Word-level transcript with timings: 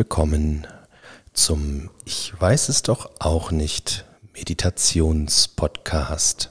Willkommen 0.00 0.66
zum 1.34 1.90
Ich 2.06 2.32
weiß 2.40 2.70
es 2.70 2.80
doch 2.80 3.10
auch 3.18 3.50
nicht 3.50 4.06
Meditationspodcast. 4.32 6.50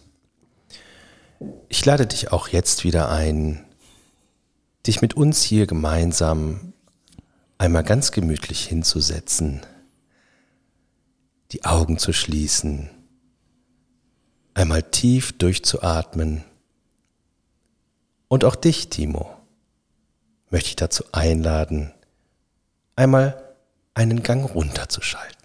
Ich 1.67 1.83
lade 1.83 2.05
dich 2.05 2.31
auch 2.31 2.49
jetzt 2.49 2.83
wieder 2.83 3.09
ein, 3.09 3.65
dich 4.85 5.01
mit 5.01 5.15
uns 5.15 5.41
hier 5.41 5.65
gemeinsam 5.65 6.73
einmal 7.57 7.83
ganz 7.83 8.11
gemütlich 8.11 8.67
hinzusetzen, 8.67 9.61
die 11.51 11.65
Augen 11.65 11.97
zu 11.97 12.13
schließen, 12.13 12.91
einmal 14.53 14.83
tief 14.83 15.35
durchzuatmen 15.39 16.43
und 18.27 18.45
auch 18.45 18.55
dich, 18.55 18.89
Timo, 18.89 19.35
möchte 20.51 20.69
ich 20.69 20.75
dazu 20.75 21.03
einladen, 21.13 21.93
einmal 22.99 23.35
einen 23.93 24.21
Gang 24.23 24.53
runterzuschalten. 24.53 25.35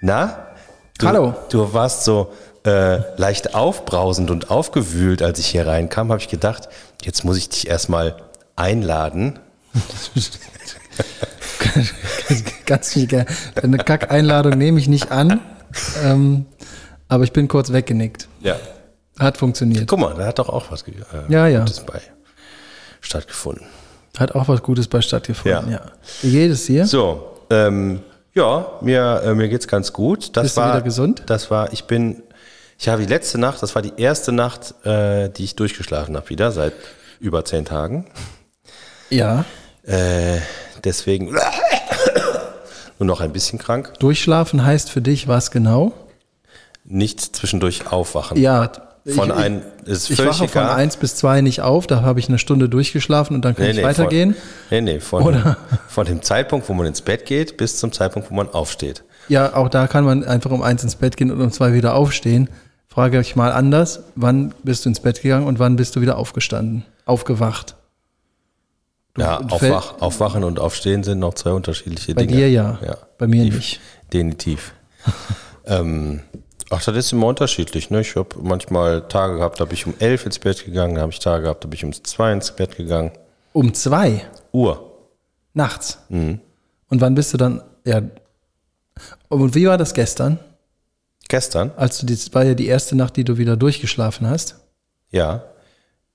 Na? 0.00 0.48
Du, 0.98 1.06
Hallo. 1.06 1.34
Du 1.50 1.72
warst 1.72 2.04
so 2.04 2.32
äh, 2.64 2.98
leicht 3.16 3.54
aufbrausend 3.54 4.30
und 4.30 4.50
aufgewühlt, 4.50 5.22
als 5.22 5.38
ich 5.38 5.46
hier 5.46 5.66
reinkam, 5.66 6.10
habe 6.10 6.20
ich 6.20 6.28
gedacht, 6.28 6.68
jetzt 7.02 7.24
muss 7.24 7.36
ich 7.36 7.48
dich 7.48 7.68
erstmal 7.68 8.16
einladen. 8.56 9.38
Ganz 12.66 12.92
viel 12.92 13.06
gerne. 13.06 13.26
Eine 13.62 13.78
Kack-Einladung 13.78 14.58
nehme 14.58 14.80
ich 14.80 14.88
nicht 14.88 15.12
an, 15.12 15.40
ähm, 16.02 16.46
aber 17.08 17.24
ich 17.24 17.32
bin 17.32 17.46
kurz 17.46 17.72
weggenickt. 17.72 18.26
Ja. 18.40 18.56
Hat 19.18 19.36
funktioniert. 19.36 19.86
Guck 19.86 20.00
mal, 20.00 20.14
da 20.14 20.26
hat 20.26 20.38
doch 20.38 20.48
auch 20.48 20.70
was 20.70 20.82
äh, 20.82 20.92
Ja, 21.28 21.46
ja. 21.46 21.60
Gutes 21.60 21.80
bei 21.80 22.00
stattgefunden. 23.06 23.66
Hat 24.18 24.34
auch 24.34 24.48
was 24.48 24.62
Gutes 24.62 24.88
bei 24.88 25.00
stattgefunden, 25.00 25.70
Ja. 25.70 25.76
ja. 25.78 25.82
Wie 26.22 26.30
geht 26.30 26.50
es 26.50 26.66
dir? 26.66 26.86
So, 26.86 27.38
ähm, 27.50 28.00
ja, 28.34 28.66
mir, 28.80 29.22
äh, 29.24 29.34
mir 29.34 29.48
geht's 29.48 29.68
ganz 29.68 29.92
gut. 29.92 30.36
Das 30.36 30.44
Bist 30.44 30.56
du 30.56 30.60
war, 30.60 30.72
wieder 30.74 30.82
gesund? 30.82 31.22
Das 31.26 31.50
war, 31.50 31.72
ich 31.72 31.84
bin, 31.84 32.22
ich 32.78 32.88
habe 32.88 33.02
die 33.02 33.08
letzte 33.08 33.38
Nacht, 33.38 33.62
das 33.62 33.74
war 33.74 33.82
die 33.82 33.92
erste 33.96 34.32
Nacht, 34.32 34.74
äh, 34.84 35.28
die 35.30 35.44
ich 35.44 35.56
durchgeschlafen 35.56 36.16
habe 36.16 36.28
wieder, 36.28 36.52
seit 36.52 36.72
über 37.20 37.44
zehn 37.44 37.64
Tagen. 37.64 38.06
Ja. 39.10 39.44
Äh, 39.84 40.38
deswegen 40.84 41.32
nur 42.98 43.06
noch 43.06 43.20
ein 43.20 43.32
bisschen 43.32 43.58
krank. 43.58 43.92
Durchschlafen 43.98 44.64
heißt 44.64 44.90
für 44.90 45.00
dich 45.02 45.28
was 45.28 45.50
genau? 45.50 45.92
Nicht 46.84 47.20
zwischendurch 47.36 47.90
aufwachen. 47.90 48.36
Ja. 48.38 48.70
Von 49.14 49.28
ich, 49.30 49.36
ein, 49.36 49.62
ist 49.84 50.10
ich 50.10 50.18
wache 50.18 50.48
von 50.48 50.62
egal. 50.62 50.76
1 50.76 50.96
bis 50.96 51.14
2 51.14 51.40
nicht 51.40 51.60
auf, 51.62 51.86
da 51.86 52.02
habe 52.02 52.18
ich 52.18 52.28
eine 52.28 52.38
Stunde 52.38 52.68
durchgeschlafen 52.68 53.36
und 53.36 53.44
dann 53.44 53.54
kann 53.54 53.66
ich 53.66 53.80
weitergehen. 53.82 54.34
Von, 54.34 54.42
nee, 54.70 54.80
nee, 54.80 55.00
von, 55.00 55.22
Oder? 55.22 55.56
von 55.88 56.06
dem 56.06 56.22
Zeitpunkt, 56.22 56.68
wo 56.68 56.74
man 56.74 56.86
ins 56.86 57.02
Bett 57.02 57.24
geht, 57.24 57.56
bis 57.56 57.78
zum 57.78 57.92
Zeitpunkt, 57.92 58.30
wo 58.30 58.34
man 58.34 58.48
aufsteht. 58.48 59.04
Ja, 59.28 59.54
auch 59.54 59.68
da 59.68 59.86
kann 59.86 60.04
man 60.04 60.24
einfach 60.24 60.50
um 60.50 60.60
1 60.60 60.82
ins 60.82 60.96
Bett 60.96 61.16
gehen 61.16 61.30
und 61.30 61.40
um 61.40 61.52
2 61.52 61.72
wieder 61.72 61.94
aufstehen. 61.94 62.48
Frage 62.88 63.20
ich 63.20 63.36
mal 63.36 63.52
anders, 63.52 64.00
wann 64.16 64.54
bist 64.64 64.84
du 64.84 64.88
ins 64.88 65.00
Bett 65.00 65.22
gegangen 65.22 65.46
und 65.46 65.58
wann 65.60 65.76
bist 65.76 65.94
du 65.94 66.00
wieder 66.00 66.16
aufgestanden, 66.16 66.84
aufgewacht? 67.04 67.76
Du- 69.14 69.20
ja, 69.22 69.38
aufwach, 69.38 70.00
aufwachen 70.00 70.42
und 70.44 70.58
aufstehen 70.58 71.02
sind 71.04 71.20
noch 71.20 71.34
zwei 71.34 71.52
unterschiedliche 71.52 72.14
Bei 72.14 72.26
Dinge. 72.26 72.38
dir 72.38 72.50
ja, 72.50 72.78
ja 72.84 72.96
bei 73.18 73.26
mir 73.26 73.44
Tief- 73.44 73.54
nicht. 73.54 73.80
Definitiv. 74.12 74.72
ähm, 75.66 76.20
ach, 76.70 76.82
das 76.84 76.96
ist 76.96 77.12
immer 77.12 77.26
unterschiedlich. 77.26 77.90
Ne? 77.90 78.00
Ich 78.00 78.16
habe 78.16 78.36
manchmal 78.40 79.02
Tage 79.08 79.36
gehabt, 79.36 79.60
da 79.60 79.64
bin 79.64 79.74
ich 79.74 79.86
um 79.86 79.94
elf 79.98 80.26
ins 80.26 80.38
Bett 80.38 80.64
gegangen, 80.64 80.94
da 80.96 81.02
habe 81.02 81.12
ich 81.12 81.18
Tage 81.18 81.44
gehabt, 81.44 81.64
da 81.64 81.68
bin 81.68 81.76
ich 81.76 81.84
um 81.84 81.92
zwei 81.92 82.32
ins 82.32 82.50
Bett 82.52 82.76
gegangen. 82.76 83.12
Um 83.52 83.72
2 83.72 84.22
Uhr. 84.52 84.92
nachts. 85.54 85.98
Mhm. 86.10 86.40
Und 86.88 87.00
wann 87.00 87.14
bist 87.14 87.32
du 87.32 87.38
dann, 87.38 87.62
ja, 87.84 88.02
und 89.28 89.54
wie 89.54 89.66
war 89.66 89.78
das 89.78 89.94
gestern? 89.94 90.38
Gestern, 91.28 91.72
Als 91.76 91.98
du, 91.98 92.06
das 92.06 92.32
war 92.34 92.44
ja 92.44 92.54
die 92.54 92.66
erste 92.66 92.94
Nacht, 92.96 93.16
die 93.16 93.24
du 93.24 93.36
wieder 93.38 93.56
durchgeschlafen 93.56 94.28
hast. 94.28 94.56
ja. 95.10 95.42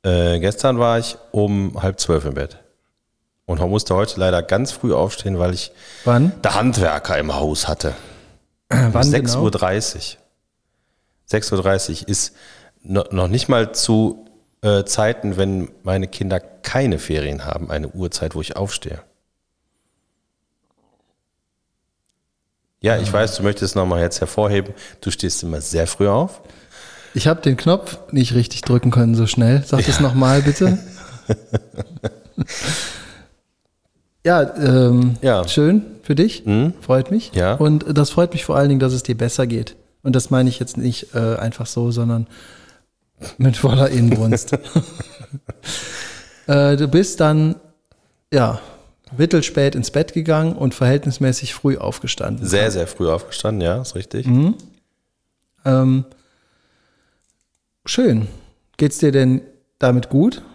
Äh, 0.03 0.39
gestern 0.39 0.79
war 0.79 0.97
ich 0.97 1.15
um 1.29 1.79
halb 1.79 1.99
zwölf 1.99 2.25
im 2.25 2.33
Bett. 2.33 2.57
Und 3.45 3.59
musste 3.59 3.93
heute 3.93 4.19
leider 4.19 4.41
ganz 4.41 4.71
früh 4.71 4.93
aufstehen, 4.95 5.37
weil 5.37 5.53
ich 5.53 5.71
Wann? 6.05 6.31
der 6.41 6.55
Handwerker 6.55 7.19
im 7.19 7.35
Haus 7.35 7.67
hatte. 7.67 7.93
Wann 8.69 9.05
Um 9.05 9.11
genau? 9.11 9.45
6.30 9.47 9.95
Uhr. 10.15 10.20
6.30 11.31 12.03
Uhr 12.03 12.09
ist 12.09 12.35
no, 12.83 13.03
noch 13.11 13.27
nicht 13.27 13.47
mal 13.49 13.73
zu 13.73 14.25
äh, 14.61 14.83
Zeiten, 14.83 15.37
wenn 15.37 15.69
meine 15.83 16.07
Kinder 16.07 16.39
keine 16.39 16.99
Ferien 16.99 17.45
haben, 17.45 17.71
eine 17.71 17.89
Uhrzeit, 17.89 18.35
wo 18.35 18.41
ich 18.41 18.55
aufstehe. 18.55 19.01
Ja, 22.83 22.97
ich 22.97 23.11
weiß, 23.13 23.35
du 23.37 23.43
möchtest 23.43 23.75
nochmal 23.75 24.01
jetzt 24.01 24.21
hervorheben, 24.21 24.73
du 25.01 25.11
stehst 25.11 25.43
immer 25.43 25.61
sehr 25.61 25.85
früh 25.85 26.07
auf. 26.07 26.41
Ich 27.13 27.27
habe 27.27 27.41
den 27.41 27.57
Knopf 27.57 27.99
nicht 28.11 28.33
richtig 28.33 28.61
drücken 28.61 28.89
können 28.89 29.15
so 29.15 29.27
schnell. 29.27 29.63
Sag 29.65 29.85
das 29.85 29.99
nochmal 29.99 30.41
bitte. 30.41 30.79
ja, 34.25 34.55
ähm, 34.55 35.17
Ja. 35.21 35.47
schön 35.47 35.83
für 36.03 36.15
dich. 36.15 36.43
Freut 36.81 37.11
mich. 37.11 37.31
Ja. 37.33 37.55
Und 37.55 37.85
das 37.95 38.09
freut 38.11 38.33
mich 38.33 38.45
vor 38.45 38.55
allen 38.55 38.69
Dingen, 38.69 38.79
dass 38.79 38.93
es 38.93 39.03
dir 39.03 39.17
besser 39.17 39.45
geht. 39.45 39.75
Und 40.03 40.15
das 40.15 40.29
meine 40.29 40.49
ich 40.49 40.59
jetzt 40.59 40.77
nicht 40.77 41.13
äh, 41.13 41.35
einfach 41.35 41.65
so, 41.65 41.91
sondern 41.91 42.27
mit 43.37 43.57
voller 43.57 43.89
Inbrunst. 43.89 44.53
äh, 46.47 46.75
du 46.75 46.87
bist 46.87 47.19
dann, 47.19 47.55
ja, 48.33 48.59
mittelspät 49.17 49.75
ins 49.75 49.91
Bett 49.91 50.13
gegangen 50.13 50.53
und 50.53 50.73
verhältnismäßig 50.73 51.53
früh 51.53 51.77
aufgestanden. 51.77 52.45
Sehr, 52.47 52.71
sehr 52.71 52.87
früh 52.87 53.09
aufgestanden, 53.09 53.61
ja, 53.61 53.81
ist 53.81 53.95
richtig. 53.95 54.27
Ähm, 55.65 56.05
schön. 57.85 58.27
Geht's 58.77 58.97
dir 58.99 59.11
denn 59.11 59.41
damit 59.79 60.09
gut? 60.09 60.41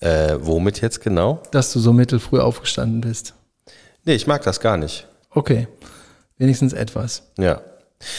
Äh, 0.00 0.36
womit 0.38 0.80
jetzt 0.80 1.00
genau? 1.00 1.42
dass 1.50 1.72
du 1.72 1.80
so 1.80 1.92
mittelfrüh 1.92 2.38
aufgestanden 2.38 3.00
bist. 3.00 3.34
Nee, 4.04 4.14
ich 4.14 4.28
mag 4.28 4.44
das 4.44 4.60
gar 4.60 4.76
nicht. 4.76 5.08
Okay, 5.30 5.66
wenigstens 6.38 6.72
etwas. 6.72 7.22
Ja. 7.38 7.60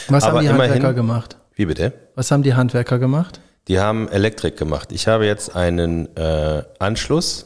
Was 0.07 0.23
Aber 0.23 0.37
haben 0.37 0.43
die 0.45 0.49
immerhin- 0.51 0.71
Handwerker 0.73 0.93
gemacht? 0.93 1.37
Wie 1.55 1.65
bitte? 1.65 1.93
Was 2.15 2.31
haben 2.31 2.43
die 2.43 2.53
Handwerker 2.53 2.99
gemacht? 2.99 3.39
Die 3.67 3.79
haben 3.79 4.07
Elektrik 4.09 4.57
gemacht. 4.57 4.91
Ich 4.91 5.07
habe 5.07 5.25
jetzt 5.25 5.55
einen 5.55 6.15
äh, 6.15 6.63
Anschluss 6.79 7.45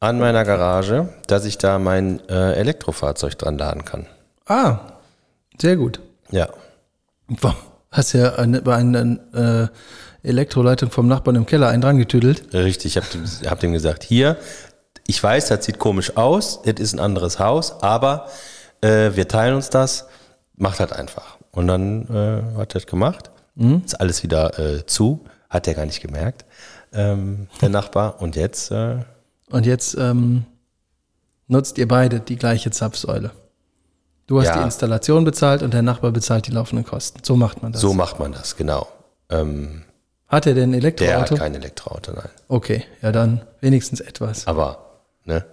an 0.00 0.18
meiner 0.18 0.44
Garage, 0.44 1.08
dass 1.26 1.44
ich 1.44 1.56
da 1.58 1.78
mein 1.78 2.20
äh, 2.28 2.52
Elektrofahrzeug 2.54 3.38
dran 3.38 3.56
laden 3.58 3.84
kann. 3.84 4.06
Ah, 4.46 4.78
sehr 5.60 5.76
gut. 5.76 6.00
Ja. 6.30 6.48
Wow. 7.28 7.54
Hast 7.90 8.12
ja 8.12 8.34
eine, 8.34 8.60
bei 8.60 8.74
einer 8.76 9.70
äh, 10.22 10.28
Elektroleitung 10.28 10.90
vom 10.90 11.06
Nachbarn 11.06 11.36
im 11.36 11.46
Keller 11.46 11.68
einen 11.68 11.80
dran 11.80 11.96
getüdelt. 11.98 12.52
Richtig, 12.52 12.96
ich 12.96 13.02
habe 13.02 13.50
hab 13.50 13.60
dem 13.60 13.72
gesagt, 13.72 14.02
hier, 14.02 14.36
ich 15.06 15.22
weiß, 15.22 15.48
das 15.48 15.64
sieht 15.64 15.78
komisch 15.78 16.16
aus, 16.16 16.60
es 16.64 16.80
ist 16.80 16.92
ein 16.94 16.98
anderes 16.98 17.38
Haus, 17.38 17.82
aber 17.82 18.28
äh, 18.84 19.16
wir 19.16 19.26
teilen 19.28 19.54
uns 19.56 19.70
das, 19.70 20.06
macht 20.56 20.80
halt 20.80 20.92
einfach. 20.92 21.36
Und 21.50 21.66
dann 21.68 22.02
äh, 22.08 22.58
hat 22.58 22.72
er 22.74 22.80
das 22.80 22.86
gemacht, 22.86 23.30
ist 23.84 24.00
alles 24.00 24.22
wieder 24.24 24.58
äh, 24.58 24.84
zu, 24.86 25.24
hat 25.48 25.68
er 25.68 25.74
gar 25.74 25.86
nicht 25.86 26.00
gemerkt, 26.00 26.44
ähm, 26.92 27.46
der 27.60 27.68
Nachbar. 27.78 28.20
Und 28.20 28.34
jetzt, 28.36 28.70
äh, 28.72 28.96
Und 29.50 29.64
jetzt 29.66 29.96
ähm, 29.96 30.44
nutzt 31.46 31.78
ihr 31.78 31.86
beide 31.86 32.18
die 32.20 32.36
gleiche 32.36 32.70
Zapfsäule. 32.72 33.30
Du 34.26 34.40
hast 34.40 34.46
Ja. 34.48 34.58
die 34.58 34.64
Installation 34.64 35.22
bezahlt 35.24 35.62
und 35.62 35.72
der 35.74 35.82
Nachbar 35.82 36.10
bezahlt 36.10 36.46
die 36.46 36.50
laufenden 36.50 36.84
Kosten. 36.84 37.20
So 37.22 37.36
macht 37.36 37.62
man 37.62 37.72
das. 37.72 37.80
so 37.80 37.92
macht 37.92 38.18
man 38.18 38.32
das, 38.32 38.56
genau. 38.56 38.88
Ähm, 39.30 39.84
Hat 40.28 40.46
er 40.46 40.54
denn 40.54 40.70
ein 40.70 40.72
der 40.72 40.80
Elektroauto? 40.80 41.30
hat 41.32 41.38
kein 41.38 41.54
Elektroauto, 41.54 42.12
nein. 42.12 42.30
Okay, 42.48 42.84
ja 43.02 43.12
dann 43.12 43.42
wenigstens 43.60 44.00
etwas. 44.00 44.46
Aber, 44.48 44.78
ne? 45.24 45.44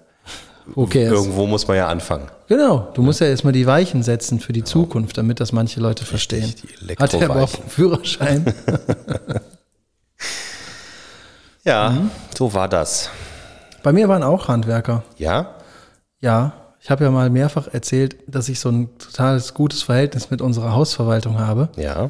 Okay, 0.75 1.05
Irgendwo 1.05 1.47
muss 1.47 1.67
man 1.67 1.77
ja 1.77 1.87
anfangen. 1.87 2.27
Genau, 2.47 2.89
du 2.93 3.01
musst 3.01 3.19
ja 3.21 3.27
erstmal 3.27 3.53
die 3.53 3.65
Weichen 3.65 4.03
setzen 4.03 4.39
für 4.39 4.53
die 4.53 4.63
Zukunft, 4.63 5.17
damit 5.17 5.39
das 5.39 5.51
manche 5.51 5.79
Leute 5.79 6.05
verstehen. 6.05 6.53
die 6.87 6.95
Hat 6.95 7.13
er 7.13 7.25
überhaupt 7.25 7.59
einen 7.61 7.69
Führerschein? 7.69 8.53
Ja, 11.63 11.89
Mhm. 11.91 12.09
so 12.35 12.53
war 12.53 12.67
das. 12.67 13.09
Bei 13.83 13.91
mir 13.93 14.07
waren 14.09 14.23
auch 14.23 14.47
Handwerker. 14.47 15.03
Ja? 15.17 15.55
Ja, 16.19 16.53
ich 16.79 16.89
habe 16.89 17.03
ja 17.03 17.11
mal 17.11 17.29
mehrfach 17.29 17.67
erzählt, 17.71 18.15
dass 18.27 18.49
ich 18.49 18.59
so 18.59 18.69
ein 18.69 18.89
totales 18.97 19.53
gutes 19.53 19.83
Verhältnis 19.83 20.31
mit 20.31 20.41
unserer 20.41 20.73
Hausverwaltung 20.73 21.39
habe. 21.39 21.69
Ja. 21.75 22.09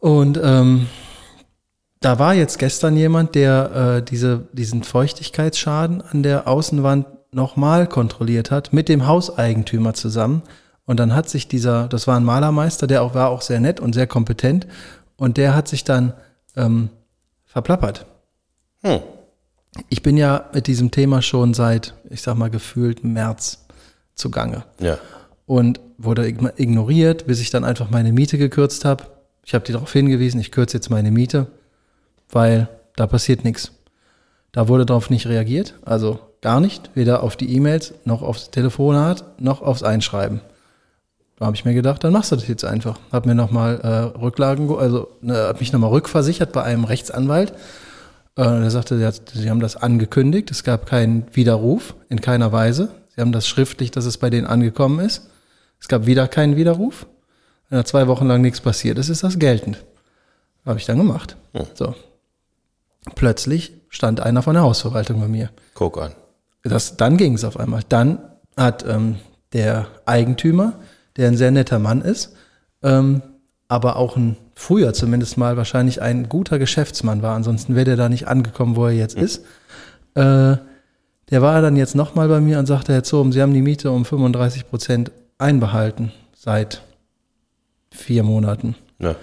Und 0.00 0.38
ähm, 0.42 0.86
da 2.00 2.18
war 2.18 2.34
jetzt 2.34 2.58
gestern 2.58 2.96
jemand, 2.96 3.34
der 3.34 3.96
äh, 3.98 4.02
diese, 4.02 4.48
diesen 4.52 4.82
Feuchtigkeitsschaden 4.82 6.02
an 6.02 6.22
der 6.22 6.46
Außenwand 6.46 7.06
nochmal 7.32 7.86
kontrolliert 7.86 8.50
hat, 8.50 8.72
mit 8.72 8.88
dem 8.88 9.06
Hauseigentümer 9.06 9.94
zusammen. 9.94 10.42
Und 10.84 11.00
dann 11.00 11.14
hat 11.14 11.28
sich 11.28 11.48
dieser, 11.48 11.88
das 11.88 12.06
war 12.06 12.16
ein 12.16 12.24
Malermeister, 12.24 12.86
der 12.86 13.02
auch 13.02 13.14
war 13.14 13.28
auch 13.30 13.42
sehr 13.42 13.60
nett 13.60 13.80
und 13.80 13.94
sehr 13.94 14.06
kompetent. 14.06 14.66
Und 15.16 15.36
der 15.36 15.54
hat 15.54 15.68
sich 15.68 15.84
dann 15.84 16.12
ähm, 16.54 16.90
verplappert. 17.44 18.06
Hm. 18.82 19.00
Ich 19.88 20.02
bin 20.02 20.16
ja 20.16 20.46
mit 20.52 20.66
diesem 20.66 20.90
Thema 20.90 21.22
schon 21.22 21.54
seit, 21.54 21.94
ich 22.08 22.22
sag 22.22 22.36
mal, 22.36 22.50
gefühlt 22.50 23.04
März 23.04 23.66
zugange. 24.14 24.64
Ja. 24.80 24.98
Und 25.44 25.80
wurde 25.98 26.26
ignoriert, 26.28 27.26
bis 27.26 27.40
ich 27.40 27.50
dann 27.50 27.64
einfach 27.64 27.90
meine 27.90 28.12
Miete 28.12 28.38
gekürzt 28.38 28.84
habe. 28.84 29.04
Ich 29.44 29.54
habe 29.54 29.64
die 29.64 29.72
darauf 29.72 29.92
hingewiesen, 29.92 30.40
ich 30.40 30.50
kürze 30.50 30.76
jetzt 30.76 30.90
meine 30.90 31.10
Miete, 31.10 31.46
weil 32.30 32.68
da 32.96 33.06
passiert 33.06 33.44
nichts. 33.44 33.72
Da 34.52 34.68
wurde 34.68 34.86
darauf 34.86 35.10
nicht 35.10 35.26
reagiert, 35.26 35.74
also 35.84 36.18
gar 36.40 36.60
nicht, 36.60 36.90
weder 36.94 37.22
auf 37.22 37.36
die 37.36 37.54
E-Mails, 37.54 37.94
noch 38.04 38.22
aufs 38.22 38.50
Telefonat, 38.50 39.24
noch 39.40 39.62
aufs 39.62 39.82
Einschreiben. 39.82 40.40
Da 41.38 41.44
habe 41.44 41.56
ich 41.56 41.66
mir 41.66 41.74
gedacht, 41.74 42.02
dann 42.02 42.12
machst 42.12 42.32
du 42.32 42.36
das 42.36 42.48
jetzt 42.48 42.64
einfach. 42.64 42.98
Hab 43.12 43.26
mir 43.26 43.34
nochmal 43.34 43.80
äh, 43.80 44.18
Rücklagen, 44.18 44.74
also 44.74 45.08
ne, 45.20 45.34
hab 45.48 45.60
mich 45.60 45.72
nochmal 45.72 45.90
rückversichert 45.90 46.52
bei 46.52 46.62
einem 46.62 46.84
Rechtsanwalt. 46.84 47.52
Äh, 48.36 48.44
der 48.44 48.70
sagte, 48.70 48.96
sie, 48.96 49.04
hat, 49.04 49.20
sie 49.34 49.50
haben 49.50 49.60
das 49.60 49.76
angekündigt, 49.76 50.50
es 50.50 50.64
gab 50.64 50.86
keinen 50.86 51.26
Widerruf 51.34 51.94
in 52.08 52.22
keiner 52.22 52.52
Weise. 52.52 52.88
Sie 53.14 53.20
haben 53.20 53.32
das 53.32 53.46
schriftlich, 53.46 53.90
dass 53.90 54.06
es 54.06 54.16
bei 54.16 54.30
denen 54.30 54.46
angekommen 54.46 55.00
ist. 55.00 55.28
Es 55.80 55.88
gab 55.88 56.06
wieder 56.06 56.26
keinen 56.28 56.56
Widerruf. 56.56 57.06
Wenn 57.68 57.78
da 57.78 57.84
zwei 57.84 58.06
Wochen 58.06 58.26
lang 58.26 58.40
nichts 58.40 58.60
passiert 58.60 58.96
ist, 58.98 59.08
ist 59.08 59.22
das 59.24 59.38
geltend. 59.38 59.84
Habe 60.64 60.78
ich 60.78 60.86
dann 60.86 60.98
gemacht. 60.98 61.36
Hm. 61.52 61.66
So. 61.74 61.94
Plötzlich 63.14 63.72
stand 63.88 64.20
einer 64.20 64.42
von 64.42 64.54
der 64.54 64.62
Hausverwaltung 64.62 65.20
bei 65.20 65.28
mir. 65.28 65.50
Guck 65.74 65.98
an. 65.98 66.12
Das, 66.62 66.96
dann 66.96 67.16
ging 67.16 67.34
es 67.34 67.44
auf 67.44 67.58
einmal. 67.58 67.82
Dann 67.88 68.18
hat 68.56 68.84
ähm, 68.88 69.16
der 69.52 69.86
Eigentümer, 70.04 70.74
der 71.16 71.28
ein 71.28 71.36
sehr 71.36 71.50
netter 71.50 71.78
Mann 71.78 72.02
ist, 72.02 72.34
ähm, 72.82 73.22
aber 73.68 73.96
auch 73.96 74.16
ein 74.16 74.36
früher 74.54 74.92
zumindest 74.94 75.36
mal 75.36 75.56
wahrscheinlich 75.56 76.02
ein 76.02 76.28
guter 76.28 76.58
Geschäftsmann 76.58 77.22
war. 77.22 77.36
Ansonsten 77.36 77.74
wäre 77.74 77.84
der 77.84 77.96
da 77.96 78.08
nicht 78.08 78.26
angekommen, 78.26 78.76
wo 78.76 78.86
er 78.86 78.92
jetzt 78.92 79.16
mhm. 79.16 79.24
ist. 79.24 79.44
Äh, 80.14 80.56
der 81.30 81.42
war 81.42 81.60
dann 81.60 81.76
jetzt 81.76 81.94
nochmal 81.94 82.28
bei 82.28 82.40
mir 82.40 82.58
und 82.58 82.66
sagte, 82.66 82.92
Herr 82.92 83.02
Zohm, 83.02 83.32
Sie 83.32 83.42
haben 83.42 83.52
die 83.52 83.62
Miete 83.62 83.90
um 83.90 84.04
35 84.04 84.68
Prozent 84.68 85.10
einbehalten 85.38 86.12
seit 86.34 86.82
vier 87.90 88.22
Monaten. 88.22 88.76
Ja. 88.98 89.16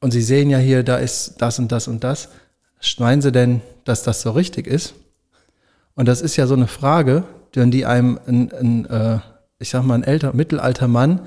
Und 0.00 0.12
Sie 0.12 0.22
sehen 0.22 0.50
ja 0.50 0.58
hier, 0.58 0.82
da 0.82 0.96
ist 0.96 1.36
das 1.38 1.58
und 1.58 1.70
das 1.70 1.88
und 1.88 2.02
das. 2.04 2.28
Meinen 2.98 3.20
Sie 3.20 3.32
denn, 3.32 3.60
dass 3.84 4.02
das 4.02 4.22
so 4.22 4.30
richtig 4.30 4.66
ist? 4.66 4.94
Und 5.94 6.06
das 6.06 6.22
ist 6.22 6.36
ja 6.36 6.46
so 6.46 6.54
eine 6.54 6.66
Frage, 6.66 7.24
die 7.54 7.84
einem 7.84 8.18
ein, 8.26 8.50
ein 8.52 8.86
äh, 8.86 9.18
ich 9.58 9.70
sag 9.70 9.82
mal, 9.82 9.94
ein 9.94 10.02
älter, 10.02 10.32
mittelalter 10.32 10.88
Mann 10.88 11.20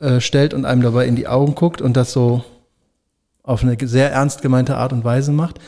äh, 0.00 0.20
stellt 0.20 0.54
und 0.54 0.64
einem 0.64 0.82
dabei 0.82 1.06
in 1.06 1.14
die 1.14 1.28
Augen 1.28 1.54
guckt 1.54 1.80
und 1.80 1.96
das 1.96 2.12
so 2.12 2.44
auf 3.44 3.62
eine 3.62 3.76
sehr 3.80 4.10
ernst 4.10 4.42
gemeinte 4.42 4.76
Art 4.76 4.92
und 4.92 5.04
Weise 5.04 5.30
macht. 5.30 5.60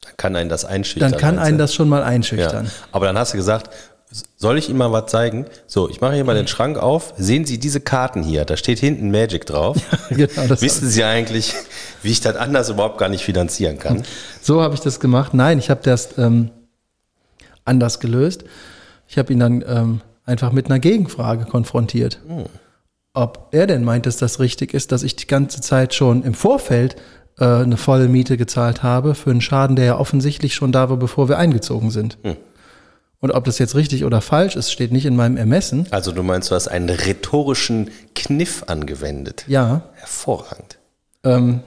Dann 0.00 0.16
kann 0.16 0.36
einen 0.36 0.48
das 0.48 0.64
einschüchtern. 0.64 1.10
Dann 1.10 1.20
kann 1.20 1.38
einen 1.38 1.58
das 1.58 1.74
schon 1.74 1.88
mal 1.88 2.02
einschüchtern. 2.02 2.66
Ja. 2.66 2.70
Aber 2.92 3.06
dann 3.06 3.18
hast 3.18 3.34
du 3.34 3.36
gesagt, 3.36 3.70
soll 4.36 4.58
ich 4.58 4.68
Ihnen 4.68 4.78
mal 4.78 4.90
was 4.92 5.10
zeigen? 5.10 5.46
So, 5.66 5.88
ich 5.88 6.00
mache 6.00 6.14
hier 6.14 6.24
mal 6.24 6.34
den 6.34 6.46
Schrank 6.46 6.78
auf. 6.78 7.12
Sehen 7.18 7.44
Sie 7.44 7.58
diese 7.58 7.80
Karten 7.80 8.22
hier? 8.22 8.44
Da 8.44 8.56
steht 8.56 8.78
hinten 8.78 9.10
Magic 9.10 9.46
drauf. 9.46 9.76
Ja, 10.10 10.26
genau, 10.26 10.60
Wissen 10.62 10.88
Sie 10.88 11.04
eigentlich, 11.04 11.54
wie 12.02 12.10
ich 12.10 12.22
das 12.22 12.36
anders 12.36 12.70
überhaupt 12.70 12.96
gar 12.96 13.10
nicht 13.10 13.22
finanzieren 13.22 13.78
kann? 13.78 14.04
So 14.40 14.62
habe 14.62 14.74
ich 14.74 14.80
das 14.80 15.00
gemacht. 15.00 15.34
Nein, 15.34 15.58
ich 15.58 15.68
habe 15.68 15.80
das 15.82 16.16
ähm, 16.16 16.50
anders 17.66 18.00
gelöst. 18.00 18.44
Ich 19.06 19.18
habe 19.18 19.32
ihn 19.32 19.40
dann 19.40 19.62
ähm, 19.66 20.00
einfach 20.24 20.52
mit 20.52 20.66
einer 20.66 20.78
Gegenfrage 20.78 21.44
konfrontiert. 21.44 22.20
Hm. 22.26 22.46
Ob 23.12 23.48
er 23.52 23.66
denn 23.66 23.84
meint, 23.84 24.06
dass 24.06 24.16
das 24.16 24.40
richtig 24.40 24.72
ist, 24.72 24.92
dass 24.92 25.02
ich 25.02 25.16
die 25.16 25.26
ganze 25.26 25.60
Zeit 25.60 25.94
schon 25.94 26.22
im 26.22 26.32
Vorfeld 26.34 26.96
äh, 27.38 27.44
eine 27.44 27.76
volle 27.76 28.08
Miete 28.08 28.36
gezahlt 28.38 28.82
habe 28.82 29.14
für 29.14 29.30
einen 29.30 29.42
Schaden, 29.42 29.76
der 29.76 29.84
ja 29.84 29.98
offensichtlich 29.98 30.54
schon 30.54 30.72
da 30.72 30.88
war, 30.88 30.96
bevor 30.96 31.28
wir 31.28 31.36
eingezogen 31.36 31.90
sind. 31.90 32.16
Hm. 32.22 32.36
Und 33.20 33.32
ob 33.32 33.44
das 33.44 33.58
jetzt 33.58 33.74
richtig 33.74 34.04
oder 34.04 34.20
falsch 34.20 34.54
ist, 34.54 34.70
steht 34.70 34.92
nicht 34.92 35.04
in 35.04 35.16
meinem 35.16 35.36
Ermessen. 35.36 35.86
Also 35.90 36.12
du 36.12 36.22
meinst, 36.22 36.50
du 36.50 36.54
hast 36.54 36.68
einen 36.68 36.88
rhetorischen 36.88 37.90
Kniff 38.14 38.64
angewendet. 38.68 39.44
Ja. 39.48 39.82
Hervorragend. 39.94 40.78
Ähm, 41.24 41.60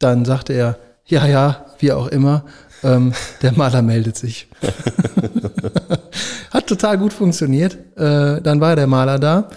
dann 0.00 0.24
sagte 0.24 0.52
er, 0.52 0.78
ja, 1.04 1.26
ja, 1.26 1.66
wie 1.78 1.92
auch 1.92 2.08
immer, 2.08 2.44
ähm, 2.82 3.12
der 3.42 3.52
Maler 3.52 3.82
meldet 3.82 4.16
sich. 4.16 4.48
hat 6.50 6.66
total 6.66 6.98
gut 6.98 7.12
funktioniert. 7.12 7.74
Äh, 7.96 8.40
dann 8.40 8.60
war 8.60 8.74
der 8.74 8.88
Maler 8.88 9.18
da, 9.18 9.48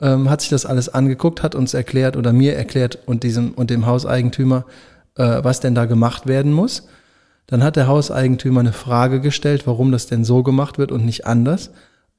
ähm, 0.00 0.30
hat 0.30 0.40
sich 0.40 0.50
das 0.50 0.66
alles 0.66 0.88
angeguckt, 0.88 1.42
hat 1.42 1.54
uns 1.54 1.74
erklärt 1.74 2.16
oder 2.16 2.32
mir 2.32 2.54
erklärt 2.54 2.98
und 3.06 3.24
diesem 3.24 3.52
und 3.52 3.70
dem 3.70 3.86
Hauseigentümer, 3.86 4.64
äh, 5.16 5.42
was 5.42 5.60
denn 5.60 5.74
da 5.74 5.86
gemacht 5.86 6.26
werden 6.26 6.52
muss. 6.52 6.86
Dann 7.50 7.64
hat 7.64 7.74
der 7.74 7.88
Hauseigentümer 7.88 8.60
eine 8.60 8.72
Frage 8.72 9.20
gestellt, 9.20 9.66
warum 9.66 9.90
das 9.90 10.06
denn 10.06 10.24
so 10.24 10.44
gemacht 10.44 10.78
wird 10.78 10.92
und 10.92 11.04
nicht 11.04 11.26
anders. 11.26 11.70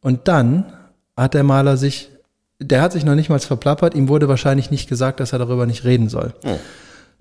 Und 0.01 0.27
dann 0.27 0.73
hat 1.15 1.33
der 1.33 1.43
Maler 1.43 1.77
sich, 1.77 2.09
der 2.59 2.81
hat 2.81 2.91
sich 2.91 3.05
noch 3.05 3.15
nicht 3.15 3.29
mal 3.29 3.39
verplappert, 3.39 3.95
ihm 3.95 4.09
wurde 4.09 4.27
wahrscheinlich 4.27 4.71
nicht 4.71 4.89
gesagt, 4.89 5.21
dass 5.21 5.31
er 5.31 5.39
darüber 5.39 5.65
nicht 5.65 5.85
reden 5.85 6.09
soll. 6.09 6.33
Hm. 6.43 6.57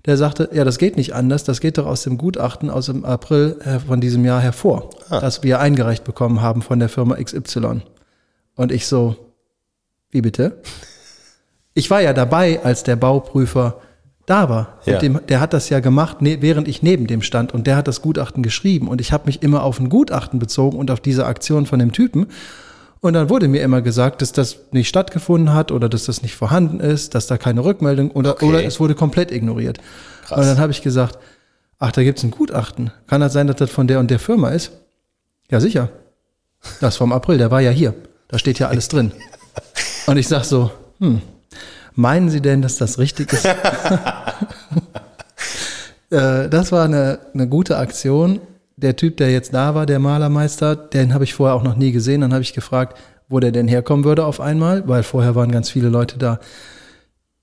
Der 0.05 0.17
sagte, 0.17 0.49
ja, 0.51 0.65
das 0.65 0.77
geht 0.77 0.97
nicht 0.97 1.13
anders, 1.13 1.43
das 1.43 1.61
geht 1.61 1.77
doch 1.77 1.85
aus 1.85 2.03
dem 2.03 2.17
Gutachten 2.17 2.69
aus 2.69 2.87
dem 2.87 3.05
April 3.05 3.57
äh, 3.63 3.79
von 3.79 4.01
diesem 4.01 4.25
Jahr 4.25 4.41
hervor, 4.41 4.89
ah. 5.09 5.19
das 5.19 5.43
wir 5.43 5.59
eingereicht 5.59 6.03
bekommen 6.03 6.41
haben 6.41 6.61
von 6.61 6.79
der 6.79 6.89
Firma 6.89 7.15
XY. 7.15 7.81
Und 8.55 8.71
ich 8.71 8.87
so, 8.87 9.15
wie 10.09 10.21
bitte? 10.21 10.57
Ich 11.73 11.89
war 11.89 12.01
ja 12.01 12.13
dabei, 12.13 12.61
als 12.63 12.83
der 12.83 12.97
Bauprüfer 12.97 13.79
da 14.25 14.49
war. 14.49 14.79
Ja. 14.85 14.99
Dem, 14.99 15.19
der 15.27 15.39
hat 15.39 15.53
das 15.53 15.69
ja 15.69 15.79
gemacht, 15.79 16.21
ne, 16.21 16.41
während 16.41 16.67
ich 16.67 16.83
neben 16.83 17.07
dem 17.07 17.21
stand 17.21 17.53
und 17.53 17.67
der 17.67 17.75
hat 17.75 17.87
das 17.87 18.01
Gutachten 18.01 18.43
geschrieben 18.43 18.87
und 18.87 19.01
ich 19.01 19.11
habe 19.11 19.25
mich 19.25 19.43
immer 19.43 19.63
auf 19.63 19.79
ein 19.79 19.89
Gutachten 19.89 20.39
bezogen 20.39 20.77
und 20.77 20.91
auf 20.91 20.99
diese 20.99 21.25
Aktion 21.25 21.65
von 21.65 21.79
dem 21.79 21.91
Typen. 21.91 22.27
Und 23.01 23.13
dann 23.13 23.29
wurde 23.29 23.47
mir 23.47 23.63
immer 23.63 23.81
gesagt, 23.81 24.21
dass 24.21 24.31
das 24.31 24.57
nicht 24.71 24.87
stattgefunden 24.87 25.53
hat 25.53 25.71
oder 25.71 25.89
dass 25.89 26.05
das 26.05 26.21
nicht 26.21 26.35
vorhanden 26.35 26.79
ist, 26.79 27.15
dass 27.15 27.25
da 27.25 27.37
keine 27.37 27.65
Rückmeldung 27.65 28.11
oder, 28.11 28.33
okay. 28.33 28.45
oder 28.45 28.63
es 28.63 28.79
wurde 28.79 28.93
komplett 28.93 29.31
ignoriert. 29.31 29.79
Krass. 30.25 30.39
Und 30.39 30.45
dann 30.45 30.59
habe 30.59 30.71
ich 30.71 30.83
gesagt, 30.83 31.17
ach, 31.79 31.91
da 31.91 32.03
gibt's 32.03 32.21
ein 32.23 32.29
Gutachten. 32.29 32.91
Kann 33.07 33.21
das 33.21 33.33
sein, 33.33 33.47
dass 33.47 33.55
das 33.55 33.71
von 33.71 33.87
der 33.87 33.99
und 33.99 34.11
der 34.11 34.19
Firma 34.19 34.49
ist? 34.49 34.71
Ja, 35.49 35.59
sicher. 35.59 35.89
Das 36.79 36.95
vom 36.95 37.11
April, 37.11 37.39
der 37.39 37.49
war 37.49 37.59
ja 37.59 37.71
hier. 37.71 37.95
Da 38.27 38.37
steht 38.37 38.59
ja 38.59 38.67
alles 38.67 38.87
drin. 38.87 39.11
Und 40.07 40.17
ich 40.17 40.27
sag 40.27 40.45
so, 40.45 40.71
hm, 40.99 41.21
Meinen 42.01 42.31
Sie 42.31 42.41
denn, 42.41 42.63
dass 42.63 42.77
das 42.77 42.97
richtig 42.97 43.31
ist? 43.31 43.47
Äh, 46.09 46.49
das 46.49 46.73
war 46.73 46.83
eine, 46.83 47.19
eine 47.33 47.47
gute 47.47 47.77
Aktion. 47.77 48.41
Der 48.75 48.97
Typ, 48.97 49.15
der 49.15 49.31
jetzt 49.31 49.53
da 49.53 49.75
war, 49.75 49.85
der 49.85 49.97
Malermeister, 49.97 50.75
den 50.75 51.13
habe 51.13 51.23
ich 51.23 51.33
vorher 51.33 51.55
auch 51.55 51.63
noch 51.63 51.77
nie 51.77 51.93
gesehen. 51.93 52.19
Dann 52.19 52.33
habe 52.33 52.41
ich 52.41 52.51
gefragt, 52.51 52.99
wo 53.29 53.39
der 53.39 53.53
denn 53.53 53.69
herkommen 53.69 54.03
würde 54.03 54.25
auf 54.25 54.41
einmal, 54.41 54.85
weil 54.89 55.03
vorher 55.03 55.35
waren 55.35 55.53
ganz 55.53 55.69
viele 55.69 55.87
Leute 55.87 56.17
da. 56.17 56.41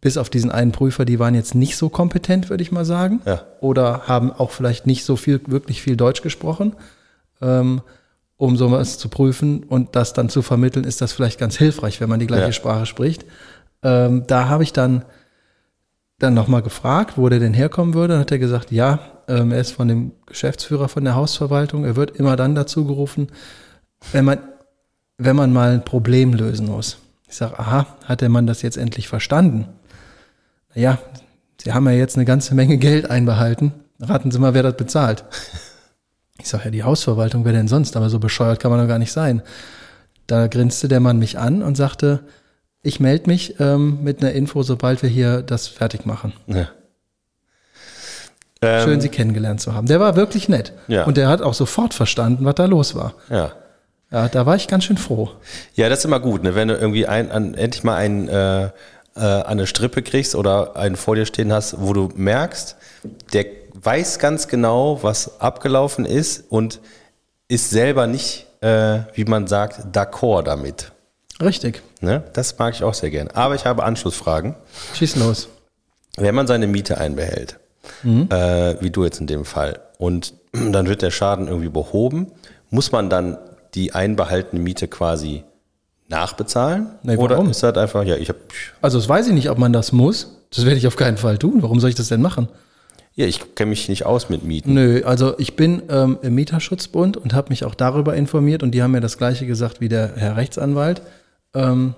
Bis 0.02 0.18
auf 0.18 0.28
diesen 0.28 0.50
einen 0.50 0.72
Prüfer, 0.72 1.06
die 1.06 1.18
waren 1.18 1.34
jetzt 1.34 1.54
nicht 1.54 1.78
so 1.78 1.88
kompetent, 1.88 2.50
würde 2.50 2.62
ich 2.62 2.70
mal 2.70 2.84
sagen. 2.84 3.22
Ja. 3.24 3.40
Oder 3.60 4.02
haben 4.06 4.30
auch 4.32 4.50
vielleicht 4.50 4.86
nicht 4.86 5.02
so 5.02 5.16
viel, 5.16 5.40
wirklich 5.46 5.80
viel 5.80 5.96
Deutsch 5.96 6.20
gesprochen. 6.20 6.76
Ähm, 7.40 7.80
um 8.36 8.56
sowas 8.58 8.98
zu 8.98 9.08
prüfen 9.08 9.64
und 9.64 9.96
das 9.96 10.12
dann 10.12 10.28
zu 10.28 10.42
vermitteln, 10.42 10.84
ist 10.84 11.00
das 11.00 11.12
vielleicht 11.12 11.40
ganz 11.40 11.56
hilfreich, 11.56 12.02
wenn 12.02 12.10
man 12.10 12.20
die 12.20 12.26
gleiche 12.26 12.46
ja. 12.46 12.52
Sprache 12.52 12.84
spricht. 12.84 13.24
Ähm, 13.82 14.24
da 14.26 14.48
habe 14.48 14.62
ich 14.62 14.72
dann, 14.72 15.04
dann 16.18 16.34
nochmal 16.34 16.62
gefragt, 16.62 17.16
wo 17.16 17.28
der 17.28 17.38
denn 17.38 17.54
herkommen 17.54 17.94
würde. 17.94 18.14
Dann 18.14 18.20
hat 18.20 18.32
er 18.32 18.38
gesagt, 18.38 18.70
ja, 18.72 18.98
ähm, 19.28 19.52
er 19.52 19.60
ist 19.60 19.72
von 19.72 19.88
dem 19.88 20.12
Geschäftsführer 20.26 20.88
von 20.88 21.04
der 21.04 21.14
Hausverwaltung. 21.14 21.84
Er 21.84 21.96
wird 21.96 22.16
immer 22.16 22.36
dann 22.36 22.54
dazu 22.54 22.86
gerufen, 22.86 23.28
wenn 24.12 24.24
man, 24.24 24.38
wenn 25.16 25.36
man 25.36 25.52
mal 25.52 25.72
ein 25.72 25.84
Problem 25.84 26.32
lösen 26.32 26.66
muss. 26.66 26.98
Ich 27.28 27.36
sage, 27.36 27.58
aha, 27.58 27.86
hat 28.04 28.20
der 28.20 28.30
Mann 28.30 28.46
das 28.46 28.62
jetzt 28.62 28.78
endlich 28.78 29.08
verstanden? 29.08 29.68
Naja, 30.74 30.98
Sie 31.60 31.72
haben 31.72 31.86
ja 31.86 31.92
jetzt 31.92 32.16
eine 32.16 32.24
ganze 32.24 32.54
Menge 32.54 32.78
Geld 32.78 33.10
einbehalten. 33.10 33.72
Raten 34.00 34.30
Sie 34.30 34.38
mal, 34.38 34.54
wer 34.54 34.62
das 34.62 34.76
bezahlt. 34.76 35.24
Ich 36.40 36.48
sage, 36.48 36.66
ja, 36.66 36.70
die 36.70 36.84
Hausverwaltung, 36.84 37.44
wer 37.44 37.52
denn 37.52 37.66
sonst? 37.66 37.96
Aber 37.96 38.10
so 38.10 38.20
bescheuert 38.20 38.60
kann 38.60 38.70
man 38.70 38.80
doch 38.80 38.86
gar 38.86 39.00
nicht 39.00 39.10
sein. 39.10 39.42
Da 40.28 40.46
grinste 40.46 40.86
der 40.86 41.00
Mann 41.00 41.18
mich 41.18 41.36
an 41.36 41.62
und 41.64 41.76
sagte, 41.76 42.20
ich 42.88 43.00
melde 43.00 43.28
mich 43.28 43.60
ähm, 43.60 44.02
mit 44.02 44.22
einer 44.22 44.32
Info, 44.32 44.62
sobald 44.62 45.02
wir 45.02 45.10
hier 45.10 45.42
das 45.42 45.68
fertig 45.68 46.06
machen. 46.06 46.32
Ja. 46.46 46.68
Schön, 48.60 48.94
ähm, 48.94 49.00
Sie 49.00 49.08
kennengelernt 49.08 49.60
zu 49.60 49.74
haben. 49.74 49.86
Der 49.86 50.00
war 50.00 50.16
wirklich 50.16 50.48
nett. 50.48 50.72
Ja. 50.88 51.04
Und 51.04 51.16
der 51.16 51.28
hat 51.28 51.42
auch 51.42 51.54
sofort 51.54 51.94
verstanden, 51.94 52.44
was 52.44 52.56
da 52.56 52.64
los 52.64 52.94
war. 52.96 53.14
Ja. 53.30 53.52
Ja, 54.10 54.28
da 54.28 54.46
war 54.46 54.56
ich 54.56 54.68
ganz 54.68 54.84
schön 54.84 54.96
froh. 54.96 55.30
Ja, 55.74 55.90
das 55.90 56.00
ist 56.00 56.04
immer 56.06 56.18
gut, 56.18 56.42
ne? 56.42 56.54
wenn 56.54 56.68
du 56.68 56.74
irgendwie 56.74 57.06
ein, 57.06 57.30
an, 57.30 57.52
endlich 57.52 57.84
mal 57.84 57.94
einen, 57.94 58.26
äh, 58.28 58.64
äh, 58.64 58.70
eine 59.16 59.66
Strippe 59.66 60.02
kriegst 60.02 60.34
oder 60.34 60.76
einen 60.76 60.96
vor 60.96 61.14
dir 61.14 61.26
stehen 61.26 61.52
hast, 61.52 61.76
wo 61.78 61.92
du 61.92 62.08
merkst, 62.16 62.76
der 63.34 63.44
weiß 63.74 64.18
ganz 64.18 64.48
genau, 64.48 65.02
was 65.02 65.40
abgelaufen 65.42 66.06
ist 66.06 66.44
und 66.48 66.80
ist 67.48 67.68
selber 67.68 68.06
nicht, 68.06 68.46
äh, 68.62 69.00
wie 69.12 69.26
man 69.26 69.46
sagt, 69.46 69.94
d'accord 69.94 70.44
damit. 70.44 70.90
Richtig. 71.42 71.82
Ne? 72.00 72.24
Das 72.32 72.58
mag 72.58 72.74
ich 72.74 72.82
auch 72.82 72.94
sehr 72.94 73.10
gern. 73.10 73.28
Aber 73.28 73.54
ich 73.54 73.64
habe 73.64 73.84
Anschlussfragen. 73.84 74.54
Schieß 74.94 75.16
los. 75.16 75.48
Wenn 76.16 76.34
man 76.34 76.46
seine 76.46 76.66
Miete 76.66 76.98
einbehält 76.98 77.58
äh, 78.04 78.76
wie 78.80 78.90
du 78.90 79.04
jetzt 79.04 79.20
in 79.20 79.26
dem 79.26 79.44
Fall. 79.44 79.80
Und 79.98 80.34
dann 80.52 80.88
wird 80.88 81.02
der 81.02 81.10
Schaden 81.10 81.48
irgendwie 81.48 81.68
behoben. 81.68 82.28
Muss 82.70 82.92
man 82.92 83.10
dann 83.10 83.38
die 83.74 83.92
einbehaltene 83.92 84.60
Miete 84.60 84.88
quasi 84.88 85.44
nachbezahlen? 86.08 86.88
Nee, 87.02 87.16
Oder 87.16 87.42
ist 87.48 87.62
das 87.62 87.76
einfach, 87.76 88.04
ja, 88.04 88.16
ich 88.16 88.28
habe, 88.28 88.38
Also 88.80 88.98
das 88.98 89.08
weiß 89.08 89.28
ich 89.28 89.32
nicht, 89.32 89.50
ob 89.50 89.58
man 89.58 89.72
das 89.72 89.92
muss. 89.92 90.34
Das 90.54 90.64
werde 90.64 90.78
ich 90.78 90.86
auf 90.86 90.96
keinen 90.96 91.18
Fall 91.18 91.38
tun. 91.38 91.62
Warum 91.62 91.80
soll 91.80 91.90
ich 91.90 91.96
das 91.96 92.08
denn 92.08 92.22
machen? 92.22 92.48
ja, 93.14 93.26
ich 93.26 93.56
kenne 93.56 93.70
mich 93.70 93.88
nicht 93.88 94.06
aus 94.06 94.28
mit 94.28 94.44
Mieten. 94.44 94.74
Nö, 94.74 95.02
also 95.04 95.36
ich 95.40 95.56
bin 95.56 95.82
ähm, 95.88 96.18
im 96.22 96.36
Mieterschutzbund 96.36 97.16
und 97.16 97.34
habe 97.34 97.48
mich 97.48 97.64
auch 97.64 97.74
darüber 97.74 98.14
informiert 98.14 98.62
und 98.62 98.70
die 98.70 98.80
haben 98.80 98.92
mir 98.92 99.00
das 99.00 99.18
gleiche 99.18 99.44
gesagt 99.44 99.80
wie 99.80 99.88
der 99.88 100.12
Herr 100.14 100.36
Rechtsanwalt. 100.36 101.02
Ähm, 101.54 101.94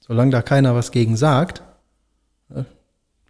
solange 0.00 0.30
da 0.30 0.42
keiner 0.42 0.74
was 0.74 0.90
gegen 0.90 1.16
sagt, 1.16 1.62
äh, 2.54 2.62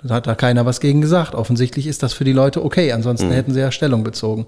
hat 0.08 0.26
da 0.26 0.34
keiner 0.34 0.66
was 0.66 0.80
gegen 0.80 1.00
gesagt. 1.00 1.34
Offensichtlich 1.34 1.86
ist 1.86 2.02
das 2.02 2.12
für 2.12 2.24
die 2.24 2.32
Leute 2.32 2.64
okay, 2.64 2.92
ansonsten 2.92 3.30
hätten 3.30 3.52
sie 3.52 3.60
ja 3.60 3.70
Stellung 3.72 4.04
bezogen. 4.04 4.46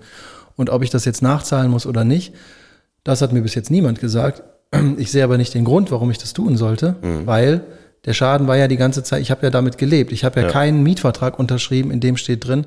Und 0.56 0.70
ob 0.70 0.82
ich 0.82 0.90
das 0.90 1.04
jetzt 1.04 1.22
nachzahlen 1.22 1.70
muss 1.70 1.86
oder 1.86 2.04
nicht, 2.04 2.34
das 3.04 3.22
hat 3.22 3.32
mir 3.32 3.42
bis 3.42 3.54
jetzt 3.54 3.70
niemand 3.70 4.00
gesagt. 4.00 4.42
Ich 4.98 5.12
sehe 5.12 5.22
aber 5.22 5.36
nicht 5.38 5.54
den 5.54 5.64
Grund, 5.64 5.92
warum 5.92 6.10
ich 6.10 6.18
das 6.18 6.32
tun 6.32 6.56
sollte, 6.56 6.96
weil 7.26 7.60
der 8.06 8.12
Schaden 8.12 8.48
war 8.48 8.56
ja 8.56 8.66
die 8.68 8.76
ganze 8.76 9.02
Zeit, 9.04 9.22
ich 9.22 9.30
habe 9.30 9.44
ja 9.46 9.50
damit 9.50 9.78
gelebt. 9.78 10.10
Ich 10.10 10.24
habe 10.24 10.40
ja, 10.40 10.46
Ja. 10.46 10.52
keinen 10.52 10.82
Mietvertrag 10.82 11.38
unterschrieben, 11.38 11.90
in 11.92 12.00
dem 12.00 12.16
steht 12.16 12.46
drin, 12.46 12.66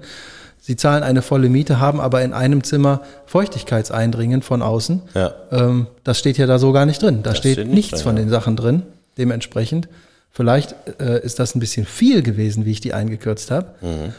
Sie 0.67 0.75
zahlen 0.75 1.01
eine 1.01 1.21
volle 1.21 1.47
Miete, 1.47 1.79
haben 1.79 2.01
aber 2.01 2.23
in 2.23 2.33
einem 2.33 2.61
Zimmer 2.61 2.99
Feuchtigkeitseindringen 3.25 4.41
von 4.41 4.61
außen. 4.61 5.01
Ja. 5.13 5.33
Ähm, 5.49 5.87
das 6.03 6.19
steht 6.19 6.37
ja 6.37 6.45
da 6.45 6.59
so 6.59 6.73
gar 6.73 6.85
nicht 6.85 7.01
drin. 7.01 7.23
Da 7.23 7.35
steht, 7.35 7.53
steht 7.53 7.67
nicht 7.67 7.75
nichts 7.75 7.91
drin, 7.91 8.03
von 8.03 8.17
ja. 8.17 8.23
den 8.23 8.29
Sachen 8.29 8.57
drin. 8.57 8.83
Dementsprechend, 9.17 9.87
vielleicht 10.29 10.75
äh, 10.99 11.23
ist 11.23 11.39
das 11.39 11.55
ein 11.55 11.61
bisschen 11.61 11.85
viel 11.85 12.21
gewesen, 12.21 12.65
wie 12.65 12.71
ich 12.71 12.81
die 12.81 12.93
eingekürzt 12.93 13.49
habe. 13.49 13.75
Mhm. 13.79 14.13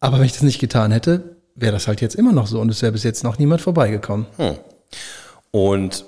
Aber 0.00 0.20
wenn 0.20 0.24
ich 0.24 0.32
das 0.32 0.40
nicht 0.40 0.58
getan 0.58 0.90
hätte, 0.90 1.36
wäre 1.54 1.74
das 1.74 1.86
halt 1.86 2.00
jetzt 2.00 2.14
immer 2.14 2.32
noch 2.32 2.46
so 2.46 2.62
und 2.62 2.70
es 2.70 2.80
wäre 2.80 2.92
bis 2.92 3.02
jetzt 3.02 3.22
noch 3.22 3.38
niemand 3.38 3.60
vorbeigekommen. 3.60 4.24
Und 5.50 6.06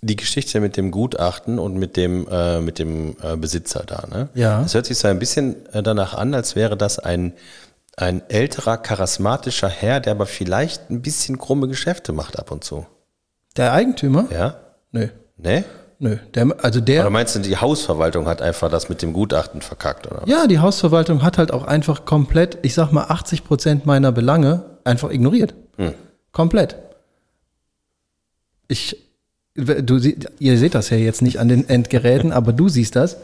die 0.00 0.14
Geschichte 0.14 0.60
mit 0.60 0.76
dem 0.76 0.92
Gutachten 0.92 1.58
und 1.58 1.74
mit 1.74 1.96
dem, 1.96 2.28
äh, 2.30 2.60
mit 2.60 2.78
dem 2.78 3.16
äh, 3.20 3.36
Besitzer 3.36 3.82
da, 3.84 4.06
ne? 4.08 4.28
Ja. 4.34 4.62
Das 4.62 4.74
hört 4.74 4.86
sich 4.86 4.96
so 4.96 5.08
ein 5.08 5.18
bisschen 5.18 5.56
äh, 5.72 5.82
danach 5.82 6.14
an, 6.14 6.34
als 6.34 6.54
wäre 6.54 6.76
das 6.76 7.00
ein, 7.00 7.32
ein 7.96 8.22
älterer, 8.28 8.76
charismatischer 8.76 9.68
Herr, 9.68 10.00
der 10.00 10.12
aber 10.12 10.26
vielleicht 10.26 10.90
ein 10.90 11.00
bisschen 11.00 11.38
krumme 11.38 11.66
Geschäfte 11.66 12.12
macht 12.12 12.38
ab 12.38 12.50
und 12.50 12.62
zu. 12.62 12.86
Der 13.56 13.72
Eigentümer? 13.72 14.26
Ja? 14.30 14.56
Nö. 14.92 15.08
Ne? 15.38 15.64
Nö. 15.98 16.18
Der, 16.34 16.54
also 16.62 16.80
der. 16.80 17.00
Oder 17.00 17.10
meinst 17.10 17.34
du, 17.34 17.38
die 17.38 17.56
Hausverwaltung 17.56 18.26
hat 18.26 18.42
einfach 18.42 18.70
das 18.70 18.90
mit 18.90 19.00
dem 19.00 19.14
Gutachten 19.14 19.62
verkackt, 19.62 20.06
oder? 20.06 20.22
Ja, 20.26 20.46
die 20.46 20.58
Hausverwaltung 20.58 21.22
hat 21.22 21.38
halt 21.38 21.52
auch 21.52 21.64
einfach 21.64 22.04
komplett, 22.04 22.58
ich 22.62 22.74
sag 22.74 22.92
mal, 22.92 23.04
80 23.04 23.44
Prozent 23.44 23.86
meiner 23.86 24.12
Belange 24.12 24.64
einfach 24.84 25.10
ignoriert. 25.10 25.54
Komplett. 26.32 26.76
Ich, 28.68 28.96
du, 29.54 29.96
ihr 30.38 30.58
seht 30.58 30.74
das 30.74 30.90
ja 30.90 30.98
jetzt 30.98 31.22
nicht 31.22 31.40
an 31.40 31.48
den 31.48 31.66
Endgeräten, 31.66 32.30
aber 32.34 32.52
du 32.52 32.68
siehst 32.68 32.94
das. 32.94 33.16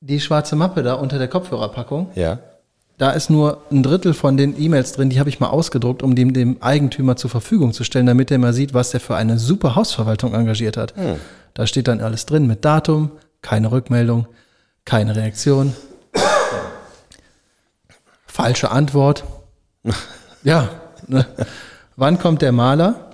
Die 0.00 0.20
schwarze 0.20 0.56
Mappe 0.56 0.82
da 0.82 0.94
unter 0.94 1.18
der 1.18 1.28
Kopfhörerpackung, 1.28 2.10
Ja. 2.14 2.40
Da 3.00 3.12
ist 3.12 3.30
nur 3.30 3.62
ein 3.70 3.82
Drittel 3.82 4.12
von 4.12 4.36
den 4.36 4.60
E-Mails 4.60 4.92
drin, 4.92 5.08
die 5.08 5.18
habe 5.18 5.30
ich 5.30 5.40
mal 5.40 5.48
ausgedruckt, 5.48 6.02
um 6.02 6.14
dem, 6.14 6.34
dem 6.34 6.62
Eigentümer 6.62 7.16
zur 7.16 7.30
Verfügung 7.30 7.72
zu 7.72 7.82
stellen, 7.82 8.04
damit 8.04 8.30
er 8.30 8.36
mal 8.36 8.52
sieht, 8.52 8.74
was 8.74 8.90
der 8.90 9.00
für 9.00 9.16
eine 9.16 9.38
super 9.38 9.74
Hausverwaltung 9.74 10.34
engagiert 10.34 10.76
hat. 10.76 10.92
Da 11.54 11.66
steht 11.66 11.88
dann 11.88 12.02
alles 12.02 12.26
drin 12.26 12.46
mit 12.46 12.62
Datum, 12.62 13.10
keine 13.40 13.72
Rückmeldung, 13.72 14.26
keine 14.84 15.16
Reaktion, 15.16 15.74
falsche 18.26 18.70
Antwort. 18.70 19.24
Ja, 20.42 20.70
ne? 21.06 21.26
wann 21.96 22.18
kommt 22.18 22.40
der 22.40 22.52
Maler? 22.52 23.10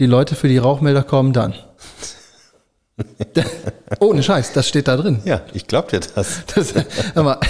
Die 0.00 0.06
Leute 0.06 0.34
für 0.34 0.48
die 0.48 0.58
Rauchmelder 0.58 1.04
kommen 1.04 1.32
dann. 1.32 1.54
Ohne 4.00 4.22
Scheiß, 4.22 4.52
das 4.52 4.68
steht 4.68 4.88
da 4.88 4.96
drin. 4.96 5.20
Ja, 5.24 5.42
ich 5.52 5.66
glaub 5.66 5.88
dir 5.88 6.00
das. 6.00 6.42
Das, 6.54 6.74
aber 7.14 7.40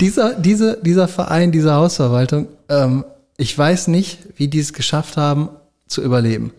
dieser, 0.00 0.34
diese, 0.34 0.78
dieser 0.82 1.08
Verein, 1.08 1.52
diese 1.52 1.74
Hausverwaltung, 1.74 2.48
ähm, 2.68 3.04
ich 3.36 3.56
weiß 3.56 3.88
nicht, 3.88 4.20
wie 4.36 4.48
die 4.48 4.60
es 4.60 4.72
geschafft 4.72 5.16
haben, 5.16 5.50
zu 5.86 6.02
überleben. 6.02 6.52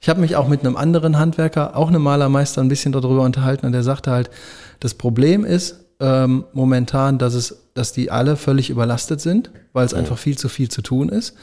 Ich 0.00 0.08
habe 0.08 0.20
mich 0.20 0.36
auch 0.36 0.48
mit 0.48 0.60
einem 0.60 0.76
anderen 0.76 1.18
Handwerker, 1.18 1.76
auch 1.76 1.88
einem 1.88 2.02
Malermeister, 2.02 2.62
ein 2.62 2.68
bisschen 2.68 2.92
darüber 2.92 3.22
unterhalten 3.22 3.66
und 3.66 3.72
der 3.72 3.82
sagte 3.82 4.10
halt, 4.10 4.30
das 4.80 4.94
Problem 4.94 5.44
ist 5.44 5.84
ähm, 6.00 6.44
momentan, 6.54 7.18
dass 7.18 7.34
es, 7.34 7.68
dass 7.74 7.92
die 7.92 8.10
alle 8.10 8.36
völlig 8.36 8.70
überlastet 8.70 9.20
sind, 9.20 9.50
weil 9.72 9.84
es 9.84 9.94
einfach 9.94 10.18
viel 10.18 10.38
zu 10.38 10.48
viel 10.48 10.70
zu 10.70 10.80
tun 10.80 11.10
ist, 11.10 11.34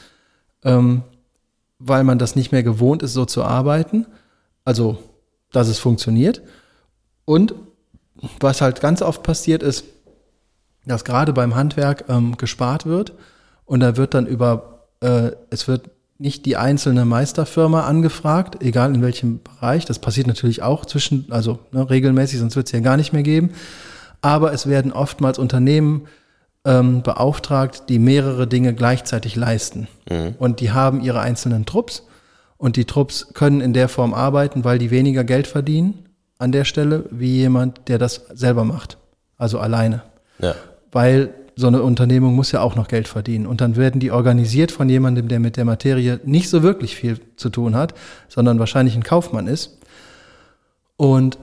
ähm, 0.64 1.02
weil 1.78 2.02
man 2.02 2.18
das 2.18 2.34
nicht 2.34 2.50
mehr 2.50 2.64
gewohnt 2.64 3.04
ist, 3.04 3.12
so 3.12 3.24
zu 3.24 3.44
arbeiten. 3.44 4.06
Also, 4.64 4.98
dass 5.52 5.68
es 5.68 5.78
funktioniert. 5.78 6.42
Und 7.24 7.54
was 8.40 8.60
halt 8.60 8.80
ganz 8.80 9.02
oft 9.02 9.22
passiert 9.22 9.62
ist, 9.62 9.84
dass 10.86 11.04
gerade 11.04 11.32
beim 11.32 11.54
Handwerk 11.54 12.04
ähm, 12.08 12.36
gespart 12.36 12.86
wird 12.86 13.12
und 13.64 13.80
da 13.80 13.96
wird 13.96 14.14
dann 14.14 14.26
über, 14.26 14.86
äh, 15.00 15.32
es 15.50 15.68
wird 15.68 15.90
nicht 16.18 16.46
die 16.46 16.56
einzelne 16.56 17.04
Meisterfirma 17.04 17.82
angefragt, 17.82 18.62
egal 18.62 18.92
in 18.94 19.02
welchem 19.02 19.40
Bereich. 19.42 19.84
Das 19.84 20.00
passiert 20.00 20.26
natürlich 20.26 20.62
auch 20.62 20.84
zwischen, 20.84 21.26
also 21.30 21.60
ne, 21.70 21.88
regelmäßig, 21.88 22.40
sonst 22.40 22.56
wird 22.56 22.66
es 22.66 22.72
ja 22.72 22.80
gar 22.80 22.96
nicht 22.96 23.12
mehr 23.12 23.22
geben. 23.22 23.50
Aber 24.20 24.52
es 24.52 24.66
werden 24.66 24.92
oftmals 24.92 25.38
Unternehmen 25.38 26.08
ähm, 26.64 27.02
beauftragt, 27.02 27.84
die 27.88 28.00
mehrere 28.00 28.48
Dinge 28.48 28.74
gleichzeitig 28.74 29.36
leisten. 29.36 29.86
Und 30.38 30.58
die 30.60 30.72
haben 30.72 31.02
ihre 31.02 31.20
einzelnen 31.20 31.66
Trupps 31.66 32.07
und 32.58 32.76
die 32.76 32.84
Trupps 32.84 33.28
können 33.34 33.60
in 33.60 33.72
der 33.72 33.88
Form 33.88 34.12
arbeiten, 34.12 34.64
weil 34.64 34.78
die 34.78 34.90
weniger 34.90 35.24
Geld 35.24 35.46
verdienen 35.46 36.04
an 36.38 36.52
der 36.52 36.64
Stelle, 36.64 37.06
wie 37.10 37.36
jemand, 37.36 37.88
der 37.88 37.98
das 37.98 38.26
selber 38.34 38.64
macht. 38.64 38.98
Also 39.36 39.58
alleine 39.58 40.02
Ja. 40.40 40.54
weil 40.92 41.34
so 41.56 41.66
eine 41.66 41.82
Unternehmung 41.82 42.36
muss 42.36 42.52
ja 42.52 42.60
auch 42.60 42.76
noch 42.76 42.86
Geld 42.86 43.08
verdienen. 43.08 43.44
Und 43.44 43.60
dann 43.60 43.74
werden 43.74 44.00
die 44.00 44.12
organisiert 44.12 44.70
von 44.70 44.88
jemandem, 44.88 45.26
der 45.26 45.40
mit 45.40 45.56
der 45.56 45.64
Materie 45.64 46.20
nicht 46.24 46.48
so 46.50 46.62
wirklich 46.62 46.94
viel 46.94 47.18
zu 47.34 47.50
tun 47.50 47.74
hat, 47.74 47.94
sondern 48.28 48.60
wahrscheinlich 48.60 48.94
ein 48.94 49.02
Kaufmann 49.02 49.48
ist. 49.48 49.78
Und 50.96 51.36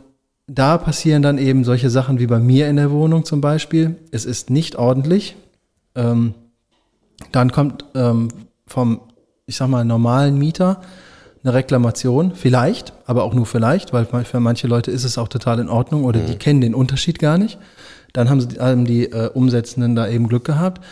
da 0.48 0.78
passieren 0.78 1.22
dann 1.22 1.38
eben 1.38 1.66
solche 1.66 1.90
Sachen 1.90 2.20
wie 2.20 2.28
bei 2.28 2.40
mir 2.40 2.70
in 2.70 2.78
der 2.78 2.92
Wohnung 2.92 3.26
zum 3.26 3.42
Beispiel. 3.42 3.96
Es 4.12 4.24
ist 4.26 4.50
nicht 4.50 4.78
ordentlich. 4.78 5.36
Ähm, 5.96 6.34
dann 7.34 7.52
kommt 7.52 7.84
ähm, 7.94 8.30
vom, 8.68 9.02
ich 9.48 9.58
sag 9.58 9.68
mal, 9.68 9.84
normalen 9.84 10.38
Mieter 10.38 10.82
eine 11.46 11.54
Reklamation, 11.54 12.34
vielleicht, 12.34 12.94
aber 13.06 13.24
auch 13.24 13.34
nur 13.34 13.46
vielleicht, 13.46 13.94
weil 13.94 14.06
für 14.06 14.40
manche 14.40 14.68
Leute 14.68 14.90
ist 14.90 15.04
es 15.04 15.18
auch 15.18 15.28
total 15.28 15.60
in 15.60 15.70
Ordnung 15.70 16.04
oder 16.04 16.20
die 16.20 16.36
kennen 16.36 16.60
den 16.60 16.74
Unterschied 16.74 17.20
gar 17.20 17.38
nicht. 17.38 17.60
Dann 18.14 18.30
haben, 18.30 18.42
sie, 18.42 18.60
haben 18.60 18.86
die 18.86 19.12
äh, 19.12 19.30
Umsetzenden 19.30 19.96
da 19.96 20.08
eben 20.08 20.28
Glück 20.28 20.46
gehabt. 20.46 20.84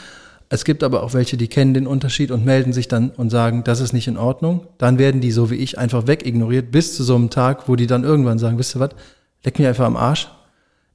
Es 0.50 0.66
gibt 0.66 0.84
aber 0.84 1.02
auch 1.02 1.14
welche, 1.14 1.38
die 1.38 1.48
kennen 1.48 1.74
den 1.74 1.88
Unterschied 1.88 2.30
und 2.30 2.46
melden 2.46 2.74
sich 2.74 2.88
dann 2.88 3.10
und 3.10 3.32
sagen, 3.32 3.64
das 3.64 3.80
ist 3.80 3.94
nicht 3.94 4.08
in 4.08 4.18
Ordnung. 4.18 4.68
Dann 4.78 5.00
werden 5.00 5.22
die, 5.22 5.32
so 5.32 5.50
wie 5.50 5.56
ich, 5.56 5.80
einfach 5.80 6.06
wegignoriert 6.06 6.72
bis 6.72 6.96
zu 6.96 7.04
so 7.04 7.16
einem 7.16 7.32
Tag, 7.32 7.68
wo 7.68 7.76
die 7.76 7.88
dann 7.88 8.04
irgendwann 8.04 8.38
sagen, 8.38 8.60
wisst 8.60 8.76
ihr 8.76 8.80
was, 8.80 8.92
leck 9.44 9.58
mir 9.58 9.70
einfach 9.70 9.86
am 9.86 9.98
Arsch, 9.98 10.30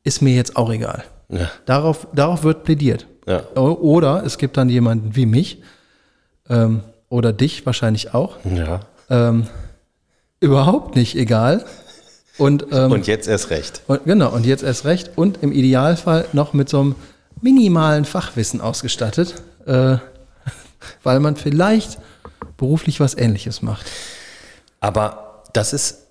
ist 0.05 0.23
mir 0.23 0.37
jetzt 0.37 0.57
auch 0.57 0.71
egal. 0.71 1.03
Ja. 1.31 1.51
Darauf, 1.67 2.07
darauf 2.15 2.45
wird 2.45 2.63
plädiert. 2.63 3.09
Ja. 3.27 3.43
Oder 3.57 4.23
es 4.25 4.39
gibt 4.39 4.57
dann 4.57 4.69
jemanden 4.69 5.17
wie 5.17 5.27
mich 5.27 5.61
ähm, 6.49 6.83
oder 7.09 7.33
dich 7.33 7.67
wahrscheinlich 7.67 8.15
auch. 8.15 8.37
Ja. 8.45 8.81
Ähm, 9.11 9.47
überhaupt 10.41 10.97
nicht 10.97 11.15
egal. 11.17 11.65
Und, 12.37 12.67
ähm, 12.71 12.93
Und 12.93 13.07
jetzt 13.07 13.27
erst 13.27 13.51
recht. 13.51 13.83
und 13.89 14.05
genau, 14.05 14.31
und 14.33 14.47
jetzt 14.47 14.63
erst 14.63 14.85
recht. 14.85 15.11
Und 15.17 15.43
im 15.43 15.51
Idealfall 15.53 16.27
noch 16.33 16.53
mit 16.53 16.69
so 16.69 16.81
einem 16.81 16.95
minimalen 17.41 18.05
Fachwissen 18.05 18.61
ausgestattet, 18.61 19.35
äh, 19.67 19.97
weil 21.03 21.21
man 21.21 21.37
vielleicht 21.37 21.99
beruflich 22.57 23.01
was 23.01 23.17
ähnliches 23.17 23.63
macht. 23.63 23.87
Aber 24.81 25.43
das 25.53 25.73
ist, 25.73 26.07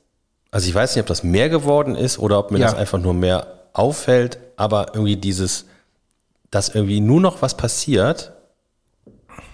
also 0.52 0.68
ich 0.68 0.76
weiß 0.76 0.96
nicht, 0.96 1.02
ob 1.02 1.08
das 1.08 1.24
mehr 1.24 1.48
geworden 1.50 1.96
ist 1.96 2.20
oder 2.20 2.40
ob 2.40 2.52
mir 2.52 2.60
Ja. 2.60 2.66
das 2.68 2.76
einfach 2.76 3.00
nur 3.00 3.14
mehr 3.14 3.48
auffällt, 3.74 4.38
aber 4.58 4.88
irgendwie 4.94 5.16
dieses, 5.16 5.66
dass 6.52 6.70
irgendwie 6.70 7.00
nur 7.00 7.22
noch 7.22 7.42
was 7.42 7.56
passiert, 7.56 8.34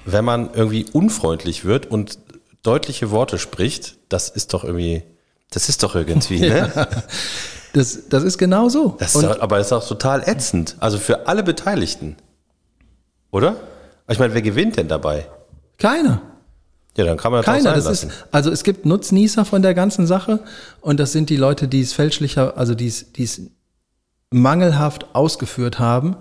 wenn 0.06 0.26
man 0.26 0.50
irgendwie 0.54 0.86
unfreundlich 0.92 1.66
wird 1.66 1.86
und 1.86 2.18
deutliche 2.64 3.12
Worte 3.12 3.38
spricht, 3.38 3.98
das 4.10 4.30
ist 4.30 4.54
doch 4.54 4.64
irgendwie, 4.64 5.04
das 5.52 5.70
ist 5.70 5.84
doch 5.84 5.96
irgendwie, 5.96 6.40
ne? 6.40 6.72
Das, 7.74 8.08
das 8.08 8.24
ist 8.24 8.38
genau 8.38 8.70
so. 8.70 8.96
Das 9.00 9.16
ist 9.16 9.24
aber 9.24 9.58
das 9.58 9.66
ist 9.68 9.74
auch 9.74 9.88
total 9.88 10.22
ätzend. 10.30 10.76
Also 10.80 11.00
für 11.00 11.26
alle 11.28 11.42
Beteiligten. 11.42 12.18
Oder? 13.32 13.56
Ich 14.08 14.20
meine, 14.20 14.36
wer 14.36 14.44
gewinnt 14.44 14.78
denn 14.78 14.88
dabei? 14.88 15.28
keiner. 15.80 16.22
Ja, 16.96 17.06
dann 17.06 17.18
kann 17.18 17.32
man 17.32 17.42
das 17.42 17.48
auch 17.48 17.54
Keiner. 17.54 17.64
sein 17.64 17.76
Das 17.76 17.86
lassen. 17.86 18.10
ist, 18.10 18.26
also 18.32 18.52
es 18.52 18.64
gibt 18.64 18.86
Nutznießer 18.86 19.44
von 19.44 19.64
der 19.64 19.74
ganzen 19.74 20.06
Sache 20.06 20.42
und 20.82 21.00
das 21.00 21.12
sind 21.14 21.32
die 21.32 21.36
Leute, 21.38 21.68
die 21.68 21.82
es 21.82 21.94
fälschlicher, 21.94 22.56
also 22.58 22.76
die 22.76 22.86
es, 22.88 23.12
die 23.14 23.24
es 23.24 23.42
mangelhaft 24.30 25.08
ausgeführt 25.16 25.80
haben 25.80 26.16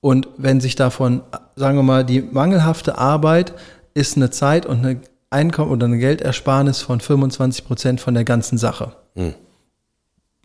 Und 0.00 0.28
wenn 0.38 0.60
sich 0.62 0.76
davon, 0.76 1.22
sagen 1.56 1.76
wir 1.76 1.82
mal, 1.82 2.04
die 2.04 2.22
mangelhafte 2.22 2.96
Arbeit 2.96 3.52
ist 3.92 4.16
eine 4.16 4.30
Zeit 4.30 4.64
und 4.64 4.78
eine 4.78 5.00
Einkommen 5.30 5.70
oder 5.70 5.86
eine 5.86 5.98
Geldersparnis 5.98 6.82
von 6.82 7.00
25 7.00 7.64
Prozent 7.64 8.00
von 8.00 8.14
der 8.14 8.24
ganzen 8.24 8.58
Sache. 8.58 8.96
Hm. 9.14 9.34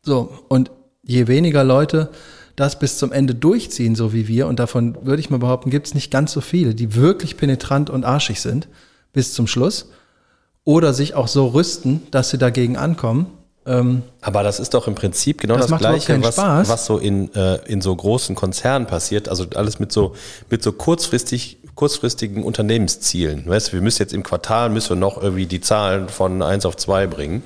So, 0.04 0.46
und 0.48 0.72
je 1.04 1.28
weniger 1.28 1.64
Leute 1.64 2.12
das 2.56 2.80
bis 2.80 2.98
zum 2.98 3.12
Ende 3.12 3.36
durchziehen, 3.36 3.96
so 3.96 4.14
wie 4.14 4.28
wir, 4.28 4.48
und 4.48 4.60
davon 4.60 4.98
würde 5.06 5.20
ich 5.20 5.30
mal 5.30 5.40
behaupten, 5.40 5.70
gibt 5.70 5.88
es 5.88 5.94
nicht 5.94 6.10
ganz 6.10 6.32
so 6.32 6.40
viele, 6.40 6.74
die 6.74 6.96
wirklich 6.96 7.36
penetrant 7.36 7.90
und 7.90 8.06
arschig 8.06 8.40
sind 8.40 8.70
bis 9.12 9.34
zum 9.34 9.48
Schluss 9.48 9.90
oder 10.64 10.94
sich 10.94 11.16
auch 11.16 11.28
so 11.28 11.48
rüsten, 11.48 12.02
dass 12.12 12.30
sie 12.30 12.38
dagegen 12.38 12.78
ankommen. 12.78 13.28
Ähm, 13.68 14.04
Aber 14.22 14.44
das 14.44 14.60
ist 14.60 14.74
doch 14.74 14.88
im 14.88 14.96
Prinzip 14.96 15.42
genau 15.42 15.58
Das 15.58 15.68
das, 15.68 15.80
Gleiche, 15.80 16.22
was, 16.22 16.38
was 16.38 16.86
so 16.86 16.98
in, 16.98 17.34
äh, 17.34 17.56
in 17.66 17.82
so 17.82 17.96
großen 17.96 18.36
Konzernen 18.36 18.88
passiert. 18.88 19.28
Also 19.28 19.46
alles 19.56 19.80
mit 19.80 19.92
so, 19.92 20.16
mit 20.50 20.62
so 20.62 20.72
kurzfristig, 20.72 21.58
kurzfristigen 21.74 22.44
Unternehmenszielen. 22.44 23.48
Weißt 23.48 23.74
wir 23.74 23.82
müssen 23.82 24.02
jetzt 24.02 24.14
im 24.14 24.24
Quartal 24.24 24.70
müssen 24.70 24.90
wir 24.90 24.96
noch 24.98 25.22
irgendwie 25.22 25.48
die 25.48 25.62
Zahlen 25.62 26.10
von 26.10 26.42
1 26.42 26.66
auf 26.66 26.78
2 26.78 27.08
bringen. 27.08 27.44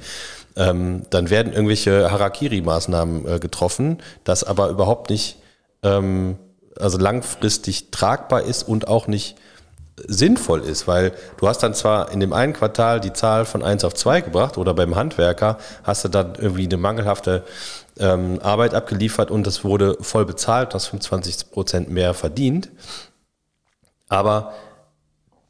Ähm, 0.56 1.04
dann 1.10 1.30
werden 1.30 1.54
irgendwelche 1.54 2.12
Harakiri-Maßnahmen 2.12 3.26
äh, 3.28 3.40
getroffen, 3.40 4.00
das 4.26 4.44
aber 4.44 4.70
überhaupt 4.70 5.10
nicht 5.10 5.38
ähm, 5.84 6.38
also 6.78 6.98
langfristig 6.98 7.92
tragbar 7.92 8.42
ist 8.44 8.64
und 8.64 8.88
auch 8.88 9.08
nicht 9.08 9.36
sinnvoll 10.08 10.62
ist, 10.62 10.88
weil 10.88 11.14
du 11.38 11.48
hast 11.48 11.60
dann 11.60 11.74
zwar 11.74 12.12
in 12.12 12.20
dem 12.20 12.34
einen 12.34 12.54
Quartal 12.54 13.00
die 13.00 13.14
Zahl 13.14 13.46
von 13.46 13.64
1 13.64 13.84
auf 13.84 13.94
2 13.94 14.22
gebracht 14.22 14.58
oder 14.58 14.74
beim 14.74 14.96
Handwerker 14.96 15.58
hast 15.84 16.04
du 16.04 16.10
dann 16.10 16.36
irgendwie 16.36 16.66
eine 16.66 16.78
mangelhafte 16.78 17.44
ähm, 17.98 18.40
Arbeit 18.42 18.74
abgeliefert 18.74 19.32
und 19.32 19.46
das 19.46 19.64
wurde 19.64 19.98
voll 20.02 20.26
bezahlt, 20.26 20.74
hast 20.74 20.88
25 20.88 21.52
Prozent 21.52 21.90
mehr 21.90 22.14
verdient. 22.14 22.70
Aber 24.08 24.54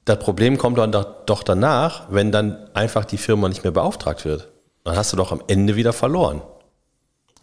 das 0.05 0.19
Problem 0.19 0.57
kommt 0.57 0.77
dann 0.77 0.91
doch, 0.91 1.25
doch 1.25 1.43
danach, 1.43 2.07
wenn 2.09 2.31
dann 2.31 2.57
einfach 2.73 3.05
die 3.05 3.17
Firma 3.17 3.47
nicht 3.47 3.63
mehr 3.63 3.71
beauftragt 3.71 4.25
wird. 4.25 4.49
Dann 4.83 4.95
hast 4.95 5.13
du 5.13 5.17
doch 5.17 5.31
am 5.31 5.41
Ende 5.47 5.75
wieder 5.75 5.93
verloren. 5.93 6.41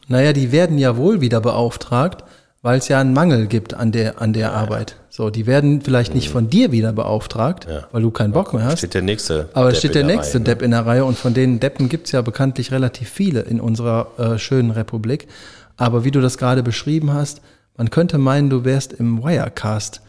naja, 0.08 0.32
die 0.32 0.52
werden 0.52 0.78
ja 0.78 0.96
wohl 0.96 1.20
wieder 1.20 1.40
beauftragt, 1.40 2.24
weil 2.66 2.78
es 2.80 2.88
ja 2.88 2.98
einen 3.00 3.12
Mangel 3.12 3.46
gibt 3.46 3.74
an 3.74 3.92
der, 3.92 4.20
an 4.20 4.32
der 4.32 4.52
Arbeit. 4.52 4.96
So, 5.08 5.30
die 5.30 5.46
werden 5.46 5.82
vielleicht 5.82 6.16
nicht 6.16 6.30
von 6.30 6.50
dir 6.50 6.72
wieder 6.72 6.92
beauftragt, 6.92 7.64
Ja. 7.70 7.86
weil 7.92 8.02
du 8.02 8.10
keinen 8.10 8.32
Bock 8.32 8.52
mehr 8.52 8.64
hast. 8.64 8.78
Steht 8.78 8.94
der 8.94 9.02
nächste. 9.02 9.48
Aber 9.54 9.68
es 9.68 9.74
Depp 9.74 9.78
steht 9.78 9.94
der 9.94 10.04
Reihe, 10.04 10.16
nächste 10.16 10.38
ne? 10.38 10.44
Depp 10.46 10.62
in 10.62 10.72
der 10.72 10.84
Reihe 10.84 11.04
und 11.04 11.16
von 11.16 11.32
den 11.32 11.60
Deppen 11.60 11.88
gibt 11.88 12.06
es 12.06 12.12
ja 12.12 12.22
bekanntlich 12.22 12.72
relativ 12.72 13.08
viele 13.08 13.42
in 13.42 13.60
unserer 13.60 14.08
äh, 14.18 14.38
schönen 14.38 14.72
Republik. 14.72 15.28
Aber 15.76 16.02
wie 16.02 16.10
du 16.10 16.20
das 16.20 16.38
gerade 16.38 16.64
beschrieben 16.64 17.12
hast, 17.14 17.40
man 17.76 17.90
könnte 17.90 18.18
meinen, 18.18 18.50
du 18.50 18.64
wärst 18.64 18.94
im 18.94 19.22
Wirecast. 19.22 20.00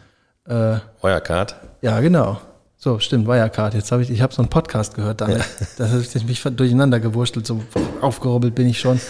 Äh, 0.48 0.78
Wirecard. 1.00 1.54
ja, 1.80 2.00
genau. 2.00 2.40
So, 2.76 2.98
stimmt, 2.98 3.28
Wirecard. 3.28 3.74
Jetzt 3.74 3.92
habe 3.92 4.02
ich, 4.02 4.10
ich 4.10 4.20
habe 4.20 4.34
so 4.34 4.42
einen 4.42 4.48
Podcast 4.50 4.96
gehört 4.96 5.20
damit. 5.20 5.44
Das 5.78 5.92
habe 5.92 6.02
ich 6.02 6.24
mich 6.26 6.42
durcheinander 6.42 6.98
gewurstelt, 6.98 7.46
so 7.46 7.62
aufgerubbelt 8.00 8.56
bin 8.56 8.66
ich 8.68 8.80
schon. 8.80 9.00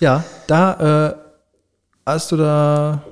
Ja, 0.00 0.24
da 0.46 1.10
äh, 1.10 1.27
hast 2.14 2.32
du 2.32 2.36
da, 2.36 3.02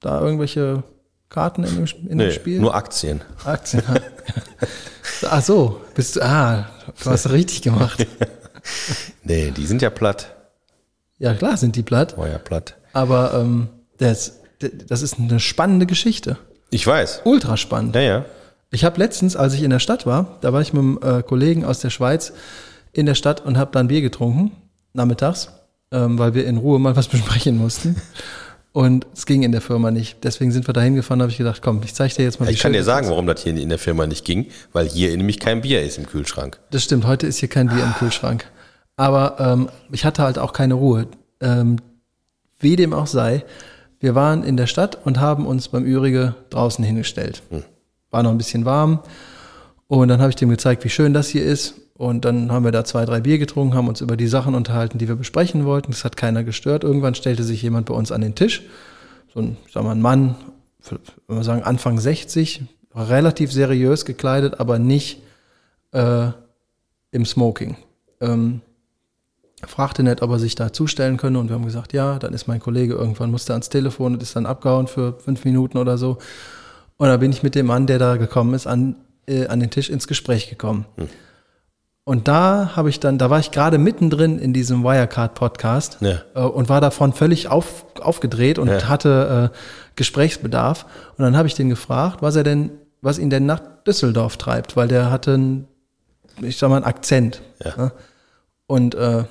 da 0.00 0.20
irgendwelche 0.20 0.82
Karten 1.28 1.64
in 1.64 1.74
dem, 1.74 1.84
in 2.02 2.18
dem 2.18 2.28
Nee, 2.28 2.30
Spiel? 2.32 2.60
nur 2.60 2.74
Aktien. 2.74 3.20
Aktien. 3.44 3.82
Ach 5.28 5.42
so, 5.42 5.80
bist 5.94 6.16
du, 6.16 6.22
ah, 6.22 6.66
du 7.02 7.10
hast 7.10 7.30
richtig 7.30 7.62
gemacht. 7.62 8.06
Nee, 9.24 9.50
die 9.50 9.66
sind 9.66 9.82
ja 9.82 9.90
platt. 9.90 10.36
Ja, 11.18 11.34
klar 11.34 11.56
sind 11.56 11.74
die 11.74 11.82
platt, 11.82 12.16
War 12.16 12.28
ja 12.28 12.38
platt. 12.38 12.76
aber 12.92 13.34
ähm, 13.34 13.68
das, 13.98 14.38
das 14.86 15.02
ist 15.02 15.18
eine 15.18 15.40
spannende 15.40 15.84
Geschichte. 15.86 16.38
Ich 16.70 16.86
weiß. 16.86 17.22
Ultra 17.24 17.56
spannend. 17.56 17.96
Ja, 17.96 18.00
ja. 18.02 18.24
Ich 18.70 18.84
habe 18.84 18.98
letztens, 19.00 19.34
als 19.34 19.54
ich 19.54 19.64
in 19.64 19.70
der 19.70 19.80
Stadt 19.80 20.06
war, 20.06 20.38
da 20.42 20.52
war 20.52 20.60
ich 20.60 20.72
mit 20.72 20.80
einem 20.80 20.98
äh, 21.02 21.22
Kollegen 21.24 21.64
aus 21.64 21.80
der 21.80 21.90
Schweiz 21.90 22.32
in 22.92 23.04
der 23.06 23.16
Stadt 23.16 23.40
und 23.44 23.58
habe 23.58 23.72
dann 23.72 23.88
Bier 23.88 24.00
getrunken, 24.00 24.52
nachmittags, 24.92 25.48
ähm, 25.92 26.18
weil 26.18 26.34
wir 26.34 26.46
in 26.46 26.56
Ruhe 26.56 26.78
mal 26.78 26.96
was 26.96 27.08
besprechen 27.08 27.58
mussten. 27.58 27.96
Und 28.72 29.06
es 29.12 29.26
ging 29.26 29.42
in 29.42 29.52
der 29.52 29.60
Firma 29.60 29.90
nicht. 29.90 30.24
Deswegen 30.24 30.50
sind 30.50 30.66
wir 30.66 30.72
da 30.72 30.80
hingefahren, 30.80 31.20
habe 31.20 31.30
ich 31.30 31.36
gedacht, 31.36 31.60
komm, 31.60 31.82
ich 31.84 31.94
zeige 31.94 32.14
dir 32.14 32.22
jetzt 32.22 32.40
mal, 32.40 32.48
wie 32.48 32.52
Ich 32.52 32.60
kann 32.60 32.72
dir 32.72 32.82
sagen, 32.82 33.08
warum 33.08 33.26
das 33.26 33.42
hier 33.42 33.54
in 33.54 33.68
der 33.68 33.78
Firma 33.78 34.06
nicht 34.06 34.24
ging, 34.24 34.46
weil 34.72 34.88
hier 34.88 35.14
nämlich 35.14 35.38
kein 35.38 35.60
Bier 35.60 35.82
ist 35.82 35.98
im 35.98 36.06
Kühlschrank. 36.06 36.58
Das 36.70 36.82
stimmt, 36.82 37.06
heute 37.06 37.26
ist 37.26 37.38
hier 37.38 37.50
kein 37.50 37.68
Bier 37.68 37.84
im 37.84 37.92
Kühlschrank. 37.92 38.46
Aber 38.96 39.36
ähm, 39.38 39.68
ich 39.90 40.06
hatte 40.06 40.22
halt 40.22 40.38
auch 40.38 40.54
keine 40.54 40.74
Ruhe. 40.74 41.06
Ähm, 41.40 41.76
wie 42.60 42.76
dem 42.76 42.94
auch 42.94 43.06
sei, 43.06 43.44
wir 44.00 44.14
waren 44.14 44.42
in 44.42 44.56
der 44.56 44.66
Stadt 44.66 44.98
und 45.04 45.20
haben 45.20 45.46
uns 45.46 45.68
beim 45.68 45.84
Ürige 45.84 46.34
draußen 46.50 46.84
hingestellt. 46.84 47.42
War 48.10 48.22
noch 48.22 48.30
ein 48.30 48.38
bisschen 48.38 48.64
warm. 48.64 49.00
Und 49.86 50.08
dann 50.08 50.20
habe 50.20 50.30
ich 50.30 50.36
dem 50.36 50.48
gezeigt, 50.48 50.84
wie 50.84 50.88
schön 50.88 51.12
das 51.12 51.28
hier 51.28 51.44
ist. 51.44 51.74
Und 51.94 52.24
dann 52.24 52.50
haben 52.50 52.64
wir 52.64 52.72
da 52.72 52.84
zwei, 52.84 53.04
drei 53.04 53.20
Bier 53.20 53.38
getrunken, 53.38 53.74
haben 53.74 53.88
uns 53.88 54.00
über 54.00 54.16
die 54.16 54.26
Sachen 54.26 54.54
unterhalten, 54.54 54.98
die 54.98 55.08
wir 55.08 55.16
besprechen 55.16 55.64
wollten. 55.64 55.92
Das 55.92 56.04
hat 56.04 56.16
keiner 56.16 56.42
gestört. 56.42 56.84
Irgendwann 56.84 57.14
stellte 57.14 57.44
sich 57.44 57.62
jemand 57.62 57.86
bei 57.86 57.94
uns 57.94 58.10
an 58.10 58.22
den 58.22 58.34
Tisch. 58.34 58.62
So 59.32 59.40
ein, 59.40 59.56
sagen 59.70 59.86
wir, 59.86 59.92
ein 59.92 60.00
Mann, 60.00 60.34
wenn 61.26 61.36
wir 61.36 61.44
sagen 61.44 61.62
Anfang 61.62 61.98
60, 61.98 62.62
relativ 62.94 63.52
seriös 63.52 64.04
gekleidet, 64.04 64.58
aber 64.58 64.78
nicht 64.78 65.22
äh, 65.92 66.28
im 67.10 67.24
Smoking. 67.24 67.76
Ähm, 68.20 68.62
fragte 69.64 70.02
nett, 70.02 70.22
ob 70.22 70.30
er 70.30 70.38
sich 70.38 70.54
da 70.54 70.72
zustellen 70.72 71.16
könne 71.16 71.38
und 71.38 71.48
wir 71.48 71.54
haben 71.54 71.64
gesagt, 71.64 71.92
ja, 71.92 72.18
dann 72.18 72.34
ist 72.34 72.48
mein 72.48 72.60
Kollege 72.60 72.94
irgendwann, 72.94 73.30
musste 73.30 73.52
ans 73.52 73.68
Telefon 73.68 74.14
und 74.14 74.22
ist 74.22 74.34
dann 74.34 74.46
abgehauen 74.46 74.86
für 74.86 75.18
fünf 75.20 75.44
Minuten 75.44 75.78
oder 75.78 75.98
so. 75.98 76.18
Und 76.96 77.08
da 77.08 77.16
bin 77.16 77.32
ich 77.32 77.42
mit 77.42 77.54
dem 77.54 77.66
Mann, 77.66 77.86
der 77.86 77.98
da 77.98 78.16
gekommen 78.16 78.54
ist, 78.54 78.66
an, 78.66 78.96
äh, 79.26 79.46
an 79.46 79.60
den 79.60 79.70
Tisch 79.70 79.88
ins 79.88 80.08
Gespräch 80.08 80.50
gekommen. 80.50 80.84
Und 82.04 82.26
da 82.26 82.72
habe 82.74 82.88
ich 82.88 82.98
dann, 82.98 83.16
da 83.18 83.30
war 83.30 83.38
ich 83.38 83.52
gerade 83.52 83.78
mittendrin 83.78 84.38
in 84.40 84.52
diesem 84.52 84.82
Wirecard-Podcast 84.82 85.98
Ja. 86.00 86.22
äh, 86.34 86.40
und 86.40 86.68
war 86.68 86.80
davon 86.80 87.12
völlig 87.12 87.48
auf, 87.48 87.84
aufgedreht 88.00 88.58
und 88.58 88.68
Ja. 88.68 88.88
hatte 88.88 89.50
äh, 89.52 89.56
Gesprächsbedarf. 89.94 90.84
Und 91.16 91.24
dann 91.24 91.36
habe 91.36 91.46
ich 91.46 91.54
den 91.54 91.68
gefragt, 91.68 92.18
was 92.20 92.34
er 92.34 92.42
denn, 92.42 92.70
was 93.02 93.18
ihn 93.18 93.30
denn 93.30 93.46
nach 93.46 93.60
Düsseldorf 93.86 94.36
treibt, 94.36 94.76
weil 94.76 94.88
der 94.88 95.10
hatte 95.12 95.34
einen, 95.34 95.68
ich 96.40 96.56
sag 96.58 96.70
mal, 96.70 96.76
einen 96.76 96.84
Akzent. 96.86 97.40
Ja. 97.64 97.76
ne? 97.76 97.92
Und 98.66 98.94
äh, 98.96 99.24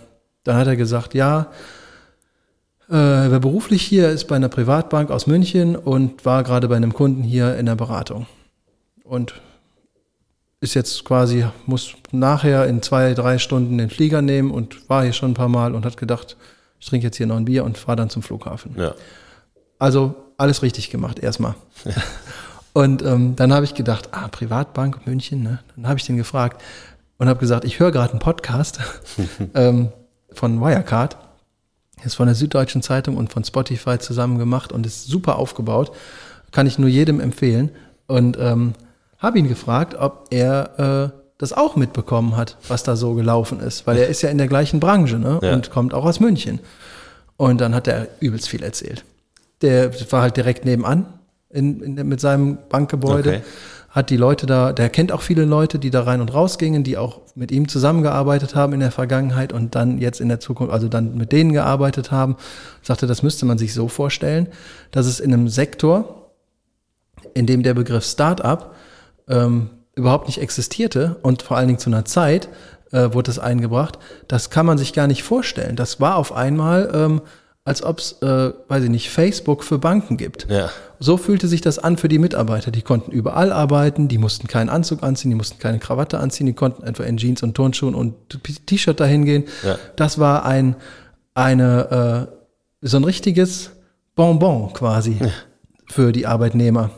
dann 0.45 0.55
hat 0.55 0.67
er 0.67 0.75
gesagt, 0.77 1.13
ja, 1.13 1.47
äh, 2.89 2.93
wer 2.93 3.39
beruflich 3.39 3.81
hier 3.81 4.09
ist 4.09 4.25
bei 4.27 4.35
einer 4.37 4.49
Privatbank 4.49 5.11
aus 5.11 5.27
München 5.27 5.75
und 5.75 6.25
war 6.25 6.43
gerade 6.43 6.67
bei 6.69 6.75
einem 6.77 6.93
Kunden 6.93 7.23
hier 7.23 7.57
in 7.57 7.65
der 7.65 7.75
Beratung. 7.75 8.27
Und 9.03 9.33
ist 10.61 10.75
jetzt 10.75 11.03
quasi, 11.03 11.45
muss 11.65 11.95
nachher 12.11 12.67
in 12.67 12.81
zwei, 12.81 13.13
drei 13.15 13.39
Stunden 13.39 13.79
den 13.79 13.89
Flieger 13.89 14.21
nehmen 14.21 14.51
und 14.51 14.87
war 14.89 15.03
hier 15.03 15.13
schon 15.13 15.31
ein 15.31 15.35
paar 15.35 15.49
Mal 15.49 15.73
und 15.73 15.85
hat 15.85 15.97
gedacht, 15.97 16.37
ich 16.79 16.87
trinke 16.87 17.07
jetzt 17.07 17.17
hier 17.17 17.25
noch 17.25 17.37
ein 17.37 17.45
Bier 17.45 17.65
und 17.65 17.77
fahre 17.77 17.95
dann 17.95 18.09
zum 18.09 18.21
Flughafen. 18.21 18.75
Ja. 18.77 18.93
Also 19.79 20.15
alles 20.37 20.61
richtig 20.61 20.91
gemacht, 20.91 21.19
erstmal. 21.19 21.55
Und 22.73 23.03
ähm, 23.03 23.35
dann 23.35 23.53
habe 23.53 23.65
ich 23.65 23.73
gedacht, 23.73 24.09
ah, 24.13 24.29
Privatbank 24.29 25.05
München, 25.05 25.43
ne? 25.43 25.59
Dann 25.75 25.87
habe 25.89 25.99
ich 25.99 26.05
den 26.05 26.15
gefragt 26.15 26.61
und 27.17 27.27
habe 27.27 27.39
gesagt, 27.39 27.65
ich 27.65 27.79
höre 27.79 27.91
gerade 27.91 28.11
einen 28.11 28.21
Podcast 28.21 28.79
ähm, 29.55 29.89
von 30.31 30.61
Wirecard. 30.61 31.17
Ist 32.03 32.15
von 32.15 32.27
der 32.27 32.35
Süddeutschen 32.35 32.81
Zeitung 32.81 33.17
und 33.17 33.31
von 33.31 33.43
Spotify 33.43 33.99
zusammen 33.99 34.39
gemacht 34.39 34.71
und 34.71 34.85
ist 34.85 35.05
super 35.05 35.35
aufgebaut. 35.35 35.91
Kann 36.51 36.65
ich 36.65 36.79
nur 36.79 36.87
jedem 36.87 37.19
empfehlen. 37.19 37.71
Und 38.07 38.37
ähm, 38.39 38.73
habe 39.21 39.39
ihn 39.39 39.47
gefragt, 39.47 39.95
ob 39.95 40.27
er 40.31 41.13
äh, 41.13 41.21
das 41.37 41.53
auch 41.53 41.75
mitbekommen 41.75 42.35
hat, 42.35 42.57
was 42.67 42.83
da 42.83 42.95
so 42.95 43.13
gelaufen 43.13 43.59
ist. 43.59 43.87
Weil 43.87 43.97
er 43.97 44.07
ist 44.07 44.21
ja 44.21 44.29
in 44.29 44.37
der 44.37 44.47
gleichen 44.47 44.79
Branche 44.79 45.17
ne? 45.17 45.39
Ja. 45.41 45.53
und 45.53 45.71
kommt 45.71 45.93
auch 45.93 46.05
aus 46.05 46.19
München. 46.19 46.59
Und 47.37 47.61
dann 47.61 47.73
hat 47.73 47.87
er 47.87 48.07
übelst 48.19 48.49
viel 48.49 48.63
erzählt. 48.63 49.05
Der 49.61 49.91
war 50.11 50.21
halt 50.21 50.37
direkt 50.37 50.65
nebenan 50.65 51.05
in, 51.49 51.81
in, 51.81 52.07
mit 52.07 52.19
seinem 52.19 52.57
Bankgebäude. 52.69 53.29
Okay. 53.29 53.41
Hat 53.89 54.09
die 54.09 54.17
Leute 54.17 54.45
da, 54.45 54.71
der 54.71 54.89
kennt 54.89 55.11
auch 55.11 55.21
viele 55.21 55.43
Leute, 55.43 55.77
die 55.77 55.89
da 55.89 56.03
rein 56.03 56.21
und 56.21 56.33
raus 56.33 56.57
gingen, 56.57 56.83
die 56.83 56.97
auch 56.97 57.19
mit 57.35 57.51
ihm 57.51 57.67
zusammengearbeitet 57.67 58.55
haben 58.55 58.71
in 58.73 58.79
der 58.79 58.91
Vergangenheit 58.91 59.51
und 59.51 59.75
dann 59.75 59.97
jetzt 59.97 60.21
in 60.21 60.29
der 60.29 60.39
Zukunft, 60.39 60.71
also 60.71 60.87
dann 60.87 61.17
mit 61.17 61.31
denen 61.33 61.51
gearbeitet 61.51 62.09
haben. 62.09 62.37
Sagte, 62.83 63.05
das 63.05 63.21
müsste 63.21 63.45
man 63.45 63.57
sich 63.57 63.73
so 63.73 63.89
vorstellen, 63.89 64.47
dass 64.91 65.07
es 65.07 65.19
in 65.19 65.33
einem 65.33 65.49
Sektor, 65.49 66.31
in 67.33 67.47
dem 67.47 67.63
der 67.63 67.73
Begriff 67.73 68.05
Start-up 68.05 68.75
ähm, 69.31 69.69
überhaupt 69.95 70.27
nicht 70.27 70.39
existierte 70.39 71.17
und 71.21 71.41
vor 71.41 71.57
allen 71.57 71.67
Dingen 71.67 71.79
zu 71.79 71.89
einer 71.89 72.05
Zeit 72.05 72.49
äh, 72.91 73.13
wurde 73.13 73.31
es 73.31 73.39
eingebracht, 73.39 73.99
das 74.27 74.49
kann 74.49 74.65
man 74.65 74.77
sich 74.77 74.93
gar 74.93 75.07
nicht 75.07 75.23
vorstellen. 75.23 75.75
Das 75.75 75.99
war 75.99 76.15
auf 76.15 76.33
einmal, 76.33 76.91
ähm, 76.93 77.21
als 77.63 77.83
ob 77.83 77.99
es, 77.99 78.21
äh, 78.21 78.53
weiß 78.67 78.83
ich 78.83 78.89
nicht, 78.89 79.09
Facebook 79.09 79.63
für 79.63 79.77
Banken 79.77 80.17
gibt. 80.17 80.47
Ja. 80.49 80.69
So 80.99 81.17
fühlte 81.17 81.47
sich 81.47 81.61
das 81.61 81.79
an 81.79 81.97
für 81.97 82.07
die 82.07 82.19
Mitarbeiter. 82.19 82.71
Die 82.71 82.81
konnten 82.81 83.11
überall 83.11 83.51
arbeiten, 83.51 84.07
die 84.07 84.17
mussten 84.17 84.47
keinen 84.47 84.69
Anzug 84.69 85.03
anziehen, 85.03 85.31
die 85.31 85.37
mussten 85.37 85.59
keine 85.59 85.79
Krawatte 85.79 86.19
anziehen, 86.19 86.47
die 86.47 86.53
konnten 86.53 86.83
einfach 86.83 87.05
in 87.05 87.17
Jeans 87.17 87.43
und 87.43 87.55
Turnschuhen 87.55 87.95
und 87.95 88.15
T-Shirt 88.65 88.99
dahin 88.99 89.25
gehen. 89.25 89.45
Ja. 89.63 89.77
Das 89.95 90.19
war 90.19 90.45
ein, 90.45 90.75
eine, 91.33 92.27
äh, 92.81 92.87
so 92.87 92.97
ein 92.97 93.03
richtiges 93.03 93.71
Bonbon 94.15 94.73
quasi. 94.73 95.17
für 95.91 96.11
die 96.11 96.25
Arbeitnehmer. 96.25 96.89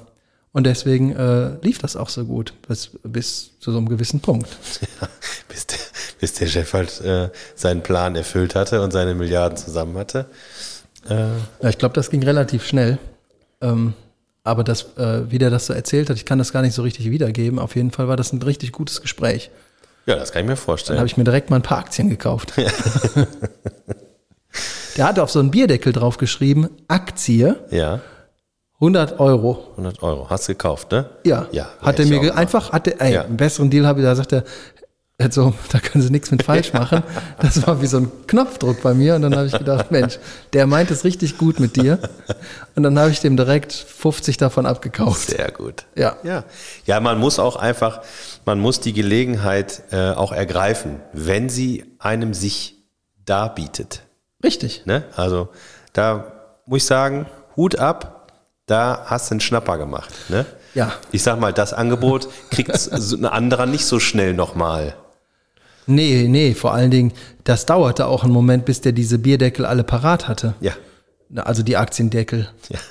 Und 0.53 0.65
deswegen 0.65 1.15
äh, 1.15 1.57
lief 1.63 1.79
das 1.79 1.95
auch 1.95 2.09
so 2.09 2.25
gut, 2.25 2.53
bis, 2.67 2.91
bis 3.03 3.59
zu 3.59 3.71
so 3.71 3.77
einem 3.79 3.89
gewissen 3.89 4.19
Punkt. 4.21 4.47
Ja, 5.01 5.07
bis, 5.49 5.67
der, 5.67 5.77
bis 6.19 6.33
der 6.33 6.47
Chef 6.47 6.73
halt 6.73 7.01
äh, 7.01 7.29
seinen 7.55 7.81
Plan 7.83 8.15
erfüllt 8.15 8.55
hatte 8.55 8.81
und 8.81 8.91
seine 8.91 9.13
Milliarden 9.13 9.57
zusammen 9.57 9.97
hatte. 9.97 10.25
Äh, 11.09 11.27
ja, 11.61 11.69
ich 11.69 11.77
glaube, 11.77 11.93
das 11.95 12.09
ging 12.09 12.23
relativ 12.23 12.65
schnell. 12.65 12.97
Ähm, 13.61 13.93
aber 14.43 14.63
das, 14.63 14.97
äh, 14.97 15.29
wie 15.31 15.37
der 15.37 15.49
das 15.49 15.67
so 15.67 15.73
erzählt 15.73 16.09
hat, 16.09 16.17
ich 16.17 16.25
kann 16.25 16.37
das 16.37 16.51
gar 16.53 16.61
nicht 16.61 16.73
so 16.73 16.81
richtig 16.81 17.09
wiedergeben. 17.09 17.59
Auf 17.59 17.75
jeden 17.75 17.91
Fall 17.91 18.07
war 18.07 18.17
das 18.17 18.33
ein 18.33 18.41
richtig 18.41 18.71
gutes 18.71 19.01
Gespräch. 19.01 19.51
Ja, 20.05 20.15
das 20.15 20.31
kann 20.31 20.41
ich 20.43 20.47
mir 20.47 20.55
vorstellen. 20.55 20.95
Dann 20.95 21.01
habe 21.01 21.07
ich 21.07 21.17
mir 21.17 21.23
direkt 21.23 21.49
mal 21.49 21.57
ein 21.57 21.61
paar 21.61 21.79
Aktien 21.79 22.09
gekauft. 22.09 22.53
der 24.97 25.05
hatte 25.05 25.23
auf 25.23 25.31
so 25.31 25.39
einen 25.39 25.51
Bierdeckel 25.51 25.93
drauf 25.93 26.17
geschrieben, 26.17 26.69
Aktie. 26.87 27.55
Ja. 27.71 28.01
100 28.83 29.17
Euro. 29.21 29.69
100 29.71 30.03
Euro. 30.03 30.29
Hast 30.29 30.49
du 30.49 30.51
gekauft, 30.51 30.91
ne? 30.91 31.09
Ja. 31.23 31.47
Ja. 31.53 31.69
Hat 31.81 31.99
er 31.99 32.05
mir 32.05 32.35
einfach, 32.35 32.73
hat 32.73 32.85
er, 32.87 32.99
ey, 32.99 33.13
ja. 33.13 33.21
einen 33.21 33.37
besseren 33.37 33.69
Deal 33.69 33.87
habe 33.87 34.01
ich, 34.01 34.05
da 34.05 34.13
sagt 34.13 34.33
er, 34.33 34.43
also, 35.17 35.53
da 35.71 35.79
können 35.79 36.01
sie 36.01 36.11
nichts 36.11 36.31
mit 36.31 36.43
falsch 36.45 36.73
machen. 36.73 37.01
Das 37.39 37.65
war 37.65 37.81
wie 37.81 37.85
so 37.85 37.97
ein 37.97 38.11
Knopfdruck 38.27 38.81
bei 38.81 38.93
mir. 38.93 39.15
Und 39.15 39.21
dann 39.21 39.37
habe 39.37 39.47
ich 39.47 39.57
gedacht, 39.57 39.89
Mensch, 39.89 40.19
der 40.51 40.67
meint 40.67 40.91
es 40.91 41.05
richtig 41.05 41.37
gut 41.37 41.61
mit 41.61 41.77
dir. 41.77 41.97
Und 42.75 42.83
dann 42.83 42.99
habe 42.99 43.09
ich 43.11 43.21
dem 43.21 43.37
direkt 43.37 43.71
50 43.71 44.35
davon 44.35 44.65
abgekauft. 44.65 45.29
Sehr 45.29 45.51
gut. 45.51 45.85
Ja. 45.95 46.17
Ja, 46.23 46.43
ja 46.85 46.99
man 46.99 47.19
muss 47.19 47.39
auch 47.39 47.55
einfach, 47.55 48.01
man 48.43 48.59
muss 48.59 48.81
die 48.81 48.91
Gelegenheit 48.91 49.83
äh, 49.91 50.11
auch 50.11 50.33
ergreifen, 50.33 50.99
wenn 51.13 51.47
sie 51.47 51.85
einem 51.99 52.33
sich 52.33 52.83
darbietet. 53.23 54.01
Richtig. 54.43 54.85
Ne? 54.85 55.05
Also, 55.15 55.47
da 55.93 56.33
muss 56.65 56.79
ich 56.79 56.85
sagen, 56.85 57.27
Hut 57.55 57.79
ab, 57.79 58.22
da 58.65 59.03
hast 59.05 59.29
du 59.29 59.33
einen 59.33 59.41
Schnapper 59.41 59.77
gemacht. 59.77 60.11
Ne? 60.29 60.45
Ja. 60.73 60.93
Ich 61.11 61.23
sag 61.23 61.39
mal, 61.39 61.53
das 61.53 61.73
Angebot 61.73 62.29
kriegt 62.49 62.71
ein 62.91 63.25
anderer 63.25 63.65
nicht 63.65 63.85
so 63.85 63.99
schnell 63.99 64.33
nochmal. 64.33 64.95
Nee, 65.85 66.27
nee, 66.29 66.53
vor 66.53 66.73
allen 66.73 66.91
Dingen, 66.91 67.11
das 67.43 67.65
dauerte 67.65 68.07
auch 68.07 68.23
einen 68.23 68.31
Moment, 68.31 68.65
bis 68.65 68.81
der 68.81 68.93
diese 68.93 69.19
Bierdeckel 69.19 69.65
alle 69.65 69.83
parat 69.83 70.27
hatte. 70.27 70.53
Ja. 70.61 70.73
Also 71.35 71.63
die 71.63 71.77
Aktiendeckel. 71.77 72.49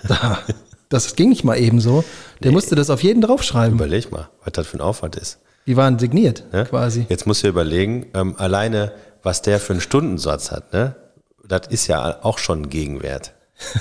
Ja. 0.09 0.39
Das 0.89 1.17
ging 1.17 1.31
nicht 1.31 1.43
mal 1.43 1.57
eben 1.57 1.81
so. 1.81 2.05
Der 2.43 2.51
nee. 2.51 2.55
musste 2.55 2.75
das 2.75 2.91
auf 2.91 3.03
jeden 3.03 3.23
draufschreiben. 3.23 3.79
Überleg 3.79 4.13
mal, 4.13 4.29
was 4.45 4.53
das 4.53 4.67
für 4.67 4.77
ein 4.77 4.83
Aufwand 4.83 5.17
ist. 5.17 5.39
Die 5.67 5.75
waren 5.79 5.99
signiert, 5.99 6.45
ja? 6.53 6.67
quasi. 6.67 7.07
Jetzt 7.09 7.27
musst 7.27 7.43
du 7.43 7.49
überlegen, 7.49 8.09
ähm, 8.13 8.35
alleine, 8.37 8.93
was 9.23 9.41
der 9.41 9.59
für 9.59 9.73
einen 9.73 9.81
Stundensatz 9.81 10.51
hat, 10.51 10.75
ne? 10.75 10.95
Das 11.49 11.63
ist 11.69 11.87
ja 11.87 12.19
auch 12.23 12.37
schon 12.37 12.65
ein 12.65 12.69
Gegenwert. 12.69 13.33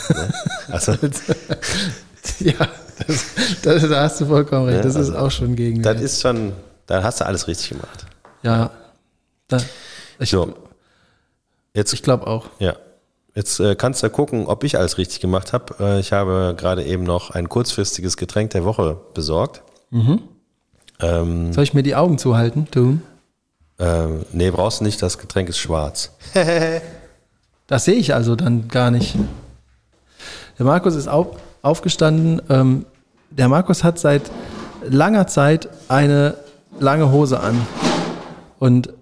Ne? 0.09 0.33
Also, 0.69 0.91
ja, 2.39 2.53
das, 3.07 3.25
das, 3.61 3.89
da 3.89 4.01
hast 4.01 4.21
du 4.21 4.25
vollkommen 4.25 4.67
recht. 4.67 4.85
Das 4.85 4.95
also, 4.95 5.11
ist 5.11 5.17
auch 5.17 5.31
schon 5.31 5.55
gegen. 5.55 5.81
Das 5.81 6.01
ist 6.01 6.21
schon, 6.21 6.53
da 6.87 7.03
hast 7.03 7.21
du 7.21 7.25
alles 7.25 7.47
richtig 7.47 7.69
gemacht. 7.69 8.05
Ja. 8.43 8.71
Da, 9.47 9.57
ich, 10.19 10.29
so. 10.29 10.53
Jetzt, 11.73 11.93
ich 11.93 12.03
glaube 12.03 12.27
auch. 12.27 12.47
Ja. 12.59 12.75
Jetzt 13.33 13.59
äh, 13.61 13.75
kannst 13.75 14.03
du 14.03 14.09
gucken, 14.09 14.45
ob 14.47 14.63
ich 14.63 14.77
alles 14.77 14.97
richtig 14.97 15.21
gemacht 15.21 15.53
habe. 15.53 15.75
Äh, 15.79 15.99
ich 15.99 16.11
habe 16.11 16.53
gerade 16.57 16.83
eben 16.83 17.03
noch 17.03 17.29
ein 17.29 17.47
kurzfristiges 17.47 18.17
Getränk 18.17 18.51
der 18.51 18.65
Woche 18.65 18.97
besorgt. 19.13 19.63
Mhm. 19.89 20.21
Ähm, 20.99 21.53
Soll 21.53 21.63
ich 21.63 21.73
mir 21.73 21.83
die 21.83 21.95
Augen 21.95 22.17
zuhalten, 22.17 22.69
tun? 22.69 23.01
Ähm, 23.79 24.25
nee, 24.33 24.51
brauchst 24.51 24.81
du 24.81 24.83
nicht, 24.83 25.01
das 25.01 25.17
Getränk 25.17 25.49
ist 25.49 25.57
schwarz. 25.59 26.11
das 27.67 27.85
sehe 27.85 27.95
ich 27.95 28.13
also 28.13 28.35
dann 28.35 28.67
gar 28.67 28.91
nicht. 28.91 29.15
Der 30.61 30.67
Markus 30.67 30.93
ist 30.93 31.07
auf, 31.07 31.37
aufgestanden. 31.63 32.39
Ähm, 32.47 32.85
der 33.31 33.49
Markus 33.49 33.83
hat 33.83 33.97
seit 33.97 34.29
langer 34.87 35.25
Zeit 35.25 35.67
eine 35.87 36.35
lange 36.79 37.11
Hose 37.11 37.39
an. 37.39 37.65
Und 38.59 38.93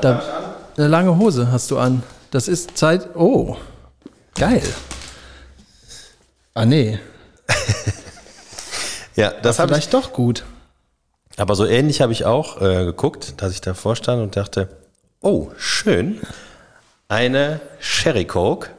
da, 0.00 0.22
eine 0.76 0.86
lange 0.86 1.18
Hose 1.18 1.50
hast 1.50 1.72
du 1.72 1.78
an. 1.80 2.04
Das 2.30 2.46
ist 2.46 2.78
Zeit. 2.78 3.16
Oh, 3.16 3.56
geil. 4.36 4.62
Ah, 6.54 6.66
nee. 6.66 7.00
ja, 9.16 9.32
das 9.42 9.58
habe 9.58 9.72
vielleicht 9.72 9.92
doch 9.92 10.12
gut. 10.12 10.44
Aber 11.36 11.56
so 11.56 11.66
ähnlich 11.66 12.00
habe 12.00 12.12
ich 12.12 12.24
auch 12.24 12.62
äh, 12.62 12.84
geguckt, 12.84 13.42
dass 13.42 13.50
ich 13.50 13.60
davor 13.60 13.96
stand 13.96 14.22
und 14.22 14.36
dachte, 14.36 14.68
oh, 15.20 15.50
schön 15.56 16.20
eine 17.08 17.60
Sherry 17.78 18.24
Coke. 18.24 18.70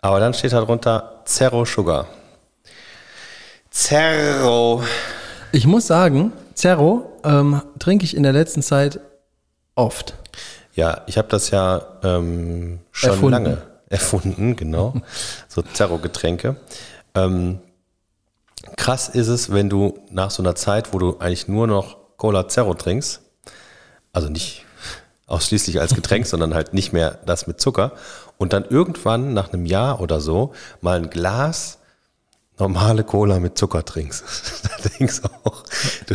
Aber 0.00 0.20
dann 0.20 0.34
steht 0.34 0.52
da 0.52 0.60
drunter 0.60 1.22
Zero 1.24 1.64
Sugar. 1.64 2.06
Zero. 3.70 4.82
Ich 5.52 5.66
muss 5.66 5.86
sagen, 5.86 6.32
Zero 6.54 7.20
ähm, 7.24 7.62
trinke 7.78 8.04
ich 8.04 8.16
in 8.16 8.22
der 8.22 8.32
letzten 8.32 8.62
Zeit 8.62 9.00
oft. 9.74 10.14
Ja, 10.74 11.02
ich 11.06 11.18
habe 11.18 11.28
das 11.28 11.50
ja 11.50 11.98
ähm, 12.02 12.80
schon 12.92 13.10
erfunden. 13.10 13.30
lange 13.30 13.62
erfunden, 13.88 14.56
genau. 14.56 14.94
so 15.48 15.62
Zero-Getränke. 15.62 16.56
Ähm, 17.14 17.60
krass 18.76 19.08
ist 19.08 19.28
es, 19.28 19.52
wenn 19.52 19.70
du 19.70 19.98
nach 20.10 20.30
so 20.30 20.42
einer 20.42 20.54
Zeit, 20.54 20.92
wo 20.92 20.98
du 20.98 21.18
eigentlich 21.18 21.48
nur 21.48 21.66
noch 21.66 21.96
Cola 22.16 22.48
Zero 22.48 22.74
trinkst, 22.74 23.22
also 24.12 24.28
nicht 24.28 24.63
ausschließlich 25.26 25.80
als 25.80 25.94
Getränk, 25.94 26.26
sondern 26.26 26.54
halt 26.54 26.74
nicht 26.74 26.92
mehr 26.92 27.18
das 27.26 27.46
mit 27.46 27.60
Zucker. 27.60 27.92
Und 28.38 28.52
dann 28.52 28.64
irgendwann 28.64 29.32
nach 29.32 29.52
einem 29.52 29.66
Jahr 29.66 30.00
oder 30.00 30.20
so 30.20 30.52
mal 30.80 30.98
ein 30.98 31.10
Glas 31.10 31.78
normale 32.58 33.04
Cola 33.04 33.40
mit 33.40 33.58
Zucker 33.58 33.84
trinkst. 33.84 34.24
da 34.62 34.88
denkst 34.98 35.22
du 35.22 35.28
auch, 35.44 35.64
du, 36.06 36.14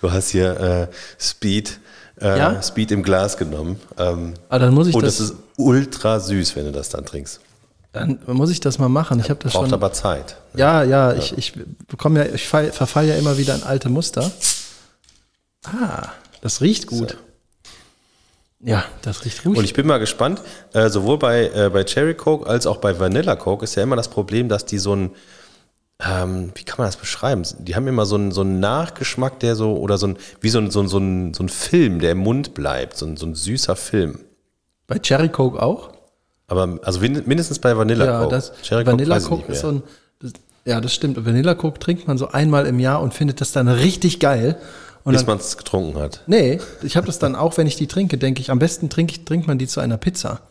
du 0.00 0.12
hast 0.12 0.30
hier 0.30 0.60
äh, 0.60 0.86
Speed, 1.18 1.80
äh, 2.20 2.38
ja? 2.38 2.62
Speed 2.62 2.92
im 2.92 3.02
Glas 3.02 3.36
genommen. 3.36 3.80
Ähm, 3.98 4.34
Aber 4.48 4.56
ah, 4.56 4.58
dann 4.58 4.74
muss 4.74 4.88
ich 4.88 4.94
und 4.94 5.02
das, 5.02 5.18
das 5.18 5.30
ist 5.30 5.36
ultra 5.56 6.20
süß, 6.20 6.56
wenn 6.56 6.66
du 6.66 6.72
das 6.72 6.88
dann 6.88 7.04
trinkst. 7.04 7.40
Dann 7.92 8.20
muss 8.26 8.50
ich 8.50 8.60
das 8.60 8.78
mal 8.78 8.88
machen. 8.88 9.20
Ich 9.20 9.28
habe 9.28 9.40
das 9.42 9.52
Braucht 9.52 9.66
schon. 9.66 9.74
aber 9.74 9.92
Zeit. 9.92 10.36
Ja, 10.54 10.82
ja, 10.82 11.12
ja. 11.12 11.18
ich, 11.18 11.36
ich 11.36 11.52
bekomme 11.88 12.26
ja, 12.26 12.34
ich 12.34 12.48
verfalle 12.48 13.08
ja 13.08 13.16
immer 13.16 13.36
wieder 13.36 13.54
in 13.54 13.62
alte 13.64 13.90
Muster. 13.90 14.30
Ah, 15.64 16.08
das 16.40 16.62
riecht 16.62 16.86
gut. 16.86 17.10
So. 17.10 17.16
Ja, 18.62 18.84
das 19.02 19.24
riecht 19.24 19.42
gut. 19.42 19.58
Und 19.58 19.64
ich 19.64 19.74
bin 19.74 19.86
mal 19.86 19.98
gespannt, 19.98 20.40
äh, 20.72 20.88
sowohl 20.88 21.18
bei, 21.18 21.50
äh, 21.52 21.70
bei 21.70 21.82
Cherry 21.84 22.14
Coke 22.14 22.48
als 22.48 22.66
auch 22.66 22.76
bei 22.76 22.98
Vanilla 22.98 23.34
Coke 23.34 23.64
ist 23.64 23.74
ja 23.74 23.82
immer 23.82 23.96
das 23.96 24.08
Problem, 24.08 24.48
dass 24.48 24.64
die 24.64 24.78
so 24.78 24.94
ein, 24.94 25.10
ähm, 25.98 26.52
wie 26.54 26.62
kann 26.62 26.76
man 26.78 26.86
das 26.86 26.96
beschreiben? 26.96 27.42
Die 27.58 27.74
haben 27.74 27.88
immer 27.88 28.06
so 28.06 28.14
einen, 28.14 28.30
so 28.30 28.42
einen 28.42 28.60
Nachgeschmack, 28.60 29.40
der 29.40 29.56
so, 29.56 29.76
oder 29.76 29.98
so 29.98 30.06
ein, 30.06 30.16
wie 30.40 30.48
so 30.48 30.58
ein, 30.58 30.70
so 30.70 30.80
ein, 30.80 30.88
so 30.88 30.98
ein, 30.98 31.34
so 31.34 31.42
ein 31.42 31.48
Film, 31.48 31.98
der 31.98 32.12
im 32.12 32.18
Mund 32.18 32.54
bleibt, 32.54 32.96
so 32.96 33.06
ein, 33.06 33.16
so 33.16 33.26
ein 33.26 33.34
süßer 33.34 33.74
Film. 33.74 34.20
Bei 34.86 35.00
Cherry 35.00 35.28
Coke 35.28 35.60
auch? 35.60 35.90
Aber, 36.46 36.78
also 36.82 37.00
mindestens 37.00 37.58
bei 37.58 37.76
Vanilla 37.76 38.04
ja, 38.04 38.20
Coke. 38.20 38.30
Das, 38.30 38.52
Cherry 38.62 38.86
Vanilla 38.86 39.18
Coke, 39.18 39.42
Coke 39.42 39.52
ist 39.52 39.60
so 39.60 39.68
ein, 39.72 39.82
das, 40.20 40.32
ja, 40.64 40.80
das 40.80 40.94
stimmt. 40.94 41.24
Vanilla 41.24 41.54
Coke 41.54 41.80
trinkt 41.80 42.06
man 42.06 42.16
so 42.16 42.28
einmal 42.28 42.66
im 42.66 42.78
Jahr 42.78 43.02
und 43.02 43.12
findet 43.12 43.40
das 43.40 43.50
dann 43.50 43.66
richtig 43.66 44.20
geil. 44.20 44.56
Und 45.04 45.14
Bis 45.14 45.26
man 45.26 45.38
es 45.38 45.56
getrunken 45.56 45.98
hat. 45.98 46.22
Nee, 46.26 46.60
ich 46.82 46.96
habe 46.96 47.06
das 47.06 47.18
dann 47.18 47.34
auch, 47.34 47.56
wenn 47.56 47.66
ich 47.66 47.76
die 47.76 47.88
trinke, 47.88 48.18
denke 48.18 48.40
ich, 48.40 48.50
am 48.50 48.58
besten 48.58 48.88
trink, 48.88 49.26
trinkt 49.26 49.48
man 49.48 49.58
die 49.58 49.66
zu 49.66 49.80
einer 49.80 49.98
Pizza. 49.98 50.42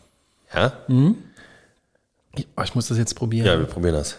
Ja? 0.54 0.72
Mhm. 0.88 1.16
Ich, 2.34 2.46
oh, 2.56 2.62
ich 2.62 2.74
muss 2.74 2.88
das 2.88 2.98
jetzt 2.98 3.14
probieren. 3.14 3.46
Ja, 3.46 3.58
wir 3.58 3.66
probieren 3.66 3.94
das. 3.94 4.16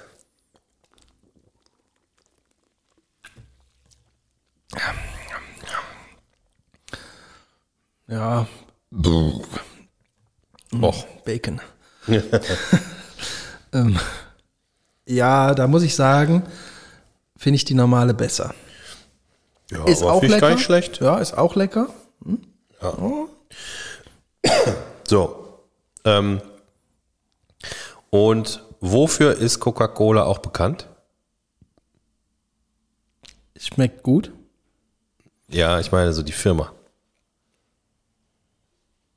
Ja. 8.08 8.48
Och. 10.82 11.08
Bacon. 11.26 11.62
ähm, 13.74 14.00
ja, 15.06 15.54
da 15.54 15.67
muss 15.67 15.84
ich 15.84 15.96
sagen, 15.96 16.43
finde 17.38 17.56
ich 17.56 17.65
die 17.65 17.74
normale 17.74 18.13
besser. 18.13 18.54
Ja, 19.73 19.86
ist 19.86 20.03
auch 20.03 20.21
lecker. 20.21 20.39
Gar 20.39 20.49
nicht 20.51 20.63
schlecht. 20.63 20.99
Ja, 20.99 21.17
ist 21.17 21.38
auch 21.38 21.55
lecker. 21.55 21.89
Hm? 22.23 22.41
Ja. 22.81 22.93
Oh. 22.97 23.29
So. 25.07 25.59
Ähm, 26.05 26.41
und 28.09 28.63
wofür 28.79 29.38
ist 29.38 29.59
Coca-Cola 29.59 30.23
auch 30.23 30.39
bekannt? 30.39 30.88
Schmeckt 33.57 34.03
gut. 34.03 34.31
Ja, 35.47 35.79
ich 35.79 35.91
meine 35.91 36.13
so 36.13 36.23
die 36.23 36.31
Firma. 36.31 36.73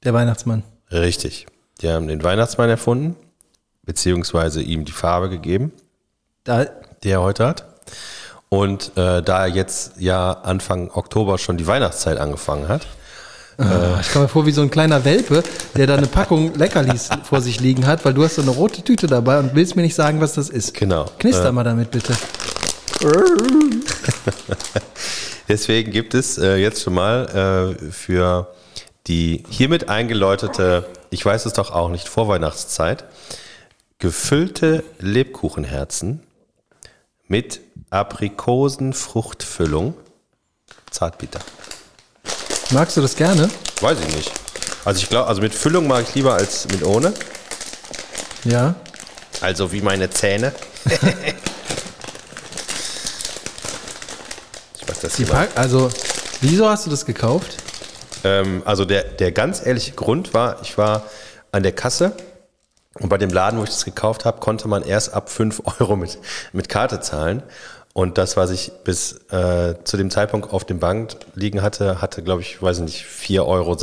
Der 0.05 0.15
Weihnachtsmann. 0.15 0.63
Richtig. 0.91 1.47
Die 1.81 1.91
haben 1.91 2.07
den 2.09 2.23
Weihnachtsmann 2.23 2.71
erfunden, 2.71 3.17
beziehungsweise 3.83 4.63
ihm 4.63 4.85
die 4.85 4.93
Farbe 4.93 5.29
gegeben, 5.29 5.73
da, 6.45 6.65
die 6.65 7.11
er 7.11 7.23
heute 7.23 7.47
hat. 7.47 7.67
Und 8.49 8.97
äh, 8.97 9.23
da 9.23 9.47
jetzt 9.47 9.95
ja 9.99 10.33
Anfang 10.33 10.91
Oktober 10.93 11.39
schon 11.39 11.57
die 11.57 11.67
Weihnachtszeit 11.67 12.19
angefangen 12.19 12.69
hat, 12.69 12.87
Ah, 13.59 13.99
ich 14.03 14.13
komme 14.13 14.25
mir 14.25 14.29
vor 14.29 14.45
wie 14.45 14.51
so 14.51 14.61
ein 14.61 14.71
kleiner 14.71 15.05
Welpe, 15.05 15.43
der 15.77 15.87
da 15.87 15.95
eine 15.95 16.07
Packung 16.07 16.55
Leckerlis 16.59 17.09
vor 17.25 17.41
sich 17.41 17.59
liegen 17.61 17.87
hat, 17.87 18.05
weil 18.05 18.13
du 18.13 18.23
hast 18.23 18.35
so 18.35 18.43
eine 18.43 18.51
rote 18.51 18.83
Tüte 18.83 19.07
dabei 19.07 19.39
und 19.39 19.55
willst 19.55 19.77
mir 19.77 19.83
nicht 19.83 19.95
sagen, 19.95 20.21
was 20.21 20.35
das 20.35 20.51
ist. 20.51 20.75
Genau. 20.75 21.07
Knister 21.19 21.53
mal 21.53 21.65
damit 21.65 21.91
bitte. 21.91 22.15
Deswegen 25.49 25.91
gibt 25.91 26.15
es 26.15 26.39
äh, 26.39 26.57
jetzt 26.57 26.83
schon 26.83 26.95
mal 26.95 27.77
äh, 27.81 27.91
für 27.93 28.53
die 29.07 29.45
hiermit 29.49 29.89
eingeläutete, 29.89 30.87
ich 31.11 31.25
weiß 31.25 31.47
es 31.47 31.53
doch 31.55 31.71
auch 31.71 31.89
nicht, 31.89 32.09
Vorweihnachtszeit, 32.09 33.05
gefüllte 33.99 34.85
Lebkuchenherzen 34.99 36.21
mit 37.29 37.61
Aprikosenfruchtfüllung. 37.91 39.95
Zartbitter. 40.91 41.41
Magst 42.71 42.97
du 42.97 43.01
das 43.01 43.17
gerne? 43.17 43.49
Weiß 43.81 43.99
ich 44.01 44.15
nicht. 44.15 44.33
Also 44.85 45.01
ich 45.01 45.09
glaube, 45.09 45.29
also 45.29 45.41
mit 45.41 45.55
Füllung 45.55 45.87
mag 45.87 46.05
ich 46.09 46.15
lieber 46.15 46.35
als 46.35 46.69
mit 46.69 46.85
ohne. 46.85 47.13
Ja. 48.45 48.75
Also 49.41 49.73
wie 49.73 49.81
meine 49.81 50.11
Zähne. 50.11 50.53
ich 50.85 50.99
weiß 54.89 55.01
das 55.01 55.17
Die 55.17 55.25
hier 55.25 55.49
also, 55.55 55.91
wieso 56.41 56.69
hast 56.69 56.87
du 56.87 56.91
das 56.91 57.05
gekauft? 57.05 57.57
Ähm, 58.25 58.63
also 58.65 58.85
der, 58.85 59.05
der 59.05 59.33
ganz 59.33 59.65
ehrliche 59.65 59.93
Grund 59.93 60.35
war, 60.35 60.61
ich 60.63 60.79
war 60.79 61.05
an 61.53 61.63
der 61.63 61.73
Kasse 61.73 62.17
und 62.99 63.09
bei 63.09 63.19
dem 63.19 63.31
Laden, 63.31 63.59
wo 63.59 63.65
ich 63.65 63.71
das 63.71 63.85
gekauft 63.85 64.25
habe, 64.25 64.41
konnte 64.41 64.69
man 64.69 64.83
erst 64.83 65.13
ab 65.13 65.29
5 65.29 65.63
Euro 65.81 65.97
mit, 65.97 66.19
mit 66.53 66.69
Karte 66.69 67.01
zahlen. 67.01 67.43
Und 67.97 68.19
das, 68.19 68.37
was 68.37 68.51
ich 68.51 68.73
bis 68.85 69.13
äh, 69.31 69.73
zu 69.85 69.97
dem 69.97 70.11
Zeitpunkt 70.11 70.53
auf 70.53 70.67
dem 70.67 70.81
Bank 70.81 71.17
liegen 71.35 71.63
hatte, 71.63 72.03
hatte, 72.03 72.23
glaube 72.23 72.43
ich, 72.43 72.61
weiß 72.61 72.81
nicht, 72.81 73.07
4,46 73.07 73.41
Euro 73.47 73.75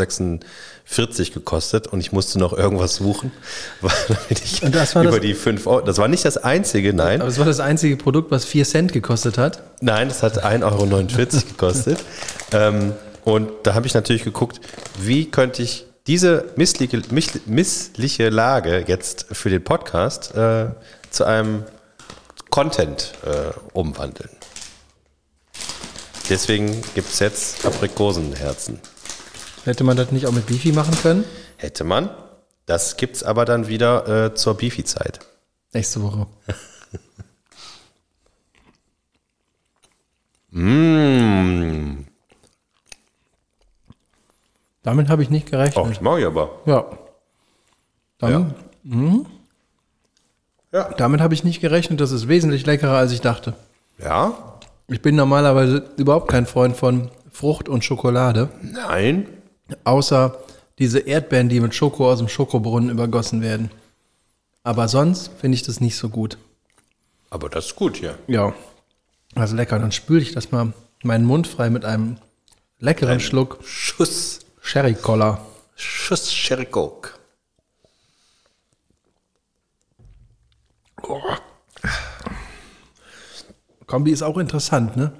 gekostet 1.34 1.88
und 1.88 2.00
ich 2.00 2.12
musste 2.12 2.38
noch 2.38 2.54
irgendwas 2.56 2.98
suchen, 2.98 3.32
weil 3.82 3.92
ich 4.30 4.62
Und 4.62 4.76
das 4.76 4.94
war 4.94 5.02
über 5.02 5.14
das- 5.14 5.22
die 5.22 5.34
5 5.34 5.66
Euro. 5.66 5.82
Das 5.82 5.98
war 5.98 6.08
nicht 6.08 6.26
das 6.26 6.38
einzige, 6.38 6.94
nein. 6.94 7.22
Aber 7.22 7.30
es 7.32 7.40
war 7.40 7.48
das 7.48 7.60
einzige 7.60 7.98
Produkt, 7.98 8.30
was 8.30 8.46
4 8.46 8.66
Cent 8.66 8.94
gekostet 8.94 9.40
hat. 9.40 9.64
Nein, 9.82 10.10
das 10.10 10.22
hat 10.22 10.46
1,49 10.46 10.64
Euro 10.64 11.46
gekostet. 11.48 11.98
ähm, 12.52 12.94
und 13.26 13.50
da 13.64 13.74
habe 13.74 13.88
ich 13.88 13.96
natürlich 13.96 14.24
geguckt, 14.24 14.62
wie 15.00 15.26
könnte 15.32 15.64
ich 15.64 15.88
diese 16.06 16.46
missliche, 16.56 17.02
missliche 17.48 18.30
Lage 18.30 18.84
jetzt 18.86 19.26
für 19.32 19.50
den 19.50 19.64
Podcast 19.64 20.36
äh, 20.36 20.68
zu 21.10 21.24
einem 21.24 21.64
Content 22.54 23.14
äh, 23.26 23.52
umwandeln. 23.74 24.30
Deswegen 26.30 26.84
gibt 26.94 27.10
es 27.10 27.18
jetzt 27.18 27.66
Aprikosenherzen. 27.66 28.80
Hätte 29.64 29.84
man 29.84 29.98
das 29.98 30.12
nicht 30.12 30.28
auch 30.28 30.32
mit 30.32 30.46
Beefy 30.46 30.72
machen 30.72 30.96
können? 31.02 31.24
Hätte 31.58 31.84
man. 31.84 32.12
Das 32.68 32.96
gibt 32.96 33.16
es 33.16 33.24
aber 33.24 33.46
dann 33.46 33.70
wieder 33.70 34.26
äh, 34.26 34.36
zur 34.36 34.54
Beefy-Zeit. 34.54 35.20
Nächste 35.74 36.04
Woche. 36.04 36.28
Mmh. 40.56 42.06
Damit 44.84 45.10
habe 45.10 45.24
ich 45.24 45.32
nicht 45.32 45.50
gerechnet. 45.50 45.84
das 45.90 46.00
mache 46.00 46.20
ich 46.20 46.28
aber. 46.28 46.62
Ja. 46.68 46.86
Dann, 48.20 48.56
Ja. 48.84 49.26
Damit 50.98 51.22
habe 51.22 51.36
ich 51.36 51.44
nicht 51.44 51.62
gerechnet. 51.62 52.02
Das 52.02 52.12
ist 52.12 52.28
wesentlich 52.28 52.66
leckerer, 52.66 52.98
als 52.98 53.12
ich 53.12 53.22
dachte. 53.22 53.54
Ja? 54.00 54.34
Ich 54.88 55.02
bin 55.02 55.16
normalerweise 55.16 55.84
überhaupt 55.98 56.30
kein 56.30 56.48
Freund 56.48 56.76
von 56.76 57.10
Frucht 57.32 57.70
und 57.70 57.84
Schokolade, 57.84 58.50
Nein? 58.62 59.28
außer 59.84 60.38
diese 60.80 61.00
Erdbeeren, 61.00 61.50
die 61.50 61.60
mit 61.60 61.76
Schoko 61.76 62.12
aus 62.12 62.20
dem 62.20 62.28
Schokobrunnen 62.28 62.90
übergossen 62.90 63.42
werden. 63.42 63.72
Aber 64.64 64.88
sonst 64.88 65.32
finde 65.40 65.56
ich 65.56 65.64
das 65.64 65.80
nicht 65.80 65.96
so 65.96 66.10
gut. 66.10 66.38
Aber 67.30 67.50
das 67.50 67.68
ist 67.68 67.76
gut 67.76 67.98
hier. 67.98 68.18
Ja. 68.28 68.54
Also 69.36 69.56
lecker. 69.56 69.78
Dann 69.80 69.92
spüle 69.92 70.22
ich 70.22 70.32
das 70.34 70.52
mal 70.52 70.74
meinen 71.04 71.26
Mund 71.26 71.48
frei 71.48 71.70
mit 71.70 71.86
einem 71.86 72.18
leckeren 72.80 73.20
Schluck 73.20 73.60
Schuss. 73.64 74.40
Sherry 74.62 74.94
Cola. 74.96 75.40
Schuss 75.76 76.34
Sherry 76.34 76.66
Coke. 76.66 77.12
Kombi 83.86 84.12
ist 84.12 84.24
auch 84.24 84.38
interessant, 84.38 84.96
ne? 84.98 85.12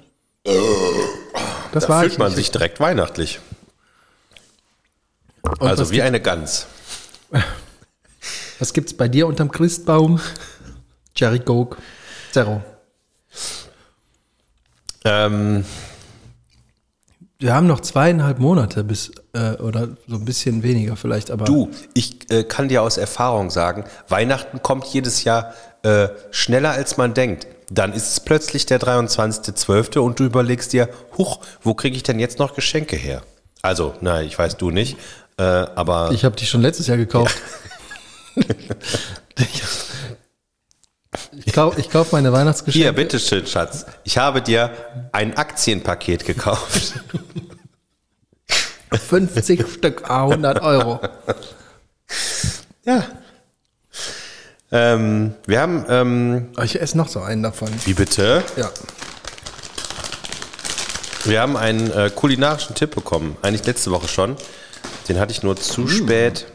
Das 1.72 1.84
Da 1.84 1.88
war 1.88 2.00
fühlt 2.02 2.18
man 2.18 2.28
nicht. 2.28 2.36
sich 2.36 2.50
direkt 2.50 2.80
weihnachtlich. 2.80 3.40
Und 5.42 5.62
also 5.68 5.90
wie 5.90 6.02
eine 6.02 6.20
Gans. 6.20 6.66
Was 8.58 8.72
gibt's 8.72 8.94
bei 8.94 9.08
dir 9.08 9.26
unterm 9.26 9.50
Christbaum? 9.50 10.20
Cherry 11.14 11.40
Coke. 11.40 11.76
Zero. 12.32 12.62
Ähm, 15.04 15.64
Wir 17.38 17.54
haben 17.54 17.66
noch 17.66 17.80
zweieinhalb 17.80 18.38
Monate 18.38 18.84
bis, 18.84 19.12
äh, 19.34 19.52
oder 19.56 19.88
so 20.08 20.16
ein 20.16 20.24
bisschen 20.24 20.62
weniger 20.62 20.96
vielleicht, 20.96 21.30
aber. 21.30 21.44
du, 21.44 21.70
ich 21.92 22.30
äh, 22.30 22.42
kann 22.44 22.68
dir 22.68 22.82
aus 22.82 22.96
Erfahrung 22.96 23.50
sagen, 23.50 23.84
Weihnachten 24.08 24.62
kommt 24.62 24.86
jedes 24.86 25.24
Jahr 25.24 25.52
äh, 25.84 26.08
schneller 26.30 26.72
als 26.72 26.96
man 26.96 27.14
denkt. 27.14 27.46
Dann 27.70 27.92
ist 27.92 28.10
es 28.10 28.20
plötzlich 28.20 28.66
der 28.66 28.80
23.12. 28.80 29.98
und 29.98 30.18
du 30.18 30.24
überlegst 30.24 30.72
dir, 30.72 30.88
huch, 31.16 31.40
wo 31.62 31.74
kriege 31.74 31.96
ich 31.96 32.02
denn 32.02 32.18
jetzt 32.18 32.38
noch 32.38 32.54
Geschenke 32.54 32.96
her? 32.96 33.22
Also, 33.62 33.94
nein, 34.00 34.26
ich 34.26 34.38
weiß 34.38 34.56
du 34.56 34.70
nicht, 34.70 34.98
äh, 35.38 35.42
aber 35.42 36.10
Ich 36.12 36.24
habe 36.24 36.36
die 36.36 36.46
schon 36.46 36.60
letztes 36.60 36.86
Jahr 36.86 36.96
gekauft. 36.98 37.36
ich 41.44 41.52
kaufe 41.52 41.80
ich 41.80 41.90
kauf 41.90 42.12
meine 42.12 42.32
Weihnachtsgeschenke. 42.32 42.84
hier, 42.84 42.92
bitteschön, 42.92 43.46
Schatz. 43.46 43.86
Ich 44.04 44.18
habe 44.18 44.42
dir 44.42 44.70
ein 45.12 45.36
Aktienpaket 45.36 46.24
gekauft. 46.24 46.94
50 48.92 49.66
Stück, 49.66 50.08
a 50.08 50.24
100 50.24 50.62
Euro. 50.62 51.00
ja. 52.84 53.04
Ähm, 54.76 55.34
wir 55.46 55.60
haben, 55.60 55.84
ähm, 55.88 56.48
Oh, 56.58 56.62
Ich 56.62 56.80
esse 56.80 56.98
noch 56.98 57.06
so 57.08 57.20
einen 57.20 57.44
davon. 57.44 57.68
wie 57.84 57.94
bitte? 57.94 58.42
Ja. 58.56 58.70
Wir 61.24 61.40
haben 61.40 61.56
einen 61.56 61.90
äh, 61.92 62.10
kulinarischen 62.14 62.74
Tipp 62.74 62.94
bekommen, 62.94 63.36
eigentlich 63.40 63.64
letzte 63.64 63.92
Woche 63.92 64.08
schon. 64.08 64.36
Den 65.08 65.18
hatte 65.20 65.30
ich 65.32 65.42
nur 65.44 65.56
zu 65.56 65.86
spät 65.86 66.46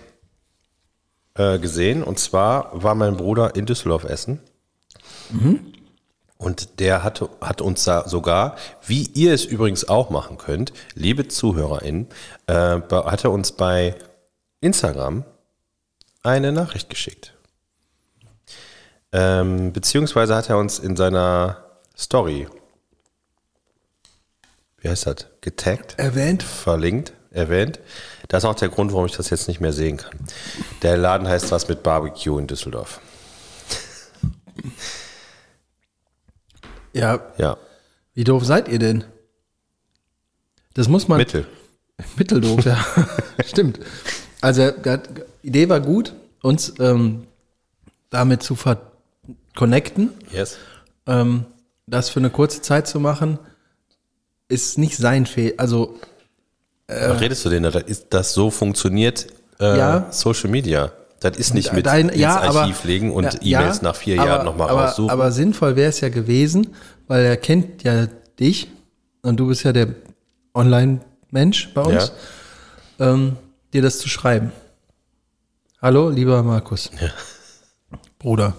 äh, 1.35 1.57
gesehen. 1.59 2.03
Und 2.03 2.19
zwar 2.19 2.69
war 2.73 2.93
mein 2.93 3.15
Bruder 3.15 3.55
in 3.55 3.65
Düsseldorf 3.65 4.03
essen. 4.03 4.39
Und 6.37 6.79
der 6.79 7.03
hatte, 7.03 7.29
hat 7.39 7.61
uns 7.61 7.83
da 7.85 8.07
sogar, 8.09 8.57
wie 8.85 9.03
ihr 9.13 9.33
es 9.33 9.45
übrigens 9.45 9.87
auch 9.87 10.09
machen 10.09 10.37
könnt, 10.37 10.73
liebe 10.93 11.27
ZuhörerInnen, 11.27 12.07
äh, 12.47 12.53
hat 12.53 13.23
er 13.23 13.31
uns 13.31 13.51
bei 13.53 13.95
Instagram 14.59 15.23
eine 16.23 16.51
Nachricht 16.51 16.89
geschickt. 16.89 17.33
Ähm, 19.11 19.73
beziehungsweise 19.73 20.35
hat 20.35 20.49
er 20.49 20.57
uns 20.57 20.79
in 20.79 20.95
seiner 20.95 21.63
Story 21.97 22.47
wie 24.81 24.89
heißt 24.89 25.07
das, 25.07 25.27
getaggt, 25.41 25.95
Erwähnt? 25.97 26.43
verlinkt, 26.43 27.13
erwähnt. 27.31 27.79
Das 28.27 28.43
ist 28.43 28.49
auch 28.49 28.55
der 28.55 28.69
Grund, 28.69 28.93
warum 28.93 29.05
ich 29.05 29.15
das 29.15 29.29
jetzt 29.29 29.47
nicht 29.47 29.59
mehr 29.59 29.73
sehen 29.73 29.97
kann. 29.97 30.17
Der 30.81 30.97
Laden 30.97 31.27
heißt 31.27 31.51
was 31.51 31.67
mit 31.67 31.83
Barbecue 31.83 32.37
in 32.39 32.47
Düsseldorf. 32.47 33.01
Ja. 36.93 37.19
Ja, 37.37 37.57
Wie 38.13 38.23
doof 38.23 38.45
seid 38.45 38.67
ihr 38.67 38.79
denn? 38.79 39.03
Das 40.73 40.87
muss 40.87 41.07
man. 41.07 41.17
Mittel. 41.17 41.45
Mitteldoof, 42.17 42.65
ja. 42.65 42.83
Stimmt. 43.45 43.79
Also, 44.41 44.71
die 44.71 44.99
Idee 45.43 45.67
war 45.69 45.81
gut, 45.81 46.13
uns 46.41 46.73
ähm, 46.79 47.27
damit 48.09 48.43
zu 48.43 48.55
connecten. 49.59 50.11
Yes. 50.31 50.55
Ähm, 51.05 51.45
das 51.85 52.09
für 52.09 52.19
eine 52.19 52.29
kurze 52.29 52.61
Zeit 52.61 52.87
zu 52.87 52.99
machen, 52.99 53.37
ist 54.47 54.77
nicht 54.77 54.95
sein 54.97 55.25
Fehler. 55.25 55.55
Also, 55.57 55.95
Was 56.87 57.19
redest 57.19 57.43
du 57.45 57.49
denn? 57.49 57.63
da? 57.63 57.71
Das, 57.71 57.83
ist, 57.83 58.07
das 58.11 58.33
so 58.33 58.49
funktioniert 58.51 59.27
äh, 59.59 59.77
Ja. 59.77 60.07
Social 60.11 60.49
Media. 60.49 60.91
Das 61.19 61.35
ist 61.37 61.53
nicht 61.53 61.73
mit 61.73 61.85
Dein- 61.85 62.07
ins 62.07 62.17
ja, 62.21 62.39
aber- 62.39 62.61
Archiv 62.61 62.85
legen 62.85 63.11
und 63.11 63.43
ja, 63.43 63.59
E-Mails 63.59 63.81
nach 63.81 63.95
vier 63.97 64.21
aber, 64.21 64.29
Jahren 64.29 64.45
nochmal 64.45 64.69
raussuchen. 64.69 65.09
Aber 65.11 65.31
sinnvoll 65.33 65.75
wäre 65.75 65.89
es 65.89 65.99
ja 65.99 66.07
gewesen, 66.07 66.73
weil 67.07 67.25
er 67.25 67.35
kennt 67.35 67.83
ja 67.83 68.07
dich 68.39 68.69
und 69.23 69.37
du 69.37 69.47
bist 69.47 69.63
ja 69.63 69.73
der 69.73 69.89
Online-Mensch 70.53 71.73
bei 71.73 71.81
uns, 71.81 72.13
ähm, 72.99 73.35
dir 73.73 73.81
das 73.81 73.99
zu 73.99 74.07
schreiben. 74.07 74.53
Hallo, 75.81 76.09
lieber 76.09 76.41
Markus. 76.43 76.89
Bruder. 78.17 78.53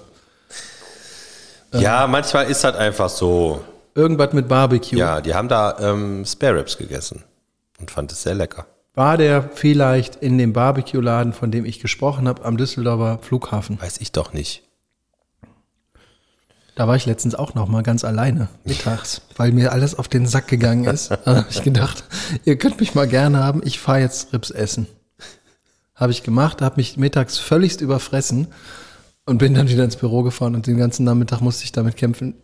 Ja, 1.72 2.06
manchmal 2.06 2.46
ist 2.46 2.64
das 2.64 2.74
einfach 2.76 3.09
so. 3.09 3.64
Irgendwas 3.94 4.33
mit 4.33 4.48
Barbecue. 4.48 4.98
Ja, 4.98 5.20
die 5.20 5.35
haben 5.35 5.48
da 5.48 5.76
ähm, 5.80 6.24
Spare 6.24 6.56
Ribs 6.56 6.78
gegessen 6.78 7.24
und 7.78 7.90
fand 7.90 8.12
es 8.12 8.22
sehr 8.22 8.35
lecker. 8.35 8.66
War 8.94 9.16
der 9.16 9.50
vielleicht 9.54 10.16
in 10.16 10.38
dem 10.38 10.52
Barbecue-Laden, 10.52 11.33
von 11.33 11.50
dem 11.50 11.64
ich 11.64 11.80
gesprochen 11.80 12.28
habe, 12.28 12.44
am 12.44 12.56
Düsseldorfer 12.56 13.18
Flughafen? 13.22 13.80
Weiß 13.80 13.98
ich 13.98 14.12
doch 14.12 14.33
nicht. 14.33 14.62
Da 16.74 16.88
war 16.88 16.96
ich 16.96 17.06
letztens 17.06 17.35
auch 17.35 17.54
noch 17.54 17.68
mal 17.68 17.83
ganz 17.83 18.04
alleine, 18.04 18.48
mittags, 18.64 19.22
weil 19.37 19.52
mir 19.52 19.72
alles 19.72 19.98
auf 19.98 20.09
den 20.09 20.26
Sack 20.26 20.48
gegangen 20.48 20.85
ist. 20.85 21.11
Da 21.24 21.37
habe 21.37 21.46
ich 21.50 21.62
gedacht, 21.62 22.04
ihr 22.44 22.56
könnt 22.56 22.80
mich 22.80 22.94
mal 22.94 23.06
gerne 23.06 23.42
haben, 23.42 23.61
ich 23.64 23.78
fahre 23.78 24.00
jetzt 24.00 24.33
Rips 24.33 24.50
essen. 24.50 24.87
Habe 25.94 26.12
ich 26.12 26.22
gemacht, 26.22 26.62
habe 26.62 26.76
mich 26.76 26.96
mittags 26.96 27.38
völligst 27.38 27.83
überfressen 27.83 28.48
und 29.31 29.38
bin 29.38 29.55
dann 29.55 29.69
wieder 29.69 29.85
ins 29.85 29.95
Büro 29.95 30.25
gefahren 30.25 30.57
und 30.57 30.66
den 30.66 30.77
ganzen 30.77 31.05
Nachmittag 31.05 31.40
musste 31.40 31.62
ich 31.62 31.71
damit 31.71 31.97
kämpfen, 31.97 32.35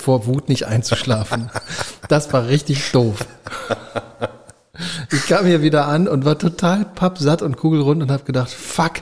vor 0.00 0.26
Wut 0.26 0.48
nicht 0.48 0.66
einzuschlafen. 0.66 1.48
Das 2.08 2.32
war 2.32 2.48
richtig 2.48 2.90
doof. 2.90 3.24
Ich 5.12 5.26
kam 5.28 5.46
hier 5.46 5.62
wieder 5.62 5.86
an 5.86 6.08
und 6.08 6.24
war 6.24 6.36
total 6.40 6.84
pappsatt 6.84 7.40
und 7.40 7.56
kugelrund 7.56 8.02
und 8.02 8.10
habe 8.10 8.24
gedacht, 8.24 8.50
fuck, 8.50 8.94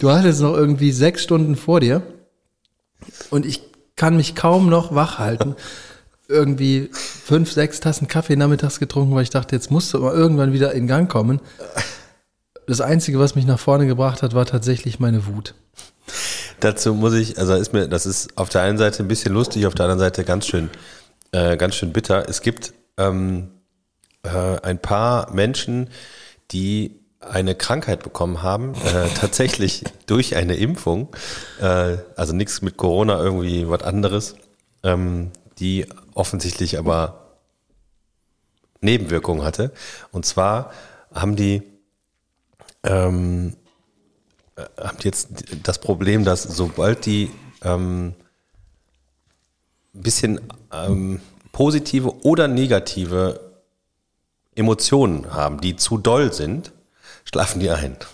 du 0.00 0.10
hattest 0.10 0.42
noch 0.42 0.52
irgendwie 0.52 0.92
sechs 0.92 1.22
Stunden 1.22 1.56
vor 1.56 1.80
dir 1.80 2.02
und 3.30 3.46
ich 3.46 3.62
kann 3.96 4.18
mich 4.18 4.34
kaum 4.34 4.68
noch 4.68 4.94
wach 4.94 5.18
halten. 5.18 5.56
Irgendwie 6.28 6.90
fünf, 6.92 7.52
sechs 7.52 7.80
Tassen 7.80 8.06
Kaffee 8.06 8.36
nachmittags 8.36 8.80
getrunken, 8.80 9.14
weil 9.14 9.22
ich 9.22 9.30
dachte, 9.30 9.56
jetzt 9.56 9.70
musst 9.70 9.94
du 9.94 10.00
mal 10.00 10.12
irgendwann 10.12 10.52
wieder 10.52 10.72
in 10.72 10.86
Gang 10.88 11.10
kommen. 11.10 11.40
Das 12.66 12.82
Einzige, 12.82 13.18
was 13.18 13.34
mich 13.34 13.46
nach 13.46 13.58
vorne 13.58 13.86
gebracht 13.86 14.22
hat, 14.22 14.34
war 14.34 14.44
tatsächlich 14.44 15.00
meine 15.00 15.26
Wut. 15.26 15.54
Dazu 16.60 16.94
muss 16.94 17.14
ich, 17.14 17.38
also 17.38 17.54
ist 17.54 17.72
mir, 17.72 17.88
das 17.88 18.06
ist 18.06 18.36
auf 18.38 18.48
der 18.48 18.62
einen 18.62 18.78
Seite 18.78 19.02
ein 19.02 19.08
bisschen 19.08 19.32
lustig, 19.32 19.66
auf 19.66 19.74
der 19.74 19.84
anderen 19.86 20.00
Seite 20.00 20.24
ganz 20.24 20.46
schön, 20.46 20.70
äh, 21.32 21.56
ganz 21.56 21.74
schön 21.74 21.92
bitter. 21.92 22.28
Es 22.28 22.40
gibt 22.40 22.72
ähm, 22.96 23.50
äh, 24.22 24.28
ein 24.62 24.78
paar 24.78 25.32
Menschen, 25.32 25.90
die 26.50 27.00
eine 27.20 27.54
Krankheit 27.54 28.02
bekommen 28.02 28.42
haben, 28.42 28.74
äh, 28.74 29.08
tatsächlich 29.20 29.84
durch 30.06 30.36
eine 30.36 30.56
Impfung, 30.56 31.14
äh, 31.60 31.98
also 32.16 32.34
nichts 32.34 32.62
mit 32.62 32.76
Corona, 32.76 33.18
irgendwie 33.20 33.68
was 33.68 33.82
anderes, 33.82 34.36
ähm, 34.82 35.30
die 35.58 35.86
offensichtlich 36.14 36.78
aber 36.78 37.38
Nebenwirkungen 38.80 39.44
hatte. 39.44 39.72
Und 40.12 40.26
zwar 40.26 40.72
haben 41.12 41.36
die, 41.36 41.62
ähm, 42.82 43.56
äh, 44.56 44.64
die 45.00 45.04
jetzt 45.04 45.28
das 45.62 45.80
Problem, 45.80 46.24
dass 46.24 46.42
sobald 46.42 47.06
die 47.06 47.30
ähm, 47.62 48.14
ein 49.94 50.02
bisschen 50.02 50.40
ähm, 50.72 51.20
positive 51.52 52.24
oder 52.24 52.48
negative 52.48 53.40
Emotionen 54.54 55.32
haben, 55.32 55.60
die 55.60 55.76
zu 55.76 55.98
doll 55.98 56.32
sind, 56.32 56.72
schlafen 57.24 57.60
die 57.60 57.70
ein. 57.70 57.96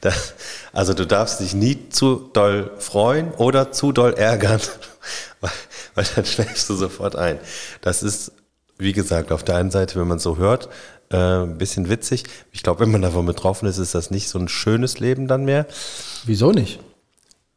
Das, 0.00 0.32
also 0.72 0.94
du 0.94 1.06
darfst 1.06 1.40
dich 1.40 1.52
nie 1.52 1.90
zu 1.90 2.30
doll 2.32 2.70
freuen 2.78 3.32
oder 3.32 3.70
zu 3.70 3.92
doll 3.92 4.14
ärgern, 4.14 4.62
weil, 5.42 5.50
weil 5.94 6.06
dann 6.14 6.24
schläfst 6.24 6.70
du 6.70 6.74
sofort 6.74 7.16
ein. 7.16 7.38
Das 7.82 8.02
ist, 8.02 8.32
wie 8.78 8.92
gesagt, 8.92 9.32
auf 9.32 9.42
der 9.42 9.56
einen 9.56 9.70
Seite, 9.70 10.00
wenn 10.00 10.08
man 10.08 10.18
so 10.18 10.38
hört, 10.38 10.68
äh, 11.10 11.16
ein 11.16 11.58
bisschen 11.58 11.88
witzig. 11.90 12.24
Ich 12.52 12.62
glaube, 12.62 12.80
wenn 12.80 12.90
man 12.90 13.02
davon 13.02 13.26
betroffen 13.26 13.68
ist, 13.68 13.78
ist 13.78 13.94
das 13.94 14.10
nicht 14.10 14.28
so 14.28 14.38
ein 14.38 14.48
schönes 14.48 15.00
Leben 15.00 15.26
dann 15.26 15.44
mehr. 15.44 15.66
Wieso 16.24 16.52
nicht? 16.52 16.80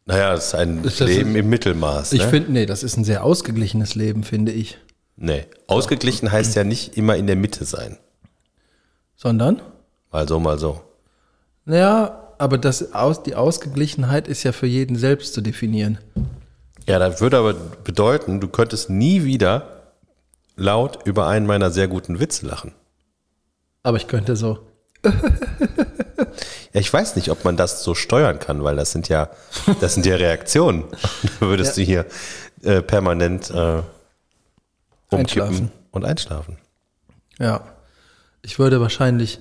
Naja, 0.05 0.33
es 0.33 0.47
ist 0.47 0.55
ein 0.55 0.83
Ist 0.83 0.99
Leben 0.99 1.35
im 1.35 1.49
Mittelmaß. 1.49 2.13
Ich 2.13 2.23
ne? 2.23 2.29
finde, 2.29 2.51
nee, 2.51 2.65
das 2.65 2.83
ist 2.83 2.97
ein 2.97 3.03
sehr 3.03 3.23
ausgeglichenes 3.23 3.95
Leben, 3.95 4.23
finde 4.23 4.51
ich. 4.51 4.77
Nee, 5.15 5.45
ausgeglichen 5.67 6.31
heißt 6.31 6.55
ja 6.55 6.63
nicht 6.63 6.97
immer 6.97 7.15
in 7.15 7.27
der 7.27 7.35
Mitte 7.35 7.65
sein. 7.65 7.97
Sondern? 9.15 9.61
Mal 10.11 10.27
so, 10.27 10.39
mal 10.39 10.57
so. 10.57 10.81
Naja, 11.65 12.33
aber 12.39 12.57
das 12.57 12.93
aus, 12.95 13.21
die 13.21 13.35
Ausgeglichenheit 13.35 14.27
ist 14.27 14.41
ja 14.41 14.51
für 14.51 14.65
jeden 14.65 14.95
selbst 14.95 15.35
zu 15.35 15.41
definieren. 15.41 15.99
Ja, 16.87 16.97
das 16.97 17.21
würde 17.21 17.37
aber 17.37 17.53
bedeuten, 17.53 18.41
du 18.41 18.47
könntest 18.47 18.89
nie 18.89 19.23
wieder 19.23 19.80
laut 20.55 20.99
über 21.05 21.27
einen 21.27 21.45
meiner 21.45 21.71
sehr 21.71 21.87
guten 21.87 22.19
Witze 22.19 22.45
lachen. 22.45 22.73
Aber 23.83 23.97
ich 23.97 24.07
könnte 24.07 24.35
so. 24.35 24.59
Ja, 26.73 26.79
ich 26.79 26.91
weiß 26.91 27.15
nicht, 27.17 27.29
ob 27.29 27.43
man 27.43 27.57
das 27.57 27.83
so 27.83 27.95
steuern 27.95 28.39
kann, 28.39 28.63
weil 28.63 28.75
das 28.75 28.91
sind 28.91 29.09
ja, 29.09 29.29
das 29.81 29.93
sind 29.93 30.05
ja 30.05 30.15
Reaktionen. 30.15 30.85
Da 31.39 31.47
würdest 31.47 31.77
du 31.77 31.81
hier 31.81 32.05
äh, 32.63 32.81
permanent 32.81 33.49
äh, 33.49 33.81
umkippen 35.09 35.19
Einschlafen. 35.19 35.71
und 35.91 36.05
einschlafen. 36.05 36.57
Ja. 37.39 37.61
Ich 38.41 38.57
würde 38.57 38.79
wahrscheinlich 38.79 39.39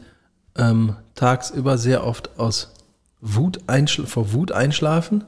ähm, 0.56 0.96
tagsüber 1.14 1.78
sehr 1.78 2.04
oft 2.04 2.38
aus 2.38 2.74
Wut 3.20 3.60
vor 4.06 4.32
Wut 4.32 4.52
einschlafen 4.52 5.24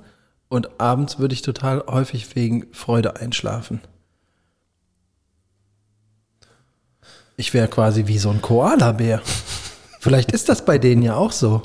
und 0.48 0.80
abends 0.80 1.18
würde 1.18 1.34
ich 1.34 1.42
total 1.42 1.84
häufig 1.86 2.34
wegen 2.34 2.66
Freude 2.72 3.16
einschlafen. 3.16 3.80
Ich 7.42 7.52
wäre 7.52 7.66
quasi 7.66 8.06
wie 8.06 8.18
so 8.18 8.30
ein 8.30 8.40
Koala-Bär. 8.40 9.20
Vielleicht 9.98 10.30
ist 10.30 10.48
das 10.48 10.64
bei 10.64 10.78
denen 10.78 11.02
ja 11.02 11.16
auch 11.16 11.32
so. 11.32 11.62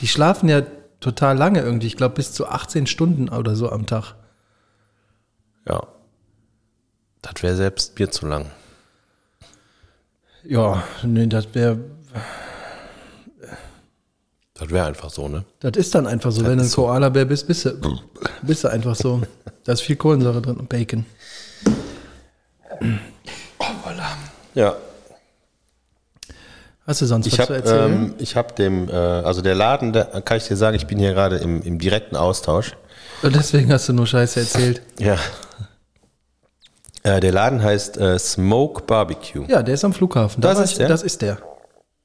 Die 0.00 0.06
schlafen 0.06 0.48
ja 0.48 0.62
total 1.00 1.36
lange 1.36 1.60
irgendwie. 1.60 1.88
Ich 1.88 1.96
glaube 1.96 2.14
bis 2.14 2.32
zu 2.32 2.46
18 2.46 2.86
Stunden 2.86 3.28
oder 3.28 3.56
so 3.56 3.68
am 3.68 3.86
Tag. 3.86 4.14
Ja. 5.68 5.82
Das 7.20 7.42
wäre 7.42 7.56
selbst 7.56 7.98
mir 7.98 8.12
zu 8.12 8.28
lang. 8.28 8.52
Ja, 10.44 10.84
nee, 11.02 11.26
das 11.26 11.52
wäre 11.52 11.78
Das 14.54 14.70
wäre 14.70 14.86
einfach 14.86 15.10
so, 15.10 15.26
ne? 15.26 15.44
Das 15.58 15.72
ist 15.76 15.96
dann 15.96 16.06
einfach 16.06 16.30
so. 16.30 16.44
Wenn 16.44 16.58
du 16.58 16.62
ein. 16.62 16.70
Koala-Bär 16.70 17.24
bist, 17.24 17.48
bist 17.48 17.64
du, 17.64 18.00
bist 18.42 18.62
du 18.62 18.68
einfach 18.68 18.94
so. 18.94 19.20
Da 19.64 19.72
ist 19.72 19.80
viel 19.80 19.96
Kohlensäure 19.96 20.40
drin 20.40 20.58
und 20.58 20.68
Bacon. 20.68 21.04
Ja. 24.54 24.76
Hast 26.86 27.00
du 27.00 27.06
sonst 27.06 27.26
Ich 27.26 27.38
was 27.38 27.46
zu 27.46 27.54
habe 27.54 27.62
erzählen? 27.64 27.92
ähm, 27.92 28.14
ich 28.18 28.36
hab 28.36 28.56
dem, 28.56 28.88
äh, 28.88 28.92
also 28.92 29.40
der 29.40 29.54
Laden, 29.54 29.92
da 29.92 30.04
kann 30.20 30.36
ich 30.38 30.48
dir 30.48 30.56
sagen, 30.56 30.74
ich 30.76 30.86
bin 30.86 30.98
hier 30.98 31.12
gerade 31.14 31.36
im, 31.36 31.62
im 31.62 31.78
direkten 31.78 32.16
Austausch. 32.16 32.72
und 33.22 33.34
deswegen 33.36 33.72
hast 33.72 33.88
du 33.88 33.92
nur 33.92 34.06
Scheiße 34.06 34.40
erzählt. 34.40 34.82
Ja. 34.98 35.16
Äh, 37.04 37.20
der 37.20 37.32
Laden 37.32 37.62
heißt 37.62 37.96
äh, 37.96 38.18
Smoke 38.18 38.82
Barbecue. 38.84 39.44
Ja, 39.48 39.62
der 39.62 39.74
ist 39.74 39.84
am 39.84 39.92
Flughafen. 39.92 40.40
Da 40.40 40.50
Das 40.54 40.60
ist 40.60 40.72
ich- 40.72 40.78
der? 40.78 40.88
Das 40.88 41.02
ist 41.02 41.20
der. 41.22 41.38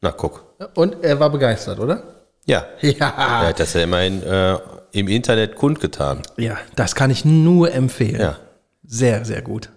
Na, 0.02 0.12
guck. 0.12 0.44
Und 0.76 1.04
er 1.04 1.20
war 1.20 1.30
begeistert, 1.30 1.80
oder? 1.80 2.02
Ja. 2.46 2.66
Ja. 2.82 3.10
Er 3.18 3.48
hat 3.50 3.60
das 3.60 3.74
ja 3.74 3.82
immerhin 3.82 4.24
äh, 4.24 4.58
im 4.92 5.08
Internet 5.08 5.56
kundgetan. 5.56 6.22
Ja, 6.38 6.58
das 6.76 6.96
kann 6.96 7.12
ich 7.12 7.26
nur 7.26 7.72
empfehlen. 7.74 8.20
Ja. 8.22 8.38
Sehr, 8.86 9.26
sehr 9.26 9.42
gut. 9.42 9.70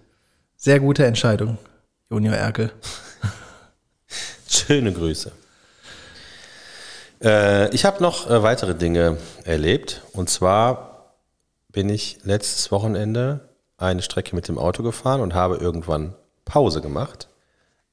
Sehr 0.57 0.79
gute 0.79 1.05
Entscheidung, 1.05 1.57
Junior 2.09 2.35
Erkel. 2.35 2.71
Schöne 4.51 4.91
Grüße. 4.91 5.31
Äh, 7.23 7.73
ich 7.73 7.85
habe 7.85 8.03
noch 8.03 8.29
äh, 8.29 8.43
weitere 8.43 8.75
Dinge 8.75 9.17
erlebt. 9.45 10.01
Und 10.11 10.29
zwar 10.29 11.15
bin 11.69 11.87
ich 11.87 12.19
letztes 12.23 12.69
Wochenende 12.69 13.47
eine 13.77 14.01
Strecke 14.01 14.35
mit 14.35 14.49
dem 14.49 14.57
Auto 14.57 14.83
gefahren 14.83 15.21
und 15.21 15.33
habe 15.33 15.55
irgendwann 15.55 16.15
Pause 16.43 16.81
gemacht 16.81 17.29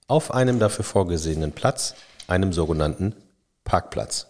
auf 0.08 0.34
einem 0.34 0.58
dafür 0.58 0.84
vorgesehenen 0.84 1.52
Platz, 1.52 1.94
einem 2.26 2.52
sogenannten 2.52 3.14
Parkplatz. 3.62 4.26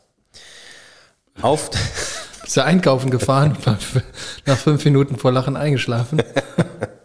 Auf, 1.41 1.71
Bist 2.43 2.57
du 2.59 2.65
einkaufen 2.65 3.11
gefahren, 3.11 3.57
nach 4.45 4.59
fünf 4.59 4.85
Minuten 4.85 5.17
vor 5.17 5.33
Lachen 5.33 5.57
eingeschlafen? 5.57 6.23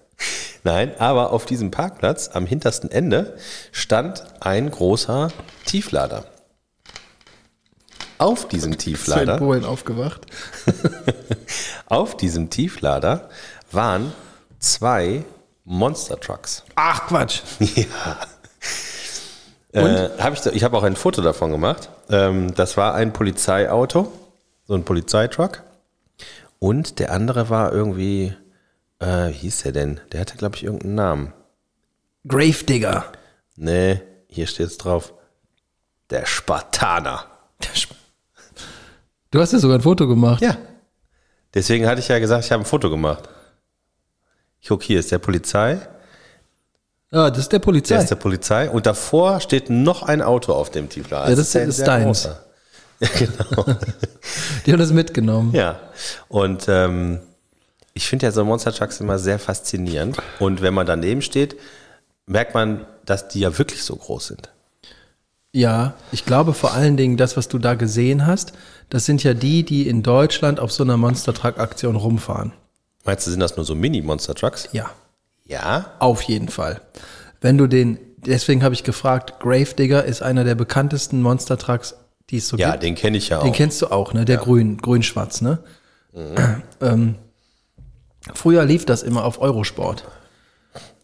nein, 0.63 0.93
aber 0.99 1.31
auf 1.31 1.45
diesem 1.45 1.71
Parkplatz 1.71 2.29
am 2.33 2.45
hintersten 2.45 2.91
Ende 2.91 3.37
stand 3.71 4.23
ein 4.39 4.69
großer 4.69 5.29
Tieflader. 5.65 6.25
Auf 8.17 8.47
diesem 8.47 8.77
Tieflader 8.77 9.37
Polen 9.37 9.65
aufgewacht? 9.65 10.27
Auf 11.87 12.15
diesem 12.15 12.49
Tieflader 12.49 13.29
waren 13.71 14.13
zwei 14.59 15.25
Monster 15.65 16.19
Trucks. 16.19 16.63
Ach, 16.75 17.07
Quatsch. 17.07 17.41
Äh, 19.73 20.09
hab 20.19 20.33
ich 20.33 20.45
ich 20.45 20.63
habe 20.63 20.77
auch 20.77 20.83
ein 20.83 20.95
Foto 20.95 21.23
davon 21.23 21.51
gemacht. 21.51 21.89
Ähm, 22.09 22.53
das 22.53 22.77
war 22.77 22.93
ein 22.93 23.11
Polizeiauto, 23.11 24.11
so 24.67 24.75
ein 24.75 24.85
Polizeitruck. 24.85 25.63
Und 26.59 26.99
der 26.99 27.11
andere 27.11 27.49
war 27.49 27.73
irgendwie, 27.73 28.35
äh, 29.03 29.29
wie 29.29 29.33
hieß 29.33 29.63
der 29.63 29.71
denn? 29.71 29.99
Der 30.11 30.21
hatte, 30.21 30.37
glaube 30.37 30.55
ich, 30.55 30.63
irgendeinen 30.63 30.95
Namen. 30.95 31.33
Gravedigger. 32.27 33.05
Nee, 33.55 34.01
hier 34.27 34.47
steht 34.47 34.67
es 34.67 34.77
drauf. 34.77 35.13
Der 36.09 36.25
Spartaner. 36.25 37.25
Du 39.31 39.39
hast 39.39 39.53
ja 39.53 39.59
sogar 39.59 39.77
ein 39.77 39.81
Foto 39.81 40.07
gemacht. 40.07 40.41
Ja. 40.41 40.57
Deswegen 41.53 41.87
hatte 41.87 41.99
ich 41.99 42.07
ja 42.07 42.19
gesagt, 42.19 42.45
ich 42.45 42.51
habe 42.51 42.63
ein 42.63 42.65
Foto 42.67 42.89
gemacht. 42.89 43.29
Ich 44.61 44.69
guck, 44.69 44.83
hier 44.83 44.99
ist 44.99 45.11
der 45.11 45.19
Polizei. 45.19 45.79
Ah, 47.11 47.29
das 47.29 47.39
ist 47.39 47.51
der 47.51 47.59
Polizei. 47.59 47.95
Der 47.95 48.03
ist 48.03 48.09
der 48.09 48.15
Polizei. 48.15 48.69
Und 48.69 48.85
davor 48.85 49.39
steht 49.39 49.69
noch 49.69 50.03
ein 50.03 50.21
Auto 50.21 50.53
auf 50.53 50.71
dem 50.71 50.89
Tieflader. 50.89 51.29
Ja, 51.29 51.35
das 51.35 51.53
ist 51.55 51.75
sehr 51.77 51.85
deins. 51.85 52.29
Ja, 52.99 53.09
genau. 53.19 53.65
Die 54.65 54.71
haben 54.71 54.79
das 54.79 54.91
mitgenommen. 54.91 55.51
ja. 55.53 55.77
Und 56.29 56.65
ähm, 56.69 57.19
ich 57.93 58.07
finde 58.07 58.25
ja 58.25 58.31
so 58.31 58.43
Monster 58.45 58.71
Trucks 58.71 58.99
immer 58.99 59.19
sehr 59.19 59.39
faszinierend. 59.39 60.17
Und 60.39 60.61
wenn 60.61 60.73
man 60.73 60.85
daneben 60.85 61.21
steht, 61.21 61.55
merkt 62.25 62.53
man, 62.53 62.85
dass 63.05 63.27
die 63.27 63.39
ja 63.41 63.57
wirklich 63.57 63.83
so 63.83 63.95
groß 63.95 64.27
sind. 64.27 64.49
Ja, 65.51 65.93
ich 66.11 66.25
glaube 66.25 66.53
vor 66.53 66.73
allen 66.73 66.97
Dingen, 66.97 67.15
das, 67.17 67.37
was 67.37 67.47
du 67.47 67.59
da 67.59 67.75
gesehen 67.75 68.25
hast, 68.25 68.53
das 68.89 69.05
sind 69.05 69.23
ja 69.23 69.33
die, 69.35 69.63
die 69.63 69.87
in 69.87 70.01
Deutschland 70.01 70.59
auf 70.59 70.71
so 70.71 70.83
einer 70.83 70.97
Monster 70.97 71.33
Truck 71.33 71.59
Aktion 71.59 71.95
rumfahren. 71.95 72.53
Meinst 73.05 73.27
du, 73.27 73.31
sind 73.31 73.39
das 73.39 73.55
nur 73.55 73.65
so 73.65 73.75
Mini-Monster 73.75 74.33
Trucks? 74.33 74.69
Ja, 74.71 74.89
Ja. 75.45 75.91
auf 75.99 76.21
jeden 76.23 76.47
Fall. 76.49 76.81
Wenn 77.41 77.57
du 77.57 77.67
den, 77.67 77.99
deswegen 78.17 78.63
habe 78.63 78.73
ich 78.73 78.83
gefragt, 78.83 79.39
Gravedigger 79.41 80.03
ist 80.05 80.23
einer 80.23 80.43
der 80.43 80.55
bekanntesten 80.55 81.21
Monster 81.21 81.57
Trucks, 81.57 81.95
die 82.31 82.37
es 82.37 82.47
so 82.47 82.57
Ja, 82.57 82.71
gibt. 82.71 82.83
den 82.83 82.95
kenne 82.95 83.17
ich 83.17 83.29
ja 83.29 83.39
auch. 83.39 83.43
Den 83.43 83.53
kennst 83.53 83.81
du 83.81 83.87
auch, 83.91 84.13
ne? 84.13 84.25
Der 84.25 84.37
grün, 84.37 84.77
grün-schwarz, 84.77 85.41
ne? 85.41 85.59
Ähm, 86.81 87.15
früher 88.33 88.63
lief 88.65 88.85
das 88.85 89.03
immer 89.03 89.25
auf 89.25 89.39
Eurosport. 89.41 90.03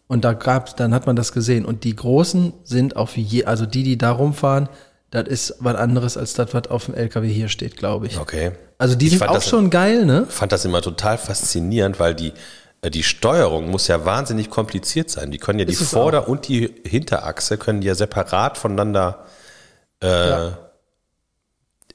Und 0.07 0.23
da 0.25 0.33
gab's, 0.33 0.75
dann 0.75 0.93
hat 0.93 1.05
man 1.05 1.15
das 1.15 1.33
gesehen. 1.33 1.65
Und 1.65 1.83
die 1.83 1.95
großen 1.95 2.53
sind 2.63 2.95
auf 2.95 3.15
je, 3.17 3.45
also 3.45 3.65
die, 3.65 3.83
die 3.83 3.97
da 3.97 4.11
rumfahren, 4.11 4.67
das 5.11 5.27
ist 5.27 5.55
was 5.59 5.75
anderes 5.75 6.17
als 6.17 6.33
das, 6.33 6.53
was 6.53 6.67
auf 6.67 6.85
dem 6.85 6.93
LKW 6.95 7.27
hier 7.31 7.49
steht, 7.49 7.77
glaube 7.77 8.07
ich. 8.07 8.19
okay. 8.19 8.51
Also 8.77 8.95
die 8.95 9.07
Ich 9.07 9.13
sind 9.19 9.27
auch 9.27 9.33
das- 9.35 9.47
schon 9.47 9.69
geil, 9.69 10.05
ne? 10.05 10.25
fand 10.29 10.51
das 10.51 10.65
immer 10.65 10.81
total 10.81 11.17
faszinierend, 11.17 11.99
weil 11.99 12.15
die, 12.15 12.31
äh, 12.81 12.89
die 12.89 13.03
Steuerung 13.03 13.69
muss 13.69 13.87
ja 13.87 14.05
wahnsinnig 14.05 14.49
kompliziert 14.49 15.09
sein. 15.09 15.31
Die 15.31 15.37
können 15.37 15.59
ja 15.59 15.65
die 15.65 15.73
Ist 15.73 15.91
Vorder- 15.91 16.27
und 16.29 16.47
die 16.47 16.73
Hinterachse 16.85 17.57
können 17.57 17.81
ja 17.81 17.93
separat 17.95 18.57
voneinander 18.57 19.25
äh, 19.99 20.51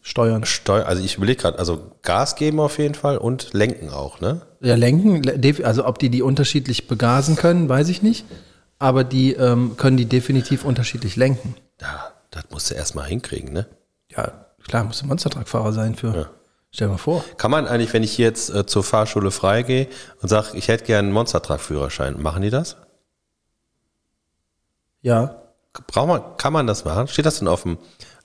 Steuern. 0.03 0.45
steuern. 0.45 0.87
Also 0.87 1.03
ich 1.03 1.17
überlege 1.17 1.41
gerade, 1.43 1.59
also 1.59 1.91
Gas 2.03 2.37
geben 2.37 2.61
auf 2.61 2.79
jeden 2.79 2.95
Fall 2.95 3.17
und 3.17 3.55
lenken 3.55 3.89
auch, 3.91 4.21
ne? 4.21 4.43
Ja, 4.65 4.75
lenken, 4.77 5.23
also 5.63 5.87
ob 5.87 5.99
die 5.99 6.09
die 6.09 6.23
unterschiedlich 6.23 6.89
begasen 6.89 7.37
können, 7.37 7.69
weiß 7.69 7.89
ich 7.89 8.03
nicht. 8.03 8.25
Aber 8.79 9.05
die 9.05 9.35
ähm, 9.35 9.77
können 9.77 9.97
die 9.97 10.07
definitiv 10.07 10.65
unterschiedlich 10.65 11.17
lenken. 11.17 11.55
Ja, 11.81 12.13
das 12.31 12.45
musst 12.51 12.71
du 12.71 12.75
erstmal 12.75 13.07
hinkriegen, 13.07 13.53
ne? 13.53 13.67
Ja, 14.11 14.47
klar, 14.67 14.85
muss 14.85 15.03
ein 15.03 15.09
Monstertruckfahrer 15.09 15.73
sein 15.73 15.95
für. 15.95 16.17
Ja. 16.17 16.31
Stell 16.71 16.89
dir 16.89 16.93
mal 16.93 16.99
vor. 16.99 17.25
Kann 17.37 17.51
man 17.51 17.69
eigentlich, 17.69 17.93
wenn 17.93 18.03
ich 18.03 18.19
jetzt 18.19 18.51
äh, 18.51 18.67
zur 18.67 18.83
Fahrschule 18.83 19.31
freigehe 19.31 19.87
und 20.21 20.29
sage, 20.29 20.49
ich 20.55 20.69
hätte 20.69 20.85
gerne 20.85 21.07
einen 21.07 21.13
Monstertruck-Führerschein, 21.13 22.21
machen 22.21 22.43
die 22.43 22.51
das? 22.51 22.77
Ja, 25.03 25.45
Braucht 25.87 26.09
man, 26.09 26.37
kann 26.37 26.53
man 26.53 26.67
das 26.67 26.85
machen? 26.85 27.09
Steht 27.09 27.27
das 27.27 27.41
denn 27.41 27.49
auf 27.49 27.63
dem, 27.63 27.79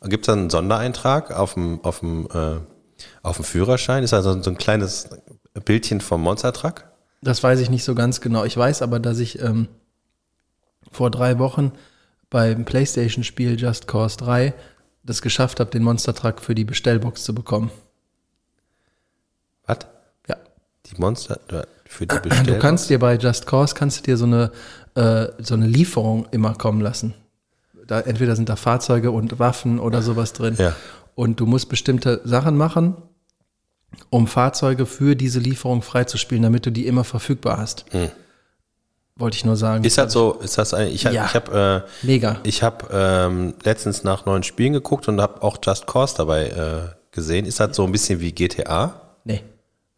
gibt 0.03 0.23
es 0.23 0.27
da 0.27 0.33
einen 0.33 0.49
Sondereintrag 0.49 1.31
auf 1.31 1.55
dem, 1.55 1.83
auf 1.83 1.99
dem, 1.99 2.27
äh, 2.31 2.57
auf 3.23 3.37
dem 3.37 3.45
Führerschein? 3.45 4.03
Ist 4.03 4.13
da 4.13 4.21
so, 4.21 4.41
so 4.41 4.51
ein 4.51 4.57
kleines 4.57 5.09
Bildchen 5.59 6.01
vom 6.01 6.21
Monstertruck? 6.21 6.89
das 7.21 7.43
weiß 7.43 7.59
ich 7.59 7.69
nicht 7.69 7.83
so 7.83 7.95
ganz 7.95 8.21
genau. 8.21 8.45
Ich 8.45 8.55
weiß 8.55 8.81
aber, 8.81 8.99
dass 8.99 9.19
ich 9.19 9.41
ähm, 9.41 9.67
vor 10.91 11.11
drei 11.11 11.39
Wochen 11.39 11.73
beim 12.29 12.65
PlayStation-Spiel 12.65 13.59
Just 13.59 13.87
Cause 13.87 14.17
3 14.17 14.53
das 15.03 15.21
geschafft 15.21 15.59
habe, 15.59 15.71
den 15.71 15.83
Monstertruck 15.83 16.39
für 16.41 16.55
die 16.55 16.65
Bestellbox 16.65 17.23
zu 17.23 17.33
bekommen. 17.33 17.71
Was? 19.65 19.79
Ja. 20.27 20.35
Die 20.85 20.99
Monster 20.99 21.39
äh, 21.49 21.63
für 21.85 22.07
die 22.07 22.19
Bestellung? 22.19 22.45
Du 22.45 22.59
kannst 22.59 22.89
dir 22.89 22.99
bei 22.99 23.15
Just 23.17 23.47
Cause 23.47 23.75
kannst 23.75 23.99
du 23.99 24.03
dir 24.03 24.17
so 24.17 24.25
eine, 24.25 24.51
äh, 24.95 25.27
so 25.39 25.55
eine 25.55 25.67
Lieferung 25.67 26.27
immer 26.31 26.53
kommen 26.53 26.81
lassen. 26.81 27.13
Da, 27.87 28.01
entweder 28.01 28.35
sind 28.35 28.49
da 28.49 28.55
Fahrzeuge 28.55 29.11
und 29.11 29.39
Waffen 29.39 29.79
oder 29.79 30.01
sowas 30.03 30.33
drin. 30.33 30.55
Ja. 30.59 30.75
Und 31.15 31.39
du 31.39 31.47
musst 31.47 31.69
bestimmte 31.69 32.21
Sachen 32.23 32.55
machen, 32.55 32.95
um 34.09 34.27
Fahrzeuge 34.27 34.85
für 34.85 35.15
diese 35.15 35.39
Lieferung 35.39 35.81
freizuspielen, 35.81 36.43
damit 36.43 36.65
du 36.65 36.71
die 36.71 36.87
immer 36.87 37.03
verfügbar 37.03 37.57
hast. 37.57 37.85
Wollte 39.15 39.35
ich 39.35 39.43
nur 39.45 39.57
sagen. 39.57 39.83
Ist 39.83 39.97
das 39.97 40.13
so, 40.13 40.33
ist 40.35 40.57
das 40.57 40.73
ein, 40.73 40.87
ich 40.87 41.05
habe 41.05 41.15
Ja. 41.15 41.25
ich 41.25 41.33
hab, 41.35 41.53
äh, 41.53 41.81
Mega. 42.03 42.37
ich 42.43 42.63
hab, 42.63 42.89
ähm, 42.93 43.53
letztens 43.63 44.03
nach 44.05 44.25
neuen 44.25 44.43
Spielen 44.43 44.71
geguckt 44.73 45.07
und 45.09 45.19
habe 45.19 45.43
auch 45.43 45.57
Just 45.61 45.87
Cause 45.87 46.13
dabei 46.17 46.47
äh, 46.47 46.95
gesehen. 47.11 47.45
Ist 47.45 47.59
das 47.59 47.75
so 47.75 47.83
ein 47.83 47.91
bisschen 47.91 48.21
wie 48.21 48.31
GTA? 48.31 49.01
Nee. 49.25 49.43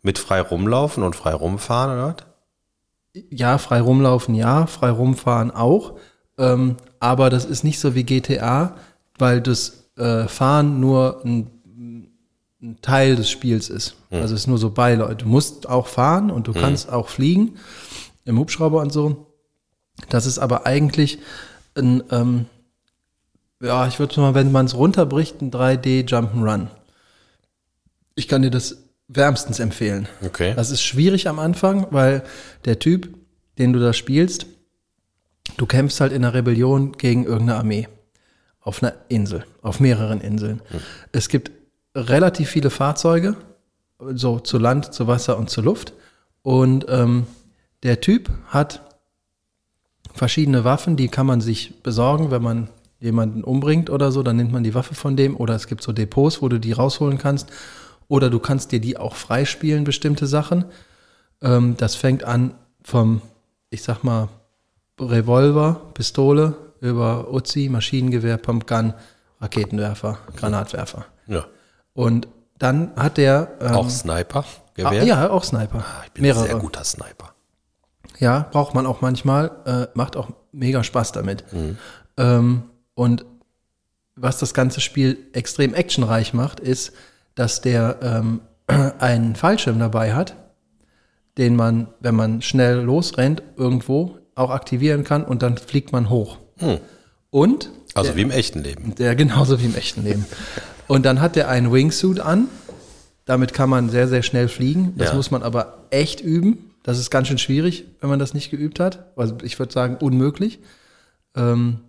Mit 0.02 0.18
frei 0.18 0.42
rumlaufen 0.42 1.04
und 1.04 1.16
frei 1.16 1.34
rumfahren 1.36 1.92
oder 1.94 2.08
was? 2.08 3.24
Ja, 3.30 3.58
frei 3.60 3.82
rumlaufen, 3.82 4.34
ja, 4.34 4.66
frei 4.66 4.90
rumfahren 4.90 5.52
auch. 5.52 5.98
Ähm, 6.40 6.78
aber 7.00 7.30
das 7.30 7.46
ist 7.46 7.64
nicht 7.64 7.80
so 7.80 7.94
wie 7.94 8.04
GTA, 8.06 8.76
weil 9.20 9.42
das 9.42 9.92
äh, 9.98 10.28
Fahren 10.28 10.80
nur 10.80 11.22
ein, 11.24 11.52
ein 12.62 12.80
Teil 12.82 13.16
des 13.16 13.30
Spiels 13.30 13.70
ist. 13.70 13.96
Also 14.12 14.36
es 14.36 14.42
ist 14.42 14.48
nur 14.48 14.58
so 14.58 14.70
Beileute. 14.70 15.24
Du 15.24 15.28
musst 15.28 15.68
auch 15.68 15.88
fahren 15.88 16.30
und 16.30 16.48
du 16.48 16.54
kannst 16.54 16.90
auch 16.90 17.10
fliegen 17.10 17.56
im 18.26 18.38
Hubschrauber 18.38 18.82
und 18.82 18.94
so. 18.94 19.28
Das 20.10 20.26
ist 20.26 20.38
aber 20.38 20.66
eigentlich 20.66 21.20
ein, 21.76 22.04
ähm, 22.12 22.46
ja, 23.62 23.88
ich 23.88 24.00
würde 24.00 24.20
mal, 24.20 24.36
wenn 24.36 24.52
man 24.52 24.66
es 24.66 24.76
runterbricht, 24.76 25.42
ein 25.42 25.52
3D 25.52 26.08
Jump'n'Run. 26.08 26.68
Ich 28.16 28.28
kann 28.28 28.42
dir 28.42 28.52
das 28.52 28.78
wärmstens 29.08 29.60
empfehlen. 29.60 30.08
Okay. 30.24 30.54
Das 30.56 30.72
ist 30.72 30.84
schwierig 30.84 31.28
am 31.28 31.40
Anfang, 31.40 31.88
weil 31.92 32.24
der 32.66 32.80
Typ, 32.80 33.10
den 33.58 33.74
du 33.74 33.80
da 33.80 33.94
spielst, 33.94 34.46
du 35.58 35.66
kämpfst 35.66 36.00
halt 36.00 36.12
in 36.12 36.24
einer 36.24 36.34
Rebellion 36.34 36.94
gegen 36.94 37.26
irgendeine 37.26 37.60
Armee. 37.60 37.88
Auf 38.60 38.84
einer 38.84 38.94
Insel, 39.10 39.46
auf 39.64 39.80
mehreren 39.80 40.22
Inseln. 40.22 40.62
Es 41.12 41.30
gibt 41.30 41.52
relativ 41.96 42.50
viele 42.50 42.70
Fahrzeuge, 42.70 43.36
so 44.14 44.40
zu 44.40 44.58
Land, 44.58 44.94
zu 44.94 45.08
Wasser 45.08 45.38
und 45.38 45.50
zu 45.50 45.62
Luft. 45.62 45.94
Und 46.42 46.86
ähm, 46.90 47.28
der 47.84 48.02
Typ 48.02 48.30
hat 48.48 48.82
verschiedene 50.14 50.64
Waffen, 50.64 50.96
die 50.96 51.08
kann 51.08 51.26
man 51.26 51.42
sich 51.42 51.82
besorgen, 51.84 52.32
wenn 52.32 52.42
man 52.42 52.70
jemanden 53.00 53.44
umbringt 53.44 53.90
oder 53.90 54.12
so, 54.12 54.22
dann 54.24 54.38
nimmt 54.38 54.52
man 54.52 54.64
die 54.64 54.76
Waffe 54.76 54.94
von 54.94 55.16
dem. 55.16 55.36
Oder 55.36 55.56
es 55.56 55.68
gibt 55.68 55.82
so 55.84 55.92
Depots, 55.92 56.42
wo 56.42 56.50
du 56.50 56.60
die 56.60 56.72
rausholen 56.72 57.18
kannst. 57.18 57.50
Oder 58.08 58.30
du 58.30 58.40
kannst 58.40 58.72
dir 58.72 58.80
die 58.80 58.98
auch 58.98 59.16
freispielen, 59.16 59.84
bestimmte 59.84 60.28
Sachen. 60.28 60.66
Ähm, 61.42 61.76
das 61.78 61.96
fängt 61.96 62.24
an 62.24 62.54
vom, 62.84 63.22
ich 63.70 63.84
sag 63.84 64.04
mal, 64.04 64.30
Revolver, 65.00 65.82
Pistole, 65.94 66.56
über 66.80 67.32
Uzi, 67.34 67.70
Maschinengewehr, 67.70 68.38
Pumpgun, 68.38 68.94
Raketenwerfer, 69.40 70.20
Granatwerfer. 70.36 71.06
Und 71.94 72.28
dann 72.58 72.92
hat 72.96 73.18
der 73.18 73.50
ähm, 73.60 73.72
Auch 73.76 73.90
Sniper? 73.90 74.40
ah, 74.40 74.72
Gewehr? 74.76 75.04
ja, 75.04 75.30
auch 75.30 75.44
Sniper. 75.44 75.80
Ah, 75.80 76.04
ich 76.06 76.12
bin 76.12 76.26
ein 76.26 76.36
sehr 76.36 76.56
guter 76.56 76.84
Sniper. 76.84 77.34
Ja, 78.20 78.48
braucht 78.52 78.76
man 78.76 78.86
auch 78.86 79.02
manchmal, 79.02 79.52
äh, 79.66 79.88
macht 79.96 80.16
auch 80.16 80.30
mega 80.52 80.84
Spaß 80.84 81.12
damit. 81.12 81.44
Ähm, 82.18 82.64
und 82.94 83.26
was 84.16 84.38
das 84.38 84.54
ganze 84.54 84.80
Spiel 84.82 85.18
extrem 85.34 85.74
actionreich 85.74 86.34
macht, 86.34 86.60
ist, 86.60 86.94
dass 87.36 87.62
der 87.62 87.98
ähm, 88.02 88.42
einen 89.00 89.36
Fallschirm 89.36 89.80
dabei 89.80 90.14
hat, 90.14 90.36
den 91.38 91.56
man, 91.56 91.88
wenn 92.00 92.16
man 92.16 92.42
schnell 92.42 92.82
losrennt, 92.82 93.42
irgendwo 93.58 94.18
auch 94.36 94.52
aktivieren 94.52 95.04
kann 95.04 95.24
und 95.24 95.42
dann 95.42 95.58
fliegt 95.58 95.92
man 95.92 96.10
hoch. 96.10 96.38
Und 97.32 97.70
Also 97.96 98.16
wie 98.16 98.22
im 98.22 98.32
echten 98.32 98.60
Leben. 98.62 98.94
der 98.96 99.16
genauso 99.16 99.60
wie 99.62 99.66
im 99.66 99.76
echten 99.76 100.04
Leben. 100.04 100.26
Und 100.92 101.06
dann 101.06 101.22
hat 101.22 101.38
er 101.38 101.48
einen 101.48 101.72
Wingsuit 101.72 102.20
an. 102.20 102.50
Damit 103.24 103.54
kann 103.54 103.70
man 103.70 103.90
sehr, 103.90 104.10
sehr 104.10 104.24
schnell 104.24 104.50
fliegen. 104.50 104.94
Das 104.98 105.10
Ja. 105.12 105.16
muss 105.16 105.32
man 105.32 105.42
aber 105.42 105.78
echt 105.90 106.20
üben. 106.20 106.72
Das 106.84 107.00
ist 107.00 107.10
ganz 107.10 107.30
schön 107.30 107.38
schwierig, 107.38 107.86
wenn 108.02 108.10
man 108.10 108.20
das 108.20 108.34
nicht 108.34 108.52
geübt 108.52 108.80
hat. 108.82 109.06
Also 109.16 109.38
ich 109.44 109.58
würde 109.58 109.72
sagen, 109.72 109.96
unmöglich. 110.02 110.60
Ähm, 111.36 111.80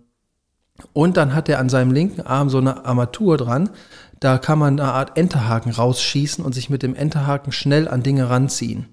und 0.93 1.17
dann 1.17 1.35
hat 1.35 1.49
er 1.49 1.59
an 1.59 1.67
seinem 1.67 1.91
linken 1.91 2.21
Arm 2.21 2.49
so 2.49 2.59
eine 2.59 2.85
Armatur 2.85 3.35
dran. 3.35 3.69
Da 4.21 4.37
kann 4.37 4.57
man 4.57 4.79
eine 4.79 4.93
Art 4.93 5.17
Enterhaken 5.17 5.73
rausschießen 5.73 6.43
und 6.45 6.53
sich 6.53 6.69
mit 6.69 6.81
dem 6.81 6.95
Enterhaken 6.95 7.51
schnell 7.51 7.89
an 7.89 8.03
Dinge 8.03 8.29
ranziehen. 8.29 8.85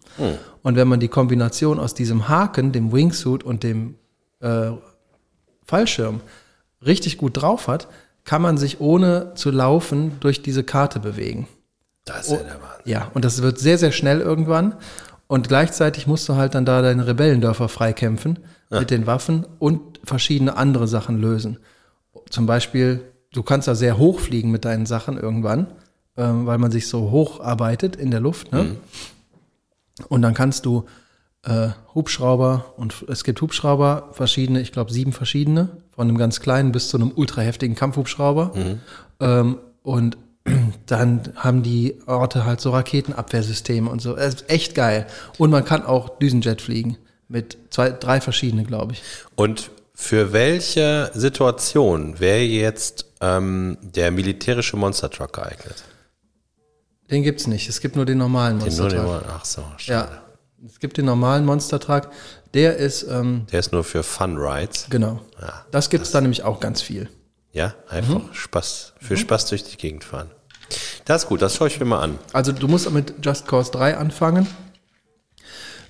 Und 0.63 0.75
wenn 0.75 0.89
man 0.89 0.99
die 0.99 1.07
Kombination 1.07 1.79
aus 1.79 1.95
diesem 1.95 2.29
Haken, 2.29 2.73
dem 2.73 2.91
Wingsuit 2.91 3.45
und 3.45 3.63
dem 3.63 3.95
äh, 4.41 4.73
Fallschirm 5.65 6.21
richtig 6.85 7.17
gut 7.17 7.41
drauf 7.41 7.69
hat, 7.69 7.87
kann 8.31 8.43
man 8.43 8.59
sich 8.59 8.81
ohne 8.81 9.35
zu 9.35 9.51
laufen 9.51 10.13
durch 10.21 10.41
diese 10.41 10.63
Karte 10.63 11.01
bewegen. 11.01 11.49
Das 12.05 12.27
ist 12.27 12.31
ja 12.31 12.37
der 12.37 12.63
Wahnsinn. 12.63 12.85
Ja, 12.85 13.11
und 13.13 13.25
das 13.25 13.43
wird 13.43 13.59
sehr, 13.59 13.77
sehr 13.77 13.91
schnell 13.91 14.21
irgendwann. 14.21 14.77
Und 15.27 15.49
gleichzeitig 15.49 16.07
musst 16.07 16.29
du 16.29 16.37
halt 16.37 16.55
dann 16.55 16.65
da 16.65 16.81
deine 16.81 17.09
Rebellendörfer 17.09 17.69
freikämpfen 17.69 18.39
mit 18.71 18.93
den 18.93 19.09
Waffen 19.09 19.49
und 19.59 19.99
verschiedene 20.05 20.57
andere 20.57 20.87
Sachen 20.87 21.21
lösen. 21.21 21.59
Zum 22.29 22.47
Beispiel, 22.47 23.01
du 23.33 23.43
kannst 23.43 23.67
da 23.67 23.75
sehr 23.75 23.99
hoch 23.99 24.21
fliegen 24.21 24.53
mit 24.53 24.65
deinen 24.65 24.87
Sachen 24.87 25.19
irgendwann, 25.19 25.67
ähm, 26.17 26.47
weil 26.47 26.59
man 26.59 26.71
sich 26.71 26.87
so 26.87 27.11
hoch 27.11 27.41
arbeitet 27.41 27.97
in 27.97 28.13
der 28.13 28.21
Luft. 28.21 28.53
Ne? 28.53 28.77
Und 30.09 30.23
dann 30.23 30.35
kannst 30.35 30.67
du 30.67 30.85
äh, 31.45 31.69
Hubschrauber 31.95 32.75
und 32.77 33.05
es 33.09 33.25
gibt 33.25 33.41
Hubschrauber, 33.41 34.11
verschiedene, 34.13 34.61
ich 34.61 34.73
glaube 34.73 34.93
sieben 34.93 35.13
verschiedene, 35.13 35.69
von 35.91 36.09
einem 36.09 36.19
ganz 36.19 36.41
kleinen 36.41 36.73
bis 36.73 36.89
zu 36.89 36.97
einem 36.97 37.13
ultra 37.15 37.41
heftigen 37.43 37.75
Kampfhubschrauber. 37.75 38.53
Ähm, 39.21 39.59
und 39.83 40.19
dann 40.87 41.33
haben 41.37 41.63
die 41.63 41.99
Orte 42.07 42.45
halt 42.45 42.61
so 42.61 42.71
Raketenabwehrsysteme 42.71 43.91
und 43.91 44.01
so. 44.01 44.17
Es 44.17 44.35
ist 44.35 44.51
echt 44.51 44.75
geil. 44.75 45.07
Und 45.39 45.51
man 45.51 45.65
kann 45.65 45.85
auch 45.85 46.19
Düsenjet 46.19 46.61
fliegen. 46.61 46.99
Mit 47.29 47.59
zwei, 47.71 47.91
drei 47.91 48.21
verschiedene, 48.21 48.65
glaube 48.65 48.95
ich. 48.95 49.03
Und 49.37 49.71
für 49.95 50.33
welche 50.33 51.11
Situation 51.15 52.19
wäre 52.19 52.41
jetzt 52.41 53.07
ähm, 53.21 53.79
der 53.83 54.11
militärische 54.11 54.77
Monster 54.77 55.11
Truck 55.11 55.35
geeignet? 55.35 55.85
Den 57.11 57.23
gibt's 57.23 57.47
nicht. 57.47 57.69
Es 57.69 57.81
gibt 57.81 57.97
nur 57.97 58.07
den 58.07 58.19
normalen 58.19 58.59
Den 58.59 58.65
Monster 58.65 58.83
nur 58.83 58.91
den, 58.91 59.05
Truck. 59.05 59.25
ach 59.29 59.45
so, 59.45 59.63
schade. 59.77 60.11
Ja. 60.13 60.23
Es 60.67 60.79
gibt 60.79 60.97
den 60.99 61.07
normalen 61.07 61.45
Monster 61.45 61.81
Truck. 61.81 62.11
Der 62.55 62.77
ist, 62.77 63.05
ähm, 63.05 63.47
Der 63.51 63.61
ist 63.61 63.73
nur 63.73 63.85
für 63.85 64.03
Fun 64.03 64.37
Rides. 64.37 64.87
genau. 64.91 65.21
Ja, 65.41 65.65
das 65.71 65.89
gibt's 65.91 66.11
da 66.11 66.21
nämlich 66.21 66.43
auch 66.43 66.61
ganz 66.61 66.83
viel. 66.83 67.09
Ja, 67.53 67.75
einfach 67.89 68.33
Spaß, 68.33 68.93
für 69.01 69.17
Spaß 69.17 69.47
durch 69.47 69.65
die 69.65 69.77
Gegend 69.77 70.05
fahren. 70.05 70.31
Das 71.05 71.23
ist 71.25 71.29
gut, 71.29 71.43
das 71.43 71.57
schaue 71.57 71.69
ich 71.69 71.81
mir 71.81 71.87
mal 71.87 72.01
an. 72.01 72.19
Also 72.33 72.53
du 72.53 72.69
musst 72.69 72.89
mit 72.91 73.15
Just 73.25 73.49
Cause 73.49 73.73
3 73.73 73.97
anfangen. 73.97 74.47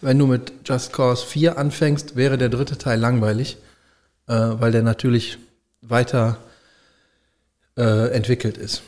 Wenn 0.01 0.18
du 0.18 0.27
mit 0.27 0.53
Just 0.64 0.93
Cause 0.95 1.27
4 1.27 1.59
anfängst, 1.59 2.16
wäre 2.16 2.39
der 2.39 2.49
dritte 2.49 2.79
Teil 2.79 2.99
langweilig, 2.99 3.59
äh, 4.27 4.33
weil 4.35 4.73
der 4.73 4.83
natürlich 4.83 5.39
weiter 5.83 6.39
äh, 7.77 8.11
entwickelt 8.12 8.57
ist. 8.57 8.83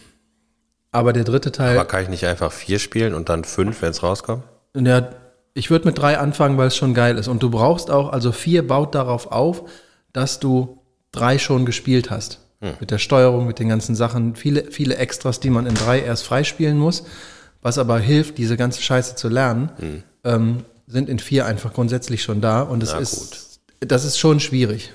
Aber 0.93 1.13
der 1.13 1.25
dritte 1.25 1.53
Teil, 1.53 1.77
Aber 1.77 1.87
kann 1.87 2.03
ich 2.05 2.09
nicht 2.09 2.25
einfach 2.27 2.53
vier 2.53 2.79
spielen 2.79 3.13
und 3.15 3.29
dann 3.29 3.45
fünf, 3.45 3.83
wenn 3.83 3.91
es 3.91 4.03
rauskommt? 4.03 4.45
der, 4.75 5.15
ich 5.55 5.71
würde 5.71 5.87
mit 5.87 5.99
3 5.99 6.19
anfangen, 6.19 6.57
weil 6.59 6.69
es 6.69 6.77
schon 6.77 6.95
geil 6.95 7.19
ist. 7.19 7.29
Und 7.29 7.43
du 7.43 7.51
brauchst 7.51 7.91
auch, 7.91 8.11
also 8.13 8.33
4 8.33 8.67
baut 8.67 8.95
darauf 8.95 9.27
auf, 9.31 9.65
dass 10.13 10.41
du 10.41 10.79
3 11.13 11.39
schon 11.39 11.67
gespielt 11.67 12.11
hast. 12.11 12.39
Mit 12.79 12.93
der 12.93 12.99
Steuerung, 12.99 13.49
mit 13.49 13.59
den 13.59 13.69
ganzen 13.69 13.97
Sachen, 13.97 14.37
viele, 14.37 14.71
viele 14.71 14.95
Extras, 14.97 15.41
die 15.41 15.51
man 15.51 15.67
in 15.67 15.75
3 15.75 16.01
erst 16.03 16.25
freispielen 16.25 16.79
muss. 16.79 17.03
Was 17.61 17.77
aber 17.77 17.99
hilft, 17.99 18.39
diese 18.39 18.57
ganze 18.57 18.81
Scheiße 18.83 19.17
zu 19.17 19.29
lernen, 19.29 20.05
ähm, 20.23 20.59
sind 20.87 21.09
in 21.09 21.19
4 21.19 21.45
einfach 21.47 21.73
grundsätzlich 21.73 22.23
schon 22.23 22.41
da. 22.41 22.63
Und 22.63 22.83
es 22.85 22.93
ist, 22.93 23.61
das 23.81 24.05
ist 24.05 24.17
schon 24.19 24.39
schwierig, 24.39 24.93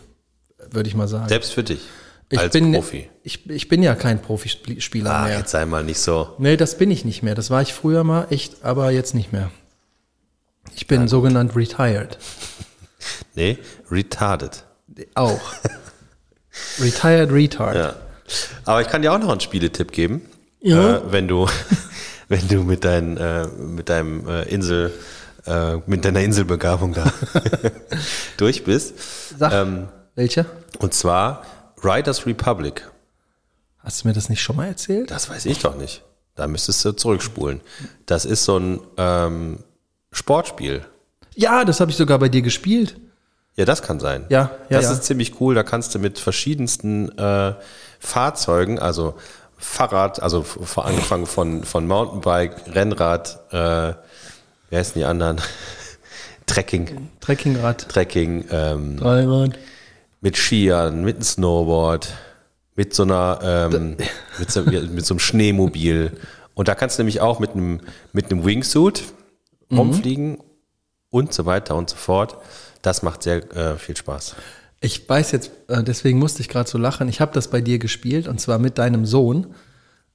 würde 0.71 0.87
ich 0.87 0.95
mal 0.95 1.09
sagen. 1.09 1.27
Selbst 1.27 1.51
für 1.51 1.63
dich. 1.63 1.81
ich 2.29 2.39
als 2.39 2.53
bin, 2.53 2.71
Profi. 2.71 3.09
Ich, 3.23 3.49
ich 3.49 3.67
bin 3.67 3.83
ja 3.83 3.95
kein 3.95 4.21
Profispieler 4.21 5.13
Ah, 5.13 5.25
mehr. 5.25 5.39
jetzt 5.39 5.51
sei 5.51 5.65
mal 5.65 5.83
nicht 5.83 5.99
so. 5.99 6.29
Nee, 6.37 6.55
das 6.55 6.77
bin 6.77 6.89
ich 6.89 7.03
nicht 7.03 7.21
mehr. 7.21 7.35
Das 7.35 7.49
war 7.49 7.61
ich 7.61 7.73
früher 7.73 8.05
mal 8.05 8.27
echt, 8.29 8.63
aber 8.63 8.91
jetzt 8.91 9.13
nicht 9.13 9.33
mehr. 9.33 9.51
Ich 10.75 10.87
bin 10.87 11.07
sogenannt 11.07 11.55
retired. 11.55 12.17
Nee, 13.35 13.57
retarded. 13.91 14.63
Auch. 15.15 15.39
retired 16.79 17.31
Retard. 17.31 17.75
Ja. 17.75 17.95
Aber 18.65 18.81
ich 18.81 18.87
kann 18.87 19.01
dir 19.01 19.13
auch 19.13 19.19
noch 19.19 19.29
einen 19.29 19.39
Spieletipp 19.39 19.91
geben. 19.91 20.21
Ja. 20.61 20.97
Äh, 20.97 21.11
wenn 21.11 21.27
du, 21.27 21.47
wenn 22.27 22.47
du 22.47 22.63
mit, 22.63 22.83
dein, 22.83 23.17
äh, 23.17 23.47
mit 23.47 23.89
deinem 23.89 24.27
äh, 24.27 24.43
Insel, 24.43 24.91
äh, 25.45 25.77
mit 25.85 26.03
deiner 26.03 26.21
Inselbegabung 26.21 26.93
da 26.93 27.11
durch 28.37 28.63
bist. 28.63 28.95
Sag, 29.37 29.53
Ähm, 29.53 29.87
welcher? 30.15 30.45
und 30.79 30.93
zwar 30.93 31.43
Riders 31.83 32.25
Republic. 32.25 32.89
Hast 33.79 34.03
du 34.03 34.07
mir 34.07 34.13
das 34.13 34.29
nicht 34.29 34.41
schon 34.41 34.55
mal 34.57 34.67
erzählt? 34.67 35.11
Das 35.11 35.29
weiß 35.29 35.45
ich 35.45 35.59
doch 35.59 35.77
nicht. 35.77 36.03
Da 36.35 36.47
müsstest 36.47 36.83
du 36.85 36.91
zurückspulen. 36.91 37.61
Das 38.05 38.25
ist 38.25 38.43
so 38.43 38.57
ein 38.59 38.79
ähm, 38.97 39.59
Sportspiel. 40.17 40.81
Ja, 41.35 41.63
das 41.63 41.79
habe 41.79 41.91
ich 41.91 41.97
sogar 41.97 42.17
bei 42.17 42.27
dir 42.27 42.41
gespielt. 42.41 42.95
Ja, 43.55 43.65
das 43.65 43.83
kann 43.83 43.99
sein. 43.99 44.25
Ja, 44.29 44.51
ja, 44.69 44.77
Das 44.77 44.85
ja. 44.85 44.91
ist 44.93 45.03
ziemlich 45.03 45.39
cool. 45.39 45.53
Da 45.53 45.61
kannst 45.61 45.93
du 45.93 45.99
mit 45.99 46.17
verschiedensten 46.17 47.15
äh, 47.19 47.53
Fahrzeugen, 47.99 48.79
also 48.79 49.13
Fahrrad, 49.59 50.21
also 50.21 50.41
vor 50.41 50.85
angefangen 50.85 51.27
von, 51.27 51.63
von 51.63 51.85
Mountainbike, 51.87 52.73
Rennrad, 52.73 53.39
äh, 53.51 53.93
wie 54.69 54.77
heißen 54.77 54.93
die 54.95 55.05
anderen? 55.05 55.39
Trekking, 56.47 57.09
Trekkingrad. 57.19 57.87
Trekking, 57.87 58.45
ähm, 58.49 58.97
Dreirad. 58.97 59.51
mit 60.21 60.35
Skiern, 60.35 61.03
mit 61.03 61.17
einem 61.17 61.23
Snowboard, 61.23 62.09
mit 62.75 62.95
so 62.95 63.03
einer, 63.03 63.39
ähm, 63.43 63.97
mit, 64.39 64.49
so, 64.51 64.63
mit 64.63 65.05
so 65.05 65.13
einem 65.13 65.19
Schneemobil. 65.19 66.11
Und 66.55 66.67
da 66.67 66.75
kannst 66.75 66.97
du 66.97 67.01
nämlich 67.03 67.21
auch 67.21 67.39
mit 67.39 67.51
einem, 67.51 67.81
mit 68.13 68.31
einem 68.31 68.45
Wingsuit 68.45 69.03
rumfliegen 69.71 70.37
und 71.09 71.33
so 71.33 71.45
weiter 71.45 71.75
und 71.75 71.89
so 71.89 71.95
fort. 71.95 72.37
Das 72.81 73.03
macht 73.03 73.23
sehr 73.23 73.55
äh, 73.55 73.77
viel 73.77 73.97
Spaß. 73.97 74.35
Ich 74.79 75.07
weiß 75.07 75.31
jetzt, 75.31 75.51
äh, 75.67 75.83
deswegen 75.83 76.19
musste 76.19 76.41
ich 76.41 76.49
gerade 76.49 76.69
so 76.69 76.77
lachen. 76.77 77.09
Ich 77.09 77.19
habe 77.19 77.33
das 77.33 77.49
bei 77.49 77.61
dir 77.61 77.79
gespielt 77.79 78.27
und 78.27 78.39
zwar 78.39 78.59
mit 78.59 78.77
deinem 78.77 79.05
Sohn. 79.05 79.47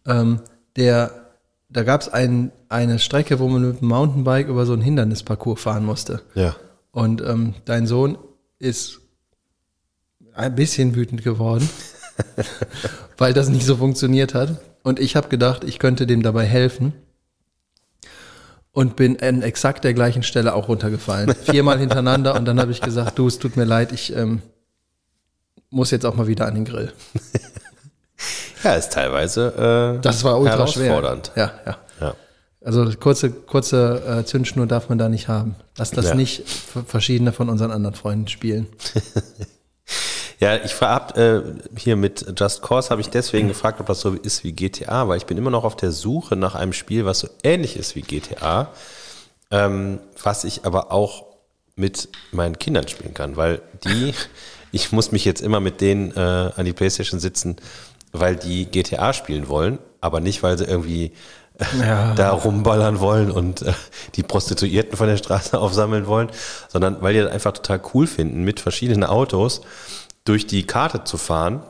Ähm, 0.07 0.41
der, 0.77 1.33
da 1.69 1.83
gab 1.83 2.01
es 2.03 2.09
ein, 2.09 2.53
eine 2.69 2.99
Strecke, 2.99 3.41
wo 3.41 3.49
man 3.49 3.69
mit 3.69 3.81
dem 3.81 3.89
Mountainbike 3.89 4.49
über 4.49 4.67
so 4.67 4.73
einen 4.73 4.83
Hindernisparcours 4.83 5.61
fahren 5.61 5.85
musste. 5.85 6.23
Ja. 6.35 6.57
Und 6.93 7.23
ähm, 7.23 7.55
dein 7.65 7.87
Sohn 7.87 8.19
ist 8.59 9.01
ein 10.35 10.55
bisschen 10.55 10.95
wütend 10.95 11.25
geworden, 11.25 11.69
weil 13.19 13.33
das 13.33 13.49
nicht 13.49 13.67
so 13.67 13.77
funktioniert 13.77 14.35
hat. 14.35 14.61
Und 14.83 15.01
ich 15.01 15.17
habe 15.17 15.29
gedacht, 15.29 15.65
ich 15.65 15.79
könnte 15.79 16.07
dem 16.07 16.23
dabei 16.23 16.45
helfen. 16.45 16.93
Und 18.73 18.97
bin 18.97 19.21
an 19.23 19.43
exakt 19.43 19.85
der 19.85 19.93
gleichen 19.95 20.23
Stelle 20.23 20.55
auch 20.55 20.69
runtergefallen. 20.69 21.35
Viermal 21.45 21.79
hintereinander. 21.79 22.35
Und 22.35 22.47
dann 22.47 22.59
habe 22.59 22.73
ich 22.73 22.81
gesagt, 22.81 23.19
du, 23.19 23.29
es 23.29 23.39
tut 23.39 23.57
mir 23.57 23.65
leid, 23.65 23.93
ich 23.93 24.17
ähm, 24.17 24.41
muss 25.69 25.91
jetzt 25.91 26.07
auch 26.07 26.15
mal 26.15 26.27
wieder 26.27 26.47
an 26.47 26.55
den 26.55 26.65
Grill. 26.65 26.93
Ja, 28.65 28.75
ist 28.75 28.93
teilweise 28.93 29.97
äh, 29.99 30.01
Das 30.03 30.23
war 30.23 30.39
ultra 30.39 30.69
schwer. 30.69 30.85
herausfordernd. 30.85 31.33
Ja, 31.35 31.51
ja. 31.67 31.77
Ja. 32.01 32.15
Also 32.65 32.89
kurze, 33.01 33.31
kurze 33.33 34.21
äh, 34.21 34.25
Zündschnur 34.25 34.69
darf 34.69 34.89
man 34.89 34.99
da 34.99 35.09
nicht 35.09 35.27
haben. 35.27 35.57
Lass 35.77 35.91
das 35.91 36.11
Ja. 36.11 36.15
nicht 36.15 36.45
verschiedene 36.87 37.33
von 37.33 37.49
unseren 37.49 37.73
anderen 37.73 37.97
Freunden 37.97 38.29
spielen. 38.29 38.69
Ja, 40.43 40.57
ich 40.57 40.75
frage 40.75 41.23
äh, 41.23 41.79
hier 41.79 41.95
mit 41.95 42.35
Just 42.37 42.63
Cause 42.63 42.91
habe 42.91 43.01
ich 43.01 43.09
deswegen 43.09 43.47
gefragt, 43.47 43.79
ob 43.79 43.87
das 43.87 44.01
so 44.01 44.11
ist 44.11 44.43
wie 44.43 44.51
GTA, 44.51 45.07
weil 45.07 45.19
ich 45.19 45.27
bin 45.27 45.39
immer 45.39 45.51
noch 45.51 45.63
auf 45.63 45.77
der 45.77 45.93
Suche 45.93 46.35
nach 46.35 46.57
einem 46.57 46.73
Spiel, 46.73 47.05
was 47.05 47.21
so 47.21 47.29
ähnlich 47.45 47.77
ist 47.77 47.95
wie 47.95 48.01
GTA, 48.01 48.69
ähm, 49.53 50.01
was 50.21 50.43
ich 50.43 50.65
aber 50.65 50.91
auch 50.91 51.27
mit 51.77 52.09
meinen 52.33 52.59
Kindern 52.59 52.89
spielen 52.89 53.15
kann, 53.15 53.37
weil 53.37 53.63
die, 53.85 54.15
ich 54.73 54.91
muss 54.91 55.13
mich 55.13 55.25
jetzt 55.25 55.43
immer 55.43 55.61
mit 55.61 55.81
denen 55.81 56.11
äh, 56.17 56.19
an 56.19 56.65
die 56.65 56.73
Playstation 56.73 57.21
sitzen, 57.21 57.55
weil 58.11 58.35
die 58.35 58.67
GTA 58.67 59.13
spielen 59.13 59.49
wollen, 59.49 59.79
aber 60.01 60.19
nicht, 60.19 60.43
weil 60.43 60.59
sie 60.59 60.65
irgendwie 60.65 61.13
äh, 61.61 61.87
Ja. 61.87 62.15
da 62.17 62.31
rumballern 62.31 62.99
wollen 62.99 63.31
und 63.31 63.63
äh, 63.63 63.75
die 64.17 64.25
Prostituierten 64.25 64.97
von 64.99 65.07
der 65.07 65.19
Straße 65.19 65.57
aufsammeln 65.61 66.09
wollen, 66.09 66.31
sondern 66.67 67.01
weil 67.01 67.15
die 67.15 67.21
das 67.21 67.31
einfach 67.31 67.53
total 67.53 67.81
cool 67.95 68.09
finden, 68.09 68.43
mit 68.43 68.59
verschiedenen 68.59 69.05
Autos 69.05 69.61
durch 70.25 70.47
die 70.47 70.67
Karte 70.67 71.05
zu 71.05 71.17
fahren 71.19 71.63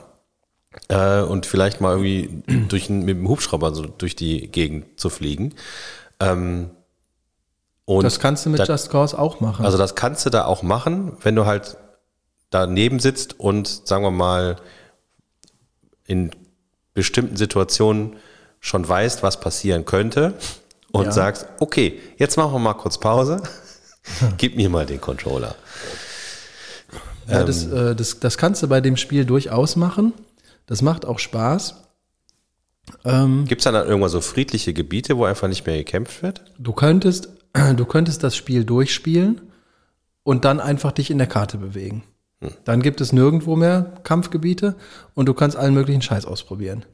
äh, 0.89 1.21
und 1.21 1.47
vielleicht 1.47 1.81
mal 1.81 1.93
irgendwie 1.93 2.43
durch, 2.69 2.89
mit 2.91 3.09
dem 3.17 3.29
Hubschrauber 3.29 3.75
so 3.75 3.87
durch 3.87 4.17
die 4.17 4.49
Gegend 4.49 4.99
zu 5.01 5.11
fliegen. 5.11 5.55
Ähm, 6.21 6.71
und 7.85 8.05
Das 8.05 8.21
kannst 8.21 8.47
du 8.47 8.51
mit 8.51 8.61
das- 8.61 8.69
Just 8.69 8.91
Cause 8.91 9.19
auch 9.19 9.41
machen. 9.41 9.65
also 9.65 9.77
das 9.79 9.95
kannst 9.95 10.25
du 10.25 10.31
da 10.31 10.45
auch 10.45 10.63
machen, 10.63 11.17
wenn 11.23 11.35
du 11.35 11.47
halt 11.47 11.77
daneben 12.51 13.01
sitzt 13.01 13.41
und 13.41 13.67
sagen 13.87 14.05
wir 14.05 14.11
mal 14.11 14.57
in 16.07 16.31
bestimmten 16.95 17.37
Situationen 17.37 18.17
schon 18.61 18.87
weißt, 18.89 19.23
was 19.23 19.41
passieren 19.41 19.85
könnte 19.85 20.35
und 20.93 21.07
Ja. 21.07 21.13
sagst, 21.13 21.47
okay, 21.59 22.01
jetzt 22.19 22.37
machen 22.37 22.53
wir 22.53 22.59
mal 22.59 22.75
kurz 22.75 22.99
Pause, 22.99 23.43
gib 24.37 24.57
mir 24.57 24.69
mal 24.69 24.87
den 24.87 25.01
Controller. 25.01 25.55
Ja, 27.29 27.45
das, 27.45 27.67
äh, 27.67 27.95
das, 27.95 28.21
das 28.21 28.39
kannst 28.39 28.63
du 28.63 28.69
bei 28.69 28.81
dem 28.81 28.97
Spiel 28.97 29.25
durchaus 29.25 29.77
machen. 29.77 30.13
Das 30.67 30.83
macht 30.83 31.05
auch 31.05 31.19
Spaß. 31.19 31.75
Ähm, 33.05 33.45
Gibt 33.47 33.61
es 33.61 33.65
dann 33.65 33.75
irgendwann 33.75 34.11
so 34.11 34.21
friedliche 34.21 34.73
Gebiete, 34.73 35.17
wo 35.17 35.25
einfach 35.25 35.49
nicht 35.49 35.67
mehr 35.67 35.77
gekämpft 35.77 36.23
wird? 36.23 36.43
du 36.59 36.73
könntest, 36.73 37.29
du 37.77 37.85
könntest 37.85 38.23
das 38.23 38.37
Spiel 38.37 38.65
durchspielen 38.65 39.41
und 40.25 40.45
dann 40.45 40.61
einfach 40.61 40.93
dich 40.93 41.11
in 41.11 41.19
der 41.19 41.27
Karte 41.27 41.59
bewegen. 41.59 42.05
Dann 42.65 42.83
gibt 42.83 43.01
es 43.01 43.13
nirgendwo 43.13 43.55
mehr 43.55 43.93
Kampfgebiete 44.03 44.75
und 45.15 45.27
du 45.27 45.35
kannst 45.35 45.57
allen 45.57 45.75
möglichen 45.75 46.03
Scheiß 46.03 46.27
ausprobieren. 46.27 46.85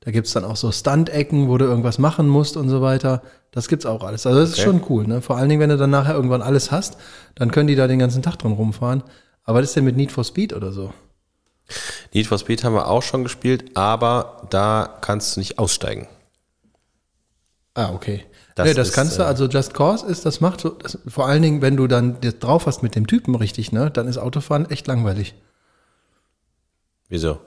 Da 0.00 0.10
gibt 0.10 0.26
es 0.26 0.34
dann 0.34 0.44
auch 0.44 0.56
so 0.56 0.70
Stunt-Ecken, 0.70 1.48
wo 1.48 1.56
du 1.56 1.64
irgendwas 1.64 1.98
machen 1.98 2.28
musst 2.28 2.58
und 2.58 2.68
so 2.68 2.82
weiter. 2.82 3.22
Das 3.50 3.68
gibt's 3.68 3.86
auch 3.86 4.04
alles. 4.04 4.26
Also 4.26 4.40
das 4.40 4.50
ist 4.50 4.56
Okay. 4.58 4.64
schon 4.66 4.82
cool, 4.90 5.06
ne? 5.06 5.22
Vor 5.22 5.38
allen 5.38 5.48
Dingen, 5.48 5.60
wenn 5.62 5.70
du 5.70 5.78
dann 5.78 5.88
nachher 5.88 6.14
irgendwann 6.14 6.42
alles 6.42 6.70
hast, 6.70 6.98
dann 7.34 7.50
können 7.50 7.66
die 7.68 7.76
da 7.76 7.86
den 7.86 7.98
ganzen 7.98 8.20
Tag 8.20 8.36
drin 8.36 8.52
rumfahren. 8.52 9.02
Aber 9.44 9.60
das 9.60 9.70
ist 9.70 9.76
ja 9.76 9.82
mit 9.82 9.96
Need 9.96 10.12
for 10.12 10.24
Speed 10.24 10.52
oder 10.52 10.72
so. 10.72 10.92
Need 12.12 12.26
for 12.26 12.38
Speed 12.38 12.64
haben 12.64 12.74
wir 12.74 12.88
auch 12.88 13.02
schon 13.02 13.22
gespielt, 13.22 13.76
aber 13.76 14.46
da 14.50 14.98
kannst 15.00 15.36
du 15.36 15.40
nicht 15.40 15.58
aussteigen. 15.58 16.08
Ah, 17.74 17.92
okay. 17.92 18.24
Das 18.56 18.66
nee, 18.66 18.74
das 18.74 18.88
ist, 18.88 18.94
kannst 18.94 19.18
du, 19.18 19.22
äh, 19.22 19.26
also 19.26 19.46
Just 19.46 19.74
Cause 19.74 20.04
ist, 20.06 20.26
das 20.26 20.40
macht 20.40 20.60
so, 20.60 20.70
das, 20.70 20.98
vor 21.06 21.26
allen 21.26 21.42
Dingen, 21.42 21.62
wenn 21.62 21.76
du 21.76 21.86
dann 21.86 22.18
drauf 22.20 22.66
hast 22.66 22.82
mit 22.82 22.94
dem 22.94 23.06
Typen 23.06 23.34
richtig, 23.34 23.72
ne, 23.72 23.90
dann 23.90 24.08
ist 24.08 24.18
Autofahren 24.18 24.68
echt 24.68 24.86
langweilig. 24.86 25.34
Wieso? 27.08 27.38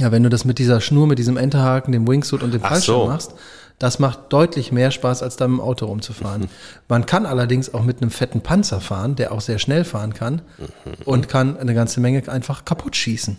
Ja, 0.00 0.12
wenn 0.12 0.22
du 0.22 0.30
das 0.30 0.44
mit 0.44 0.58
dieser 0.58 0.80
Schnur, 0.80 1.06
mit 1.06 1.18
diesem 1.18 1.36
Enterhaken, 1.36 1.92
dem 1.92 2.08
Wingsuit 2.08 2.42
und 2.42 2.54
dem 2.54 2.62
Fallschirm 2.62 3.00
so. 3.00 3.06
machst, 3.06 3.34
das 3.80 3.98
macht 3.98 4.32
deutlich 4.32 4.72
mehr 4.72 4.90
Spaß, 4.90 5.22
als 5.22 5.36
da 5.36 5.48
mit 5.48 5.58
dem 5.58 5.60
Auto 5.60 5.86
rumzufahren. 5.86 6.48
Man 6.88 7.06
kann 7.06 7.26
allerdings 7.26 7.74
auch 7.74 7.82
mit 7.82 8.00
einem 8.00 8.10
fetten 8.10 8.42
Panzer 8.42 8.80
fahren, 8.80 9.16
der 9.16 9.32
auch 9.32 9.40
sehr 9.40 9.58
schnell 9.58 9.84
fahren 9.84 10.14
kann 10.14 10.42
und 11.06 11.28
kann 11.28 11.56
eine 11.56 11.74
ganze 11.74 11.98
Menge 12.00 12.22
einfach 12.28 12.64
kaputt 12.66 12.94
schießen. 12.94 13.38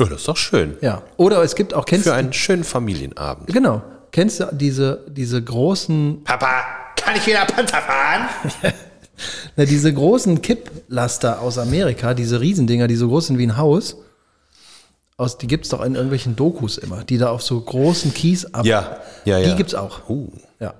Oh, 0.00 0.04
das 0.04 0.20
ist 0.20 0.28
doch 0.28 0.36
schön. 0.36 0.76
Ja. 0.80 1.02
Oder 1.16 1.42
es 1.42 1.54
gibt 1.54 1.72
auch, 1.72 1.84
kennst 1.84 2.04
Für 2.04 2.14
einen 2.14 2.32
schönen 2.32 2.64
Familienabend. 2.64 3.46
genau, 3.46 3.82
kennst 4.10 4.40
du 4.40 4.48
diese, 4.52 5.06
diese 5.08 5.42
großen 5.42 6.24
Papa, 6.24 6.64
kann 6.96 7.14
ich 7.14 7.26
wieder 7.26 7.44
Panzer 7.44 7.80
fahren? 7.80 8.28
Na, 9.56 9.66
diese 9.66 9.92
großen 9.92 10.42
Kipplaster 10.42 11.40
aus 11.40 11.58
Amerika, 11.58 12.14
diese 12.14 12.40
Riesendinger, 12.40 12.88
die 12.88 12.96
so 12.96 13.06
groß 13.06 13.28
sind 13.28 13.38
wie 13.38 13.46
ein 13.46 13.56
Haus, 13.56 13.98
aus, 15.20 15.38
die 15.38 15.46
gibt's 15.46 15.68
doch 15.68 15.84
in 15.84 15.94
irgendwelchen 15.94 16.34
Dokus 16.36 16.78
immer, 16.78 17.04
die 17.04 17.18
da 17.18 17.30
auf 17.30 17.42
so 17.42 17.60
großen 17.60 18.12
Kies 18.14 18.46
ab. 18.54 18.64
Ja, 18.66 18.98
ja, 19.24 19.38
ja. 19.38 19.50
Die 19.50 19.56
gibt's 19.56 19.74
auch. 19.74 20.08
Uh, 20.08 20.30
Ja. 20.58 20.74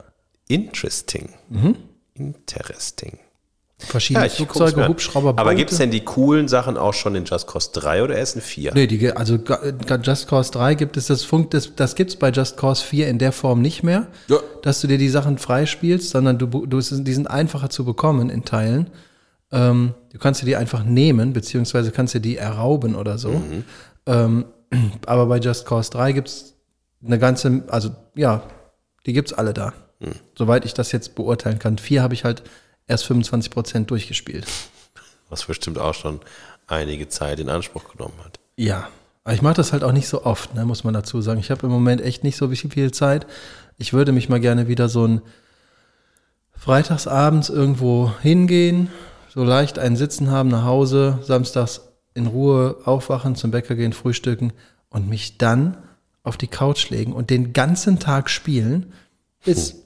interesting. 0.48 1.28
Interesting. 2.14 3.18
Verschiedene 3.78 4.26
guck's 4.26 4.36
Flugzeuge. 4.36 4.88
Hubschrauber, 4.88 5.30
Aber 5.30 5.44
Boote. 5.44 5.54
gibt 5.56 5.72
es 5.72 5.78
denn 5.78 5.90
die 5.90 6.00
coolen 6.04 6.48
Sachen 6.48 6.76
auch 6.76 6.92
schon 6.92 7.14
in 7.14 7.24
Just 7.24 7.46
Cause 7.46 7.70
3 7.72 8.02
oder 8.02 8.14
erst 8.14 8.34
in 8.36 8.42
4? 8.42 8.74
Nee, 8.74 8.86
die, 8.86 9.10
also 9.12 9.38
ga- 9.38 9.58
Just 10.02 10.28
Cause 10.28 10.52
3 10.52 10.74
gibt 10.74 10.98
es 10.98 11.06
das 11.06 11.24
Funk, 11.24 11.50
das, 11.52 11.74
das 11.76 11.94
gibt's 11.94 12.16
bei 12.16 12.30
Just 12.30 12.58
Cause 12.58 12.84
4 12.84 13.08
in 13.08 13.18
der 13.18 13.32
Form 13.32 13.62
nicht 13.62 13.82
mehr, 13.82 14.08
Ja. 14.28 14.36
dass 14.62 14.82
du 14.82 14.86
dir 14.86 14.98
die 14.98 15.08
Sachen 15.08 15.38
freispielst, 15.38 16.10
sondern 16.10 16.36
du, 16.38 16.46
du, 16.46 16.78
die 16.80 17.12
sind 17.14 17.30
einfacher 17.30 17.70
zu 17.70 17.86
bekommen 17.86 18.28
in 18.28 18.44
Teilen. 18.44 18.90
Ähm, 19.50 19.94
du 20.12 20.18
kannst 20.18 20.42
dir 20.42 20.46
die 20.46 20.56
einfach 20.56 20.84
nehmen, 20.84 21.32
beziehungsweise 21.32 21.90
kannst 21.90 22.12
dir 22.12 22.20
die 22.20 22.36
errauben 22.36 22.94
oder 22.94 23.16
so. 23.16 23.30
Mhm. 23.30 23.64
Ähm, 24.06 24.46
aber 25.06 25.26
bei 25.26 25.38
Just 25.38 25.66
Cause 25.66 25.90
3 25.90 26.12
gibt's 26.12 26.54
eine 27.04 27.18
ganze, 27.18 27.64
also 27.68 27.90
ja, 28.14 28.42
die 29.06 29.12
gibt's 29.12 29.32
alle 29.32 29.54
da. 29.54 29.72
Mhm. 30.00 30.14
Soweit 30.36 30.64
ich 30.64 30.74
das 30.74 30.92
jetzt 30.92 31.14
beurteilen 31.14 31.58
kann. 31.58 31.78
4 31.78 32.02
habe 32.02 32.14
ich 32.14 32.24
halt 32.24 32.42
erst 32.86 33.06
25 33.06 33.50
Prozent 33.50 33.90
durchgespielt. 33.90 34.46
Was 35.28 35.44
bestimmt 35.44 35.78
auch 35.78 35.94
schon 35.94 36.20
einige 36.66 37.08
Zeit 37.08 37.40
in 37.40 37.48
Anspruch 37.48 37.92
genommen 37.92 38.18
hat. 38.24 38.38
Ja, 38.56 38.88
aber 39.24 39.34
ich 39.34 39.42
mache 39.42 39.54
das 39.54 39.72
halt 39.72 39.84
auch 39.84 39.92
nicht 39.92 40.08
so 40.08 40.24
oft, 40.24 40.54
ne, 40.54 40.64
muss 40.64 40.84
man 40.84 40.94
dazu 40.94 41.20
sagen. 41.20 41.40
Ich 41.40 41.50
habe 41.50 41.66
im 41.66 41.72
Moment 41.72 42.00
echt 42.00 42.24
nicht 42.24 42.36
so 42.36 42.48
viel 42.48 42.90
Zeit. 42.92 43.26
Ich 43.76 43.92
würde 43.92 44.12
mich 44.12 44.28
mal 44.28 44.40
gerne 44.40 44.68
wieder 44.68 44.88
so 44.88 45.06
ein 45.06 45.22
freitagsabends 46.52 47.48
irgendwo 47.48 48.12
hingehen, 48.20 48.90
so 49.32 49.44
leicht 49.44 49.78
einen 49.78 49.96
Sitzen 49.96 50.30
haben 50.30 50.48
nach 50.50 50.64
Hause, 50.64 51.18
samstags 51.22 51.80
in 52.14 52.26
Ruhe 52.26 52.76
aufwachen, 52.84 53.36
zum 53.36 53.50
Bäcker 53.50 53.74
gehen, 53.74 53.92
frühstücken 53.92 54.52
und 54.88 55.08
mich 55.08 55.38
dann 55.38 55.76
auf 56.22 56.36
die 56.36 56.48
Couch 56.48 56.90
legen 56.90 57.12
und 57.12 57.30
den 57.30 57.52
ganzen 57.52 57.98
Tag 57.98 58.28
spielen, 58.30 58.92
bis, 59.44 59.76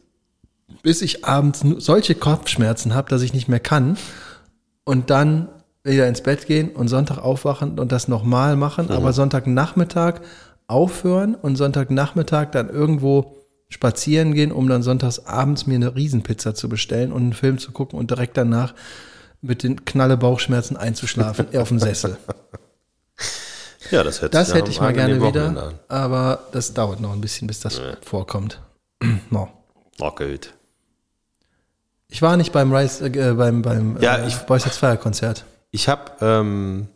bis 0.83 1.03
ich 1.03 1.25
abends 1.25 1.64
solche 1.79 2.14
Kopfschmerzen 2.14 2.95
habe, 2.95 3.09
dass 3.09 3.22
ich 3.22 3.35
nicht 3.35 3.49
mehr 3.49 3.61
kann 3.61 3.97
und 4.85 5.11
dann 5.11 5.49
wieder 5.85 6.09
ins 6.09 6.22
Bett 6.22 6.47
gehen 6.47 6.70
und 6.70 6.89
Sonntag 6.89 7.18
aufwachen 7.18 7.79
und 7.79 7.93
das 7.93 8.09
nochmal 8.09 8.57
machen, 8.57 8.91
aber 8.91 9.12
Sonntagnachmittag 9.12 10.20
aufhören 10.66 11.35
und 11.35 11.57
Sonntagnachmittag 11.57 12.51
dann 12.51 12.70
irgendwo 12.70 13.37
spazieren 13.68 14.35
gehen, 14.35 14.53
um 14.53 14.68
dann 14.68 14.83
sonntags 14.83 15.27
abends 15.27 15.66
mir 15.66 15.75
eine 15.75 15.95
Riesenpizza 15.95 16.55
zu 16.55 16.68
bestellen 16.68 17.12
und 17.12 17.22
einen 17.22 17.33
Film 17.33 17.59
zu 17.59 17.72
gucken 17.72 17.99
und 17.99 18.11
direkt 18.11 18.37
danach 18.37 18.75
mit 19.45 19.62
den 19.62 19.84
knalle 19.84 20.16
Bauchschmerzen 20.16 20.76
einzuschlafen 20.76 21.55
auf 21.57 21.68
dem 21.68 21.78
Sessel. 21.78 22.16
Ja, 23.90 24.03
das 24.03 24.22
hätte 24.22 24.30
Das 24.30 24.55
hätte 24.55 24.70
ich 24.70 24.80
mal 24.80 24.92
gerne 24.92 25.22
wieder, 25.22 25.74
aber 25.88 26.40
das 26.53 26.72
dauert 26.74 27.01
noch 27.01 27.12
ein 27.12 27.20
bisschen, 27.20 27.47
bis 27.47 27.61
das 27.61 27.80
vorkommt. 28.03 28.61
no. 29.30 29.49
Oh, 30.01 30.11
gut. 30.11 30.55
Ich 32.09 32.22
war 32.22 32.36
nicht 32.36 32.53
beim 32.53 32.72
Rise, 32.74 33.07
äh, 33.07 33.34
beim, 33.34 33.62
beim 33.62 34.01
Ja, 34.01 34.16
äh, 34.16 34.28
ich- 34.28 34.36
Boys 34.38 34.64
Hits 34.64 34.78
Fire 34.78 34.97
Konzert. 34.97 35.45
Ich 35.70 35.88
habe 35.88 36.12
ähm, 36.20 36.88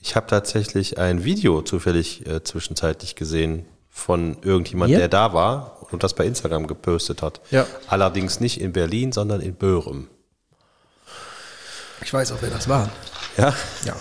ich 0.00 0.16
hab 0.16 0.28
tatsächlich 0.28 0.98
ein 0.98 1.24
Video 1.24 1.62
zufällig 1.62 2.26
äh, 2.26 2.42
zwischenzeitlich 2.42 3.14
gesehen 3.16 3.66
von 3.90 4.38
irgendjemand, 4.42 4.90
Mir? 4.90 4.98
der 4.98 5.08
da 5.08 5.32
war 5.32 5.86
und 5.92 6.02
das 6.02 6.14
bei 6.14 6.24
Instagram 6.26 6.66
gepostet 6.66 7.22
hat. 7.22 7.40
Ja. 7.50 7.66
Allerdings 7.86 8.40
nicht 8.40 8.60
in 8.60 8.72
Berlin, 8.72 9.12
sondern 9.12 9.40
in 9.40 9.54
Böhren. 9.54 10.08
Ich 12.04 12.12
weiß 12.12 12.32
auch, 12.32 12.42
wer 12.42 12.50
das 12.50 12.68
war. 12.68 12.90
Ja? 13.36 13.54
Ja. 13.84 13.96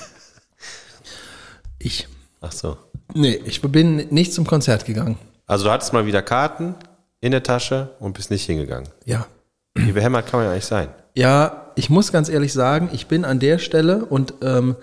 Ich. 1.79 2.07
Ach 2.41 2.51
so. 2.51 2.77
Nee, 3.13 3.41
ich 3.45 3.61
bin 3.61 4.07
nicht 4.09 4.33
zum 4.33 4.45
Konzert 4.45 4.85
gegangen. 4.85 5.17
Also 5.47 5.65
du 5.65 5.71
hattest 5.71 5.93
mal 5.93 6.05
wieder 6.05 6.21
Karten 6.21 6.75
in 7.21 7.31
der 7.31 7.43
Tasche 7.43 7.95
und 7.99 8.13
bist 8.13 8.31
nicht 8.31 8.45
hingegangen. 8.45 8.89
Ja. 9.05 9.27
Wie 9.75 9.91
behämmert 9.91 10.27
kann 10.27 10.39
man 10.39 10.47
ja 10.47 10.51
eigentlich 10.51 10.65
sein? 10.65 10.89
Ja, 11.15 11.71
ich 11.75 11.89
muss 11.89 12.11
ganz 12.11 12.29
ehrlich 12.29 12.53
sagen, 12.53 12.89
ich 12.91 13.07
bin 13.07 13.23
an 13.25 13.39
der 13.39 13.59
Stelle 13.59 14.05
und 14.05 14.33
ähm, 14.41 14.75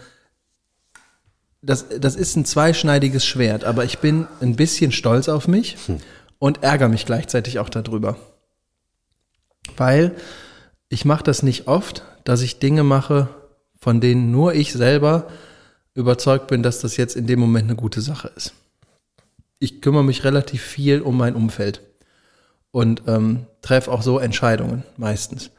das, 1.63 1.87
das 1.99 2.17
ist 2.17 2.37
ein 2.37 2.45
zweischneidiges 2.45 3.25
Schwert, 3.25 3.65
aber 3.65 3.85
ich 3.85 3.99
bin 3.99 4.27
ein 4.41 4.57
bisschen 4.57 4.93
stolz 4.93 5.29
auf 5.29 5.47
mich 5.47 5.77
und 6.39 6.63
ärgere 6.63 6.89
mich 6.89 7.05
gleichzeitig 7.05 7.59
auch 7.59 7.69
darüber. 7.69 8.17
Weil 9.77 10.15
ich 10.91 11.05
mache 11.05 11.23
das 11.23 11.43
nicht 11.43 11.69
oft, 11.69 12.05
dass 12.25 12.43
ich 12.43 12.59
Dinge 12.59 12.83
mache, 12.83 13.29
von 13.81 14.01
denen 14.01 14.31
nur 14.31 14.55
ich 14.55 14.73
selber 14.73 15.29
überzeugt 15.95 16.49
bin, 16.49 16.63
dass 16.63 16.81
das 16.81 16.97
jetzt 16.97 17.17
in 17.17 17.27
dem 17.27 17.41
Moment 17.41 17.69
eine 17.69 17.77
gute 17.77 18.03
Sache 18.03 18.31
ist. 18.37 18.53
Ich 19.61 19.81
kümmere 19.81 20.05
mich 20.05 20.25
relativ 20.25 20.63
viel 20.63 21.01
um 21.01 21.17
mein 21.17 21.37
Umfeld 21.37 21.81
und 22.73 23.05
ähm, 23.07 23.47
treffe 23.63 23.91
auch 23.91 24.03
so 24.03 24.19
Entscheidungen 24.19 24.83
meistens. 24.97 25.51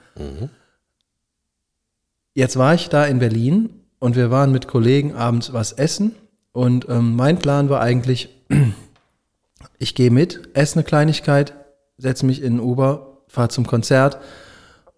Jetzt 2.34 2.58
war 2.58 2.74
ich 2.74 2.90
da 2.90 3.06
in 3.06 3.20
Berlin 3.20 3.70
und 4.00 4.16
wir 4.16 4.32
waren 4.32 4.52
mit 4.52 4.68
Kollegen 4.68 5.16
abends 5.16 5.54
was 5.54 5.72
essen 5.72 6.14
und 6.52 6.90
ähm, 6.90 7.16
mein 7.16 7.40
Plan 7.40 7.70
war 7.70 7.80
eigentlich, 7.82 8.30
ich 9.80 9.96
gehe 9.96 10.12
mit, 10.12 10.50
esse 10.54 10.76
eine 10.76 10.84
Kleinigkeit, 10.84 11.54
setze 11.98 12.26
mich 12.26 12.42
in 12.42 12.58
ein 12.58 12.60
Uber, 12.60 13.24
fahre 13.28 13.50
zum 13.50 13.66
Konzert 13.66 14.20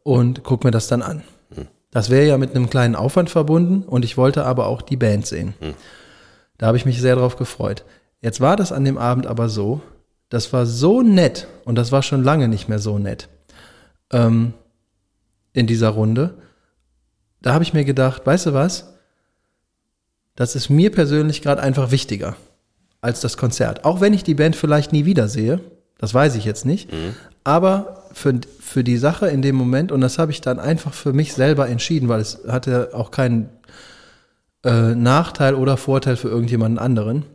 und 0.03 0.43
guck 0.43 0.63
mir 0.63 0.71
das 0.71 0.87
dann 0.87 1.01
an. 1.01 1.23
Das 1.91 2.09
wäre 2.09 2.27
ja 2.27 2.37
mit 2.37 2.55
einem 2.55 2.69
kleinen 2.69 2.95
Aufwand 2.95 3.29
verbunden 3.29 3.83
und 3.83 4.03
ich 4.03 4.17
wollte 4.17 4.45
aber 4.45 4.67
auch 4.67 4.81
die 4.81 4.97
Band 4.97 5.27
sehen. 5.27 5.53
Da 6.57 6.67
habe 6.67 6.77
ich 6.77 6.85
mich 6.85 6.99
sehr 6.99 7.15
drauf 7.15 7.35
gefreut. 7.35 7.85
Jetzt 8.21 8.41
war 8.41 8.55
das 8.55 8.71
an 8.71 8.85
dem 8.85 8.97
Abend 8.97 9.27
aber 9.27 9.49
so, 9.49 9.81
das 10.29 10.51
war 10.53 10.65
so 10.65 11.01
nett 11.03 11.47
und 11.65 11.75
das 11.75 11.91
war 11.91 12.01
schon 12.01 12.23
lange 12.23 12.47
nicht 12.47 12.67
mehr 12.67 12.79
so 12.79 12.97
nett 12.97 13.29
ähm, 14.11 14.53
in 15.51 15.67
dieser 15.67 15.89
Runde. 15.89 16.35
Da 17.41 17.53
habe 17.53 17.63
ich 17.63 17.73
mir 17.73 17.83
gedacht, 17.85 18.25
weißt 18.25 18.47
du 18.47 18.53
was? 18.53 18.93
Das 20.35 20.55
ist 20.55 20.69
mir 20.69 20.91
persönlich 20.91 21.43
gerade 21.43 21.61
einfach 21.61 21.91
wichtiger 21.91 22.35
als 23.01 23.19
das 23.19 23.37
Konzert. 23.37 23.85
Auch 23.85 24.01
wenn 24.01 24.13
ich 24.13 24.23
die 24.23 24.33
Band 24.33 24.55
vielleicht 24.55 24.93
nie 24.93 25.05
wiedersehe, 25.05 25.59
das 25.99 26.13
weiß 26.13 26.35
ich 26.35 26.45
jetzt 26.45 26.65
nicht, 26.65 26.89
aber 27.43 28.02
für, 28.13 28.39
für 28.59 28.83
die 28.83 28.97
Sache 28.97 29.27
in 29.27 29.41
dem 29.41 29.55
Moment, 29.55 29.91
und 29.91 30.01
das 30.01 30.19
habe 30.19 30.31
ich 30.31 30.41
dann 30.41 30.59
einfach 30.59 30.93
für 30.93 31.13
mich 31.13 31.33
selber 31.33 31.67
entschieden, 31.67 32.07
weil 32.07 32.21
es 32.21 32.39
hatte 32.47 32.91
auch 32.93 33.11
keinen 33.11 33.49
äh, 34.63 34.95
Nachteil 34.95 35.55
oder 35.55 35.77
Vorteil 35.77 36.15
für 36.15 36.29
irgendjemanden 36.29 36.79
anderen. 36.79 37.25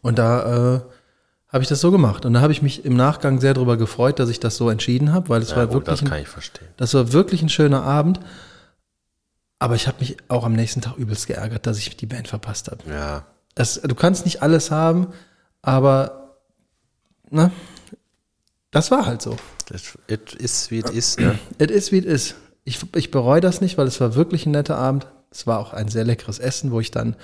Und 0.00 0.18
da 0.18 0.76
äh, 0.76 0.80
habe 1.48 1.62
ich 1.62 1.68
das 1.68 1.80
so 1.80 1.90
gemacht. 1.90 2.24
Und 2.24 2.34
da 2.34 2.40
habe 2.40 2.52
ich 2.52 2.62
mich 2.62 2.84
im 2.84 2.96
Nachgang 2.96 3.40
sehr 3.40 3.54
darüber 3.54 3.76
gefreut, 3.76 4.18
dass 4.18 4.28
ich 4.28 4.40
das 4.40 4.56
so 4.56 4.70
entschieden 4.70 5.12
habe, 5.12 5.28
weil 5.28 5.42
es 5.42 5.56
war 5.56 5.68
oh, 5.70 5.72
wirklich 5.72 5.98
das 5.98 6.02
ein, 6.02 6.08
kann 6.08 6.22
ich 6.22 6.28
verstehen. 6.28 6.68
das 6.76 6.94
war 6.94 7.12
wirklich 7.12 7.42
ein 7.42 7.48
schöner 7.48 7.82
Abend. 7.82 8.20
Aber 9.58 9.74
ich 9.74 9.88
habe 9.88 9.98
mich 10.00 10.16
auch 10.28 10.44
am 10.44 10.52
nächsten 10.52 10.82
Tag 10.82 10.96
übelst 10.96 11.26
geärgert, 11.26 11.66
dass 11.66 11.78
ich 11.78 11.96
die 11.96 12.06
Band 12.06 12.28
verpasst 12.28 12.70
habe. 12.70 12.82
Ja. 12.88 13.24
Das, 13.54 13.80
du 13.80 13.94
kannst 13.94 14.26
nicht 14.26 14.42
alles 14.42 14.70
haben, 14.70 15.08
aber 15.62 16.36
ne, 17.30 17.50
das 18.70 18.90
war 18.90 19.06
halt 19.06 19.22
so. 19.22 19.36
Es 19.70 19.94
ist, 20.38 20.70
wie 20.70 20.78
es 20.80 20.90
ist, 20.90 21.20
ne? 21.20 21.38
Es 21.58 21.70
ist, 21.70 21.92
wie 21.92 21.98
es 21.98 22.04
ist. 22.04 22.34
Ich, 22.64 22.78
ich 22.96 23.10
bereue 23.10 23.40
das 23.40 23.60
nicht, 23.60 23.78
weil 23.78 23.86
es 23.86 24.00
war 24.00 24.14
wirklich 24.14 24.46
ein 24.46 24.50
netter 24.52 24.76
Abend. 24.76 25.06
Es 25.30 25.46
war 25.46 25.58
auch 25.58 25.72
ein 25.72 25.88
sehr 25.88 26.04
leckeres 26.04 26.38
Essen, 26.38 26.70
wo 26.72 26.80
ich 26.80 26.90
dann 26.90 27.16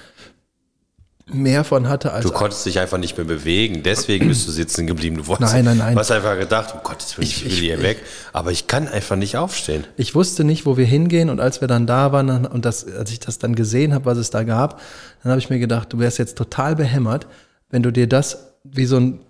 mehr 1.32 1.62
von 1.64 1.88
hatte 1.88 2.12
als 2.12 2.26
Du 2.26 2.32
konntest 2.32 2.66
dich 2.66 2.78
einfach 2.80 2.98
nicht 2.98 3.16
mehr 3.16 3.24
bewegen, 3.24 3.82
deswegen 3.84 4.26
bist 4.28 4.46
du 4.46 4.50
sitzen 4.52 4.86
geblieben. 4.88 5.16
Du 5.18 5.26
wolltest, 5.28 5.52
Nein, 5.52 5.64
nein, 5.64 5.78
nein. 5.78 5.94
Du 5.94 6.00
hast 6.00 6.10
einfach 6.10 6.36
gedacht, 6.36 6.74
um 6.74 6.80
Gottes 6.82 7.16
Willen, 7.16 7.26
ich, 7.28 7.36
Ich- 7.38 7.44
will 7.44 7.52
ich- 7.52 7.58
hier 7.60 7.76
ich- 7.76 7.82
weg. 7.82 8.02
Aber 8.32 8.50
ich 8.50 8.66
kann 8.66 8.88
einfach 8.88 9.16
nicht 9.16 9.36
aufstehen. 9.36 9.84
ich 9.96 10.14
wusste 10.16 10.42
nicht, 10.44 10.66
wo 10.66 10.76
wir 10.76 10.84
hingehen 10.84 11.30
und 11.30 11.40
als 11.40 11.60
wir 11.60 11.68
dann 11.68 11.86
da 11.86 12.12
waren 12.12 12.44
und 12.44 12.64
das, 12.64 12.84
als 12.86 13.10
ich 13.12 13.20
das 13.20 13.38
dann 13.38 13.54
gesehen 13.54 13.94
habe, 13.94 14.04
was 14.04 14.18
es 14.18 14.30
da 14.30 14.42
gab, 14.42 14.80
dann 15.22 15.30
habe 15.30 15.38
ich 15.40 15.48
mir 15.48 15.60
gedacht, 15.60 15.92
du 15.92 16.00
wärst 16.00 16.18
jetzt 16.18 16.36
total 16.36 16.74
behämmert, 16.74 17.26
wenn 17.70 17.82
du 17.84 17.92
dir 17.92 18.08
das 18.08 18.52
wie 18.64 18.84
so 18.86 18.96
ein 18.98 19.20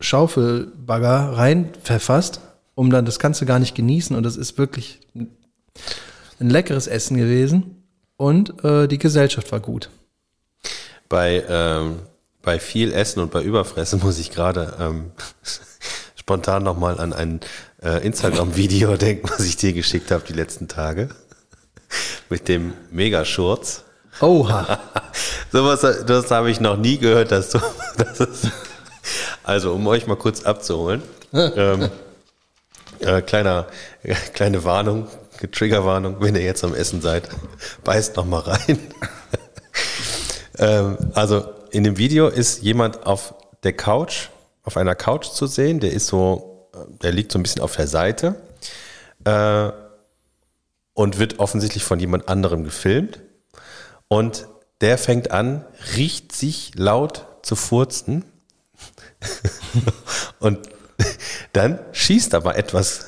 Schaufelbagger 0.00 1.36
rein 1.36 1.70
verfasst, 1.82 2.40
um 2.74 2.90
dann 2.90 3.04
das 3.04 3.18
kannst 3.18 3.40
du 3.40 3.46
gar 3.46 3.58
nicht 3.58 3.74
genießen. 3.74 4.16
Und 4.16 4.22
das 4.24 4.36
ist 4.36 4.58
wirklich 4.58 5.00
ein, 5.14 5.30
leckeres 6.38 6.86
Essen 6.86 7.16
gewesen. 7.16 7.84
Und 8.16 8.64
äh, 8.64 8.86
die 8.86 8.98
Gesellschaft 8.98 9.50
war 9.52 9.60
gut. 9.60 9.90
Bei, 11.08 11.44
ähm, 11.48 12.00
bei 12.42 12.58
viel 12.58 12.92
Essen 12.92 13.20
und 13.20 13.30
bei 13.30 13.42
Überfressen 13.42 14.00
muss 14.02 14.18
ich 14.18 14.30
gerade 14.30 14.74
ähm, 14.78 15.12
spontan 16.16 16.62
nochmal 16.62 17.00
an 17.00 17.12
ein 17.12 17.40
äh, 17.82 18.04
Instagram-Video 18.04 18.96
denken, 18.96 19.28
was 19.30 19.44
ich 19.44 19.56
dir 19.56 19.72
geschickt 19.72 20.10
habe 20.10 20.24
die 20.26 20.32
letzten 20.32 20.68
Tage. 20.68 21.08
Mit 22.28 22.48
dem 22.48 22.72
Megaschurz. 22.90 23.84
Oha. 24.20 24.80
Sowas, 25.52 25.80
das 26.06 26.30
habe 26.30 26.50
ich 26.50 26.60
noch 26.60 26.76
nie 26.76 26.98
gehört, 26.98 27.30
dass 27.30 27.50
du, 27.50 27.60
das 27.98 28.20
ist, 28.20 28.48
also 29.44 29.72
um 29.72 29.86
euch 29.86 30.06
mal 30.06 30.16
kurz 30.16 30.44
abzuholen. 30.44 31.02
ähm, 31.32 31.90
äh, 33.00 33.22
kleiner, 33.22 33.66
kleine 34.34 34.64
Warnung, 34.64 35.08
Triggerwarnung, 35.52 36.16
wenn 36.20 36.34
ihr 36.34 36.42
jetzt 36.42 36.64
am 36.64 36.74
Essen 36.74 37.00
seid, 37.00 37.28
beißt 37.84 38.16
noch 38.16 38.24
mal 38.24 38.40
rein. 38.40 38.78
ähm, 40.58 40.98
also 41.14 41.44
in 41.70 41.84
dem 41.84 41.98
Video 41.98 42.28
ist 42.28 42.62
jemand 42.62 43.06
auf 43.06 43.34
der 43.62 43.72
Couch, 43.72 44.28
auf 44.62 44.76
einer 44.76 44.94
Couch 44.94 45.26
zu 45.26 45.46
sehen, 45.46 45.80
der 45.80 45.92
ist 45.92 46.06
so, 46.06 46.68
äh, 46.74 46.98
der 47.02 47.12
liegt 47.12 47.32
so 47.32 47.38
ein 47.38 47.42
bisschen 47.42 47.62
auf 47.62 47.76
der 47.76 47.88
Seite 47.88 48.36
äh, 49.24 49.70
und 50.94 51.18
wird 51.18 51.38
offensichtlich 51.38 51.84
von 51.84 51.98
jemand 51.98 52.28
anderem 52.28 52.64
gefilmt. 52.64 53.20
Und 54.08 54.46
der 54.80 54.98
fängt 54.98 55.30
an, 55.30 55.64
riecht 55.96 56.32
sich 56.32 56.72
laut 56.74 57.26
zu 57.42 57.56
furzen. 57.56 58.24
und 60.38 60.68
dann 61.52 61.78
schießt 61.92 62.34
aber 62.34 62.56
etwas 62.56 63.06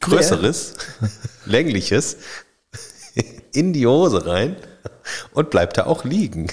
Größeres, 0.00 0.74
längliches 1.46 2.16
in 3.52 3.72
die 3.72 3.86
Hose 3.86 4.26
rein 4.26 4.56
und 5.32 5.50
bleibt 5.50 5.78
da 5.78 5.86
auch 5.86 6.04
liegen. 6.04 6.50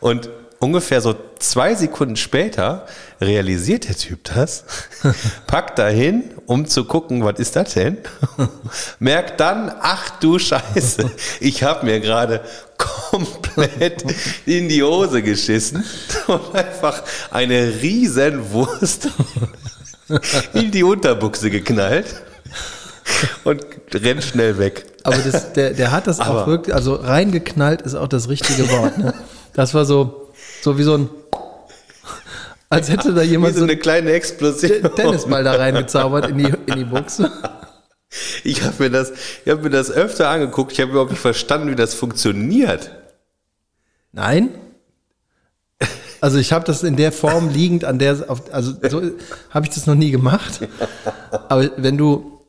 Und 0.00 0.30
ungefähr 0.60 1.00
so 1.00 1.14
zwei 1.38 1.74
Sekunden 1.74 2.16
später 2.16 2.86
realisiert 3.20 3.88
der 3.88 3.96
Typ 3.96 4.24
das, 4.34 4.64
packt 5.46 5.78
dahin, 5.78 6.24
um 6.46 6.66
zu 6.66 6.84
gucken, 6.84 7.24
was 7.24 7.38
ist 7.38 7.56
das 7.56 7.74
denn? 7.74 7.98
Merkt 8.98 9.40
dann, 9.40 9.72
ach 9.80 10.10
du 10.20 10.38
Scheiße, 10.38 11.10
ich 11.40 11.62
habe 11.62 11.86
mir 11.86 12.00
gerade 12.00 12.40
komplett 12.76 14.04
in 14.46 14.68
die 14.68 14.82
Hose 14.82 15.22
geschissen 15.22 15.84
und 16.26 16.54
einfach 16.54 17.02
eine 17.30 17.80
riesen 17.82 18.50
Wurst 18.52 19.08
in 20.54 20.70
die 20.70 20.82
Unterbuchse 20.82 21.50
geknallt 21.50 22.06
und 23.44 23.64
rennt 23.94 24.22
schnell 24.24 24.58
weg. 24.58 24.86
Aber 25.02 25.16
das, 25.18 25.52
der, 25.52 25.72
der 25.72 25.90
hat 25.92 26.06
das 26.06 26.20
Aber- 26.20 26.42
auch 26.42 26.46
wirklich, 26.46 26.74
also 26.74 26.94
reingeknallt 26.94 27.82
ist 27.82 27.94
auch 27.94 28.08
das 28.08 28.28
richtige 28.28 28.68
Wort. 28.70 28.98
Ne? 28.98 29.14
Das 29.54 29.74
war 29.74 29.84
so, 29.84 30.27
so 30.68 30.76
wie 30.78 30.82
so 30.82 30.96
ein, 30.98 31.08
als 32.68 32.90
hätte 32.90 33.14
da 33.14 33.22
Wie 33.22 33.26
jemand 33.26 33.54
so 33.54 33.60
so 33.60 33.64
eine 33.64 33.78
kleine 33.78 34.10
Explosion. 34.12 34.82
Tennisball 34.94 35.42
da 35.42 35.52
reingezaubert 35.54 36.28
in 36.28 36.36
die, 36.38 36.52
in 36.66 36.74
die 36.76 36.84
Buchse. 36.84 37.30
Ich 38.42 38.62
habe 38.62 38.74
mir, 38.84 38.90
das- 38.90 39.12
ich 39.44 39.52
hab 39.52 39.62
mir 39.62 39.68
das 39.68 39.90
öfter 39.90 40.30
angeguckt. 40.30 40.72
Ich 40.72 40.80
habe 40.80 40.92
überhaupt 40.92 41.10
nicht 41.10 41.20
verstanden, 41.20 41.70
wie 41.70 41.74
das 41.76 41.92
funktioniert. 41.92 42.90
Nein? 44.12 44.48
Also 46.22 46.38
ich 46.38 46.52
habe 46.54 46.64
das 46.64 46.82
in 46.84 46.96
der 46.96 47.12
Form 47.12 47.50
liegend 47.50 47.84
an 47.84 47.98
der, 47.98 48.24
auf, 48.28 48.50
also 48.50 48.72
so 48.88 49.02
habe 49.50 49.66
ich 49.66 49.74
das 49.74 49.86
noch 49.86 49.94
nie 49.94 50.10
gemacht. 50.10 50.60
Aber 51.50 51.70
wenn 51.76 51.98
du 51.98 52.40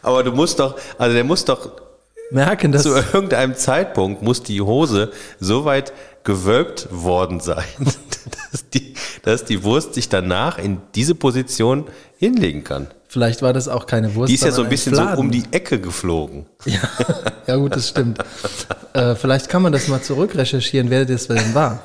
Aber 0.00 0.22
du 0.22 0.30
musst 0.30 0.60
doch, 0.60 0.78
also 0.96 1.12
der 1.12 1.24
muss 1.24 1.44
doch 1.44 1.72
merken, 2.30 2.70
dass 2.70 2.84
zu 2.84 2.94
irgendeinem 2.94 3.56
Zeitpunkt 3.56 4.22
muss 4.22 4.44
die 4.44 4.60
Hose 4.60 5.10
so 5.40 5.64
weit 5.64 5.92
gewölbt 6.24 6.88
worden 6.90 7.40
sein, 7.40 7.64
dass 8.52 8.68
die, 8.70 8.94
dass 9.22 9.44
die 9.44 9.62
Wurst 9.62 9.94
sich 9.94 10.08
danach 10.08 10.58
in 10.58 10.80
diese 10.94 11.14
Position 11.14 11.86
hinlegen 12.18 12.64
kann. 12.64 12.88
vielleicht 13.08 13.42
war 13.42 13.52
das 13.52 13.68
auch 13.68 13.86
keine 13.86 14.14
Wurst. 14.14 14.30
Die 14.30 14.34
ist 14.34 14.44
ja 14.44 14.52
so 14.52 14.62
ein 14.62 14.68
bisschen 14.68 14.94
so 14.94 15.02
Fladen. 15.02 15.18
um 15.18 15.30
die 15.30 15.44
Ecke 15.50 15.80
geflogen. 15.80 16.46
Ja, 16.64 16.80
ja 17.46 17.56
gut, 17.56 17.76
das 17.76 17.88
stimmt. 17.88 18.18
äh, 18.92 19.14
vielleicht 19.14 19.48
kann 19.48 19.62
man 19.62 19.72
das 19.72 19.88
mal 19.88 20.02
zurückrecherchieren, 20.02 20.90
wer 20.90 21.04
das 21.04 21.28
denn 21.28 21.54
war. 21.54 21.82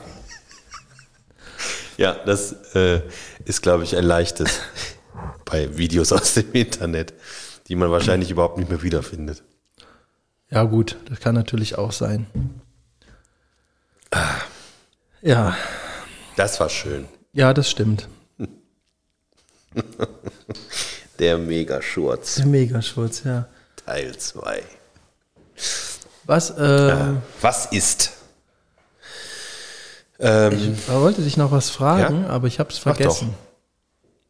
Ja, 1.97 2.15
das 2.25 2.53
äh, 2.73 3.01
ist, 3.45 3.61
glaube 3.61 3.83
ich, 3.83 3.95
ein 3.95 4.03
leichtes 4.03 4.59
bei 5.45 5.77
Videos 5.77 6.11
aus 6.11 6.33
dem 6.33 6.51
Internet, 6.53 7.13
die 7.67 7.75
man 7.75 7.91
wahrscheinlich 7.91 8.31
überhaupt 8.31 8.57
nicht 8.57 8.69
mehr 8.69 8.81
wiederfindet. 8.81 9.43
Ja 10.49 10.63
gut, 10.63 10.97
das 11.09 11.19
kann 11.19 11.35
natürlich 11.35 11.77
auch 11.77 11.91
sein. 11.91 12.27
Ja, 15.21 15.55
Das 16.35 16.59
war 16.59 16.69
schön. 16.69 17.07
ja, 17.33 17.53
das 17.53 17.69
stimmt. 17.69 18.07
Der 21.19 21.37
Megaschurz, 21.37 22.35
Der 22.35 22.45
Megaschurz, 22.47 23.23
ja. 23.23 23.47
Teil 23.85 24.17
2. 24.17 24.63
Was, 26.25 26.53
ähm, 26.57 27.21
Was 27.41 27.65
ist? 27.67 28.11
Ähm, 30.19 30.75
ich 30.77 30.89
wollte 30.89 31.21
dich 31.21 31.37
noch 31.37 31.51
was 31.51 31.69
fragen, 31.69 32.23
Ja? 32.23 32.29
aber 32.29 32.47
ich 32.47 32.59
habe 32.59 32.69
es 32.69 32.77
vergessen. 32.77 33.33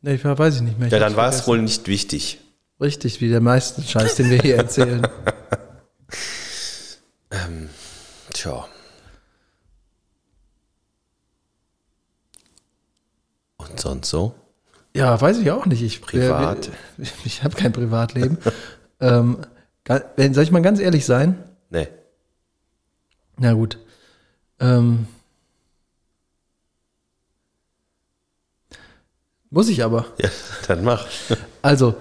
Nee, 0.02 0.16
ich 0.16 0.24
weiß 0.26 0.56
ich 0.56 0.62
nicht 0.62 0.78
mehr. 0.78 0.88
Ich 0.88 0.94
ja, 0.94 1.00
dann 1.00 1.16
war 1.16 1.30
es 1.30 1.46
wohl 1.48 1.62
nicht 1.62 1.88
wichtig. 1.88 2.40
Richtig, 2.82 3.22
wie 3.22 3.30
der 3.30 3.42
meiste 3.42 3.82
Scheiß, 3.82 4.16
den 4.16 4.30
wir 4.30 4.40
hier 4.42 4.58
erzählen. 4.58 5.08
Tja. 8.34 8.66
Und 13.74 13.80
sonst 13.80 14.10
so? 14.10 14.36
Ja, 14.96 15.20
weiß 15.20 15.40
ich 15.40 15.50
auch 15.52 15.66
nicht. 15.66 15.82
Ich, 15.82 16.02
Privat. 16.02 16.68
äh, 16.68 16.72
ich 17.26 17.44
habe 17.44 17.56
kein 17.56 17.74
Privatleben. 17.74 18.38
ähm, 19.00 19.40
soll 19.88 20.44
ich 20.44 20.52
mal 20.52 20.62
ganz 20.62 20.80
ehrlich 20.80 21.06
sein? 21.06 21.38
Nee. 21.70 21.88
Na 23.38 23.54
gut. 23.54 23.80
Ähm, 24.60 25.08
muss 29.50 29.68
ich 29.70 29.84
aber. 29.84 30.06
Ja, 30.20 30.30
dann 30.68 30.84
mach. 30.84 31.08
Also, 31.62 31.96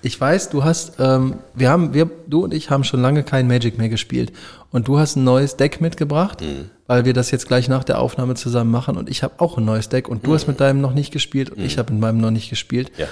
ich 0.00 0.18
weiß, 0.18 0.48
du 0.48 0.64
hast, 0.64 0.94
ähm, 0.98 1.38
wir 1.54 1.68
haben, 1.68 1.92
wir, 1.92 2.10
du 2.26 2.44
und 2.44 2.54
ich 2.54 2.70
haben 2.70 2.84
schon 2.84 3.02
lange 3.02 3.22
kein 3.22 3.46
Magic 3.46 3.76
mehr 3.76 3.90
gespielt. 3.90 4.32
Und 4.70 4.88
du 4.88 4.98
hast 4.98 5.16
ein 5.16 5.24
neues 5.24 5.56
Deck 5.56 5.80
mitgebracht, 5.82 6.40
Mhm. 6.40 6.70
Weil 6.90 7.04
wir 7.04 7.12
das 7.12 7.30
jetzt 7.30 7.46
gleich 7.46 7.68
nach 7.68 7.84
der 7.84 8.00
Aufnahme 8.00 8.34
zusammen 8.34 8.72
machen. 8.72 8.96
Und 8.96 9.08
ich 9.08 9.22
habe 9.22 9.34
auch 9.38 9.56
ein 9.56 9.64
neues 9.64 9.90
Deck. 9.90 10.08
Und 10.08 10.26
du 10.26 10.34
hast 10.34 10.48
mit 10.48 10.58
deinem 10.58 10.80
noch 10.80 10.92
nicht 10.92 11.12
gespielt 11.12 11.50
und 11.50 11.60
ich 11.60 11.78
habe 11.78 11.92
mit 11.92 12.00
meinem 12.00 12.18
noch 12.18 12.32
nicht 12.32 12.50
gespielt. 12.50 12.90
Mhm. 12.96 13.02
Ja. 13.02 13.06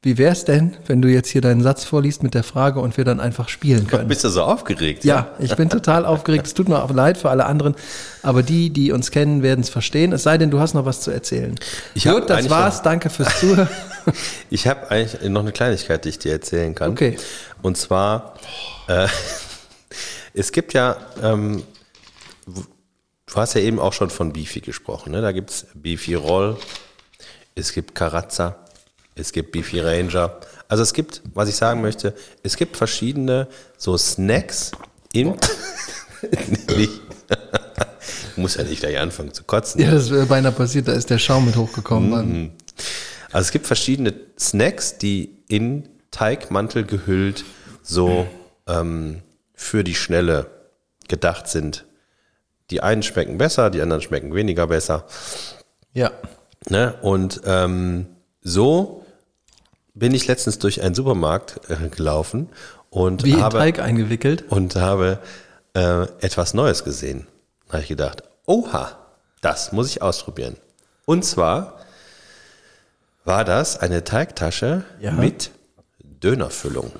Wie 0.00 0.16
wär's 0.16 0.44
denn, 0.44 0.76
wenn 0.86 1.02
du 1.02 1.08
jetzt 1.08 1.30
hier 1.30 1.40
deinen 1.40 1.60
Satz 1.60 1.84
vorliest 1.84 2.22
mit 2.22 2.34
der 2.34 2.44
Frage 2.44 2.78
und 2.78 2.96
wir 2.96 3.04
dann 3.04 3.18
einfach 3.18 3.48
spielen 3.48 3.88
können? 3.88 4.06
Bist 4.06 4.22
du 4.22 4.28
so 4.28 4.44
aufgeregt? 4.44 5.02
Ja, 5.02 5.32
ich 5.40 5.56
bin 5.56 5.68
total 5.68 6.04
aufgeregt. 6.06 6.46
Es 6.46 6.54
tut 6.54 6.68
mir 6.68 6.80
auch 6.80 6.92
leid 6.92 7.18
für 7.18 7.28
alle 7.28 7.46
anderen. 7.46 7.74
Aber 8.22 8.44
die, 8.44 8.70
die 8.70 8.92
uns 8.92 9.10
kennen, 9.10 9.42
werden 9.42 9.62
es 9.62 9.70
verstehen. 9.70 10.12
Es 10.12 10.22
sei 10.22 10.38
denn, 10.38 10.52
du 10.52 10.60
hast 10.60 10.74
noch 10.74 10.84
was 10.84 11.00
zu 11.00 11.10
erzählen. 11.10 11.56
Ich 11.94 12.04
Gut, 12.04 12.30
das 12.30 12.48
war's. 12.48 12.82
Danke 12.82 13.10
fürs 13.10 13.36
Zuhören. 13.40 13.68
Ich 14.50 14.68
habe 14.68 14.88
eigentlich 14.88 15.28
noch 15.28 15.40
eine 15.40 15.50
Kleinigkeit, 15.50 16.04
die 16.04 16.10
ich 16.10 16.20
dir 16.20 16.30
erzählen 16.30 16.76
kann. 16.76 16.92
Okay. 16.92 17.16
Und 17.60 17.76
zwar, 17.76 18.34
äh, 18.86 19.08
es 20.32 20.52
gibt 20.52 20.74
ja, 20.74 20.96
ähm, 21.20 21.64
du 23.26 23.34
hast 23.34 23.54
ja 23.54 23.60
eben 23.60 23.78
auch 23.78 23.92
schon 23.92 24.10
von 24.10 24.32
Beefy 24.32 24.60
gesprochen. 24.60 25.12
Ne? 25.12 25.20
Da 25.20 25.32
gibt 25.32 25.50
es 25.50 25.66
Beefy 25.74 26.14
Roll, 26.14 26.56
es 27.54 27.72
gibt 27.72 27.94
Karazza, 27.94 28.56
es 29.14 29.32
gibt 29.32 29.52
Beefy 29.52 29.80
Ranger. 29.80 30.40
Also 30.68 30.82
es 30.82 30.92
gibt, 30.92 31.22
was 31.34 31.48
ich 31.48 31.56
sagen 31.56 31.80
möchte, 31.80 32.14
es 32.42 32.56
gibt 32.56 32.76
verschiedene 32.76 33.48
so 33.76 33.96
Snacks 33.96 34.72
im... 35.12 35.34
muss 38.36 38.56
ja 38.56 38.64
nicht 38.64 38.80
gleich 38.80 38.98
anfangen 38.98 39.32
zu 39.32 39.44
kotzen. 39.44 39.80
Ja, 39.80 39.90
das 39.90 40.10
wäre 40.10 40.26
beinahe 40.26 40.52
passiert. 40.52 40.88
Da 40.88 40.92
ist 40.92 41.08
der 41.10 41.18
Schaum 41.18 41.46
mit 41.46 41.56
hochgekommen. 41.56 42.10
Mann. 42.10 42.52
Also 43.32 43.46
es 43.46 43.50
gibt 43.50 43.66
verschiedene 43.66 44.14
Snacks, 44.38 44.98
die 44.98 45.38
in 45.48 45.88
Teigmantel 46.10 46.84
gehüllt 46.84 47.44
so 47.82 48.26
ähm, 48.66 49.22
für 49.54 49.84
die 49.84 49.94
Schnelle 49.94 50.50
gedacht 51.08 51.48
sind. 51.48 51.86
Die 52.70 52.82
einen 52.82 53.02
schmecken 53.02 53.38
besser, 53.38 53.70
die 53.70 53.80
anderen 53.80 54.02
schmecken 54.02 54.34
weniger 54.34 54.66
besser. 54.66 55.04
Ja. 55.92 56.10
Ne? 56.68 56.94
Und 57.02 57.42
ähm, 57.44 58.06
so 58.42 59.04
bin 59.94 60.12
ich 60.14 60.26
letztens 60.26 60.58
durch 60.58 60.82
einen 60.82 60.94
Supermarkt 60.94 61.60
äh, 61.70 61.88
gelaufen 61.88 62.48
und 62.90 63.24
Wie 63.24 63.36
habe, 63.36 63.58
Teig 63.58 63.78
eingewickelt. 63.78 64.44
und 64.50 64.76
habe 64.76 65.20
äh, 65.74 66.02
etwas 66.20 66.54
Neues 66.54 66.84
gesehen. 66.84 67.26
Da 67.68 67.74
habe 67.74 67.82
ich 67.82 67.88
gedacht, 67.88 68.22
oha, 68.46 68.98
das 69.40 69.72
muss 69.72 69.88
ich 69.88 70.02
ausprobieren. 70.02 70.56
Und 71.04 71.24
zwar 71.24 71.78
war 73.24 73.44
das 73.44 73.78
eine 73.78 74.04
Teigtasche 74.04 74.84
Ja. 75.00 75.12
mit 75.12 75.50
Dönerfüllung. 76.02 76.92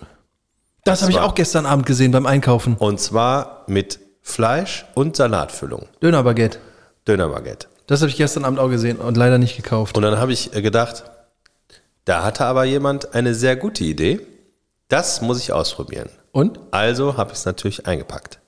Das 0.84 1.02
habe 1.02 1.10
ich 1.10 1.18
auch 1.18 1.34
gestern 1.34 1.66
Abend 1.66 1.86
gesehen 1.86 2.12
beim 2.12 2.26
Einkaufen. 2.26 2.76
Und 2.76 3.00
zwar 3.00 3.64
mit 3.66 3.98
Fleisch 4.26 4.84
und 4.94 5.16
Salatfüllung. 5.16 5.86
Dönerbaguette. 6.02 6.58
Dönerbaguette. 7.06 7.68
Das 7.86 8.00
habe 8.00 8.10
ich 8.10 8.16
gestern 8.16 8.44
Abend 8.44 8.58
auch 8.58 8.68
gesehen 8.68 8.98
und 8.98 9.16
leider 9.16 9.38
nicht 9.38 9.56
gekauft. 9.56 9.96
Und 9.96 10.02
dann 10.02 10.18
habe 10.18 10.32
ich 10.32 10.52
äh, 10.52 10.60
gedacht, 10.60 11.04
da 12.04 12.24
hatte 12.24 12.44
aber 12.44 12.64
jemand 12.64 13.14
eine 13.14 13.34
sehr 13.34 13.54
gute 13.54 13.84
Idee. 13.84 14.20
Das 14.88 15.22
muss 15.22 15.38
ich 15.38 15.52
ausprobieren. 15.52 16.10
Und? 16.32 16.58
Also 16.72 17.16
habe 17.16 17.30
ich 17.32 17.38
es 17.38 17.44
natürlich 17.44 17.86
eingepackt. 17.86 18.40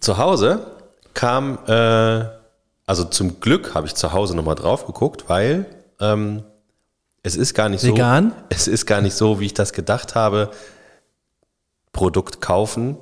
Zu 0.00 0.16
Hause 0.16 0.66
kam, 1.12 1.58
äh, 1.68 2.24
also 2.86 3.04
zum 3.04 3.38
Glück 3.38 3.74
habe 3.74 3.86
ich 3.86 3.94
zu 3.94 4.14
Hause 4.14 4.34
nochmal 4.34 4.56
drauf 4.56 4.86
geguckt, 4.86 5.24
weil 5.28 5.66
ähm, 6.00 6.42
es 7.22 7.36
ist 7.36 7.52
gar 7.52 7.68
nicht 7.68 7.84
Vegan? 7.84 8.30
so. 8.30 8.36
Es 8.48 8.66
ist 8.66 8.86
gar 8.86 9.02
nicht 9.02 9.14
so, 9.14 9.40
wie 9.40 9.46
ich 9.46 9.54
das 9.54 9.74
gedacht 9.74 10.14
habe. 10.14 10.50
Produkt 11.92 12.40
kaufen, 12.40 12.96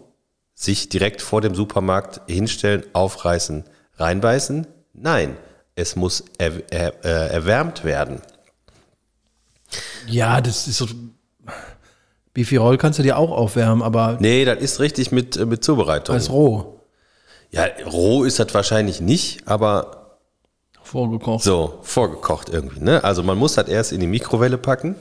sich 0.61 0.89
direkt 0.89 1.23
vor 1.23 1.41
dem 1.41 1.55
Supermarkt 1.55 2.21
hinstellen, 2.27 2.83
aufreißen, 2.93 3.63
reinbeißen. 3.97 4.67
Nein, 4.93 5.37
es 5.77 5.95
muss 5.95 6.25
er, 6.39 6.53
er, 6.73 7.05
äh, 7.05 7.33
erwärmt 7.33 7.85
werden. 7.85 8.21
Ja, 10.09 10.41
das 10.41 10.67
ist 10.67 10.79
so. 10.79 10.87
Beefy-Roll 12.35 12.77
kannst 12.77 12.99
du 12.99 13.03
dir 13.05 13.17
auch 13.19 13.31
aufwärmen, 13.31 13.83
aber 13.83 14.17
Nee, 14.21 14.45
das 14.45 14.59
ist 14.59 14.81
richtig 14.81 15.13
mit, 15.13 15.37
äh, 15.37 15.47
mit 15.47 15.63
Zubereitung. 15.63 16.15
als 16.17 16.31
roh. 16.31 16.81
Ja, 17.51 17.67
roh 17.87 18.25
ist 18.25 18.39
das 18.41 18.53
wahrscheinlich 18.53 19.01
nicht, 19.01 19.47
aber 19.47 20.19
Vorgekocht. 20.83 21.45
so 21.45 21.79
vorgekocht 21.83 22.49
irgendwie. 22.49 22.81
Ne? 22.81 23.03
Also 23.05 23.23
man 23.23 23.39
muss 23.39 23.55
das 23.55 23.69
erst 23.69 23.93
in 23.93 24.01
die 24.01 24.07
Mikrowelle 24.07 24.59
packen 24.59 24.97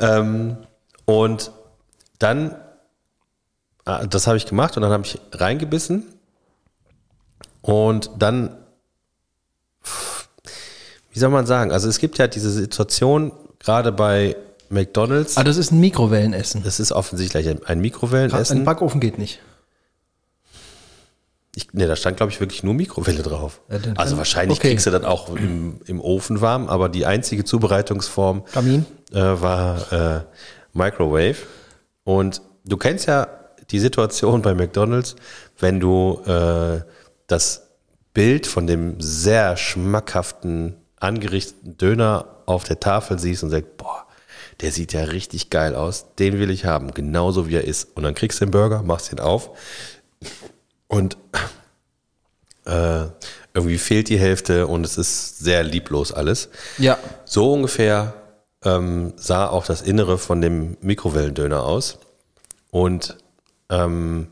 ähm, 0.00 0.56
und 1.04 1.52
dann, 2.18 2.54
das 4.10 4.26
habe 4.26 4.36
ich 4.36 4.46
gemacht 4.46 4.76
und 4.76 4.82
dann 4.82 4.92
habe 4.92 5.04
ich 5.04 5.18
reingebissen 5.32 6.04
und 7.62 8.10
dann, 8.18 8.56
wie 11.12 11.18
soll 11.18 11.30
man 11.30 11.46
sagen, 11.46 11.72
also 11.72 11.88
es 11.88 11.98
gibt 11.98 12.18
ja 12.18 12.26
diese 12.26 12.50
Situation, 12.50 13.32
gerade 13.58 13.92
bei 13.92 14.36
McDonalds, 14.70 15.36
Ah, 15.36 15.44
das 15.44 15.56
ist 15.56 15.72
ein 15.72 15.80
Mikrowellenessen. 15.80 16.62
das 16.62 16.80
ist 16.80 16.92
offensichtlich 16.92 17.48
ein, 17.48 17.58
ein 17.58 17.64
Ein 17.64 17.80
Mikrowellenessen. 17.80 18.64
Backofen 18.64 19.00
geht 19.00 19.18
nicht. 19.18 19.40
Ich, 21.54 21.72
nee, 21.72 21.86
da 21.86 21.96
stand, 21.96 22.18
glaube 22.18 22.30
ich, 22.30 22.38
wirklich 22.40 22.62
nur 22.62 22.74
Mikrowelle 22.74 23.22
drauf. 23.22 23.60
Ja, 23.68 23.78
dann 23.78 23.96
also 23.96 24.16
wahrscheinlich 24.16 24.58
okay. 24.58 24.68
kriegst 24.68 24.86
du 24.86 24.90
das 24.90 25.02
auch 25.02 25.34
im, 25.34 25.80
im 25.86 26.00
Ofen 26.00 26.40
warm, 26.40 26.68
aber 26.68 26.88
die 26.88 27.04
einzige 27.04 27.44
Zubereitungsform 27.44 28.44
äh, 28.54 29.14
war 29.14 29.92
äh, 29.92 30.20
Microwave. 30.72 31.36
Und 32.04 32.42
du 32.64 32.76
kennst 32.76 33.06
ja 33.06 33.26
die 33.70 33.78
Situation 33.78 34.42
bei 34.42 34.54
McDonalds, 34.54 35.16
wenn 35.58 35.80
du 35.80 36.20
äh, 36.26 36.82
das 37.26 37.68
Bild 38.14 38.46
von 38.46 38.66
dem 38.66 39.00
sehr 39.00 39.56
schmackhaften, 39.56 40.76
angerichteten 40.98 41.76
Döner 41.76 42.42
auf 42.46 42.64
der 42.64 42.80
Tafel 42.80 43.18
siehst 43.18 43.42
und 43.42 43.50
sagst, 43.50 43.76
boah, 43.76 44.06
der 44.60 44.72
sieht 44.72 44.92
ja 44.92 45.04
richtig 45.04 45.50
geil 45.50 45.74
aus, 45.76 46.06
den 46.18 46.38
will 46.40 46.50
ich 46.50 46.64
haben, 46.64 46.92
genauso 46.92 47.48
wie 47.48 47.56
er 47.56 47.64
ist. 47.64 47.96
Und 47.96 48.02
dann 48.02 48.14
kriegst 48.14 48.40
du 48.40 48.46
den 48.46 48.50
Burger, 48.50 48.82
machst 48.82 49.12
ihn 49.12 49.20
auf 49.20 49.50
und 50.88 51.16
äh, 52.64 53.04
irgendwie 53.54 53.78
fehlt 53.78 54.08
die 54.08 54.18
Hälfte 54.18 54.66
und 54.66 54.84
es 54.84 54.98
ist 54.98 55.38
sehr 55.38 55.62
lieblos 55.62 56.12
alles. 56.12 56.48
Ja. 56.78 56.98
So 57.24 57.52
ungefähr 57.52 58.14
ähm, 58.64 59.12
sah 59.16 59.48
auch 59.48 59.64
das 59.64 59.82
Innere 59.82 60.18
von 60.18 60.40
dem 60.40 60.76
Mikrowellendöner 60.80 61.62
aus. 61.62 61.98
Und 62.70 63.16
ähm, 63.70 64.28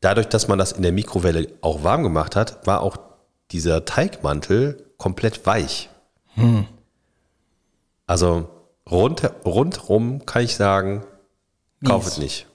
dadurch, 0.00 0.28
dass 0.28 0.48
man 0.48 0.58
das 0.58 0.72
in 0.72 0.82
der 0.82 0.92
Mikrowelle 0.92 1.48
auch 1.60 1.84
warm 1.84 2.02
gemacht 2.02 2.36
hat, 2.36 2.66
war 2.66 2.80
auch 2.80 2.96
dieser 3.50 3.84
Teigmantel 3.84 4.84
komplett 4.98 5.46
weich. 5.46 5.88
Also 8.06 8.48
rund, 8.90 9.22
rundrum 9.44 10.26
kann 10.26 10.42
ich 10.42 10.56
sagen, 10.56 11.04
kauf 11.84 12.06
es 12.06 12.18
nicht. 12.18 12.46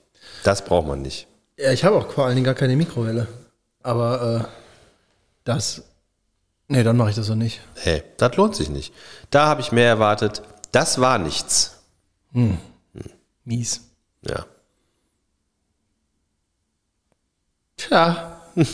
Das 0.44 0.64
braucht 0.64 0.86
man 0.86 1.02
nicht. 1.02 1.26
Ja, 1.56 1.72
ich 1.72 1.84
habe 1.84 1.96
auch 1.96 2.10
vor 2.10 2.26
allen 2.26 2.34
Dingen 2.34 2.44
gar 2.44 2.54
keine 2.54 2.76
Mikrowelle. 2.76 3.26
Aber 3.82 4.46
äh, 4.46 4.48
das. 5.44 5.82
Nee, 6.68 6.84
dann 6.84 6.96
mache 6.96 7.10
ich 7.10 7.16
das 7.16 7.26
so 7.26 7.34
nicht. 7.34 7.60
Hey, 7.74 8.02
das 8.16 8.36
lohnt 8.36 8.54
sich 8.56 8.70
nicht. 8.70 8.94
Da 9.30 9.46
habe 9.46 9.60
ich 9.60 9.72
mehr 9.72 9.88
erwartet. 9.88 10.42
Das 10.70 11.00
war 11.00 11.18
nichts. 11.18 11.82
Mies. 13.44 13.80
Ja. 14.22 14.46
Tja. 17.88 18.38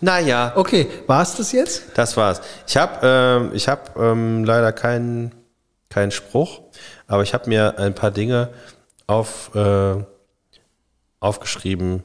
Naja, 0.00 0.52
Okay, 0.56 0.88
war 1.06 1.22
es 1.22 1.36
das 1.36 1.52
jetzt? 1.52 1.84
das 1.94 2.16
war's. 2.18 2.42
Ich 2.66 2.76
habe 2.76 2.98
ähm, 3.02 3.50
ich 3.54 3.66
hab, 3.66 3.96
ähm, 3.96 4.44
leider 4.44 4.70
keinen 4.72 5.32
keinen 5.88 6.10
Spruch, 6.10 6.60
aber 7.06 7.22
ich 7.22 7.32
habe 7.32 7.48
mir 7.48 7.78
ein 7.78 7.94
paar 7.94 8.10
Dinge 8.10 8.50
auf, 9.06 9.54
äh, 9.54 9.94
aufgeschrieben, 11.20 12.02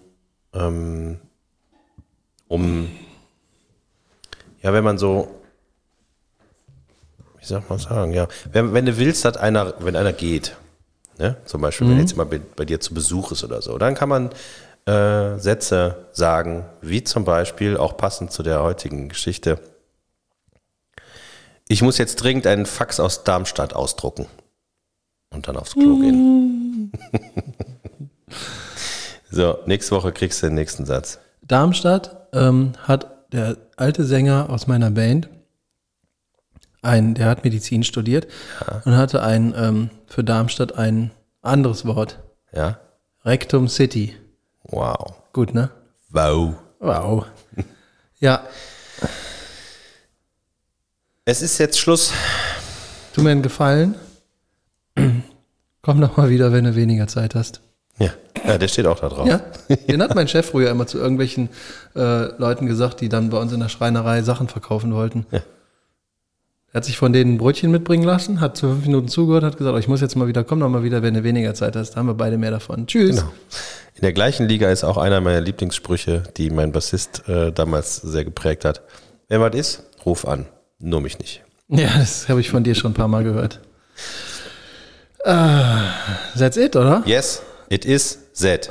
ähm, 0.54 1.20
um, 2.48 2.90
ja, 4.62 4.72
wenn 4.72 4.84
man 4.86 4.98
so, 4.98 5.42
wie 7.40 7.46
soll 7.46 7.62
man 7.68 7.80
sagen, 7.80 8.14
ja, 8.14 8.28
wenn, 8.52 8.74
wenn 8.74 8.86
du 8.86 8.98
willst, 8.98 9.26
dass 9.26 9.36
einer, 9.36 9.74
wenn 9.80 9.98
einer 9.98 10.14
geht, 10.14 10.56
ne? 11.18 11.36
zum 11.44 11.62
Beispiel, 11.62 11.90
wenn 11.90 12.00
jetzt 12.00 12.12
jemand 12.12 12.30
bei, 12.32 12.40
bei 12.56 12.64
dir 12.66 12.80
zu 12.80 12.94
Besuch 12.94 13.34
ist 13.34 13.44
oder 13.44 13.62
so, 13.62 13.78
dann 13.78 13.96
kann 13.96 14.08
man 14.08 14.30
äh, 14.86 15.38
Sätze 15.38 16.08
sagen, 16.12 16.66
wie 16.82 17.04
zum 17.04 17.24
Beispiel, 17.24 17.78
auch 17.78 17.98
passend 17.98 18.32
zu 18.32 18.44
der 18.44 18.64
heutigen 18.64 19.10
Geschichte, 19.10 19.60
ich 21.68 21.82
muss 21.82 21.98
jetzt 21.98 22.18
dringend 22.18 22.48
einen 22.48 22.66
Fax 22.66 23.00
aus 23.00 23.24
Darmstadt 23.24 23.74
ausdrucken 23.74 24.28
und 25.30 25.48
dann 25.48 25.56
aufs 25.56 25.74
Klo 25.74 26.00
gehen. 26.00 26.92
so, 29.32 29.60
nächste 29.66 29.96
Woche 29.96 30.12
kriegst 30.12 30.42
du 30.42 30.48
den 30.48 30.56
nächsten 30.56 30.86
Satz. 30.86 31.20
Darmstadt 31.42 32.28
ähm, 32.34 32.74
hat 32.84 33.32
der 33.32 33.56
alte 33.78 34.04
Sänger 34.04 34.50
aus 34.50 34.68
meiner 34.68 34.92
Band, 34.92 35.30
ein, 36.82 37.14
der 37.14 37.28
hat 37.28 37.44
Medizin 37.44 37.84
studiert 37.84 38.28
und 38.86 38.98
hatte 38.98 39.22
ein 39.22 39.54
ähm, 39.56 39.90
für 40.08 40.24
Darmstadt 40.24 40.78
ein 40.78 41.12
anderes 41.42 41.86
Wort. 41.86 42.20
Ja? 42.54 42.80
Rectum 43.24 43.68
City. 43.68 44.16
Wow. 44.72 45.14
Gut, 45.34 45.54
ne? 45.54 45.70
Wow. 46.10 46.56
Wow. 46.80 47.26
Ja, 48.20 48.44
Es 51.26 51.42
ist 51.42 51.60
jetzt 51.60 51.80
Schluss. 51.80 52.12
tu 53.14 53.22
mir 53.22 53.30
einen 53.32 53.42
Gefallen. 53.44 53.96
Komm 55.82 56.00
noch 56.00 56.18
mal 56.18 56.30
wieder, 56.30 56.52
wenn 56.52 56.66
du 56.66 56.76
weniger 56.76 57.08
Zeit 57.08 57.36
hast. 57.36 57.62
Ja, 58.00 58.10
ja 58.46 58.58
der 58.58 58.68
steht 58.68 58.86
auch 58.88 59.00
da 59.00 59.10
drauf. 59.10 59.28
Ja, 59.28 59.42
den 59.88 60.02
hat 60.02 60.16
mein 60.16 60.28
Chef 60.28 60.50
früher 60.50 60.72
immer 60.72 60.88
zu 60.88 60.98
irgendwelchen 60.98 61.50
äh, 61.96 62.36
Leuten 62.38 62.66
gesagt, 62.66 63.02
die 63.02 63.10
dann 63.10 63.30
bei 63.30 63.38
uns 63.38 63.54
in 63.54 63.60
der 63.60 63.70
Schreinerei 63.70 64.24
Sachen 64.24 64.48
verkaufen 64.48 64.94
wollten. 64.94 65.26
Ja. 65.32 65.42
Er 66.74 66.78
hat 66.78 66.86
sich 66.86 66.98
von 66.98 67.12
denen 67.12 67.34
ein 67.34 67.38
Brötchen 67.38 67.70
mitbringen 67.70 68.04
lassen, 68.04 68.40
hat 68.40 68.56
zu 68.56 68.70
fünf 68.70 68.86
Minuten 68.86 69.10
zugehört, 69.10 69.44
hat 69.44 69.58
gesagt, 69.58 69.76
oh, 69.76 69.78
ich 69.78 69.90
muss 69.90 70.00
jetzt 70.00 70.16
mal 70.16 70.28
wieder, 70.28 70.46
komm 70.46 70.60
noch 70.60 70.70
mal 70.70 70.84
wieder, 70.84 71.02
wenn 71.02 71.14
du 71.14 71.24
weniger 71.24 71.54
Zeit 71.54 71.76
hast. 71.76 71.92
Da 71.92 71.98
haben 71.98 72.08
wir 72.08 72.14
beide 72.14 72.38
mehr 72.38 72.52
davon. 72.52 72.88
Tschüss. 72.88 73.18
Genau. 73.18 73.32
In 73.96 74.02
der 74.04 74.14
gleichen 74.14 74.48
Liga 74.48 74.72
ist 74.72 74.86
auch 74.86 74.98
einer 74.98 75.20
meiner 75.20 75.42
Lieblingssprüche, 75.42 76.24
die 76.38 76.50
mein 76.50 76.72
Bassist 76.72 77.28
äh, 77.28 77.52
damals 77.52 77.98
sehr 77.98 78.24
geprägt 78.24 78.64
hat. 78.64 78.82
Wenn 79.28 79.42
was 79.42 79.54
ist, 79.54 79.84
ruf 80.06 80.26
an. 80.26 80.46
Nur 80.80 81.02
mich 81.02 81.20
nicht. 81.20 81.44
Ja, 81.68 81.90
das 81.98 82.30
habe 82.30 82.40
ich 82.40 82.50
von 82.50 82.64
dir 82.64 82.74
schon 82.74 82.92
ein 82.92 82.96
paar 82.96 83.10
Mal 83.10 83.26
gehört. 83.26 83.60
Uh, 85.26 86.40
that's 86.40 86.58
it, 86.58 86.76
oder? 86.76 87.04
Yes, 87.06 87.44
it 87.70 87.86
is 87.86 88.32
Z. 88.34 88.70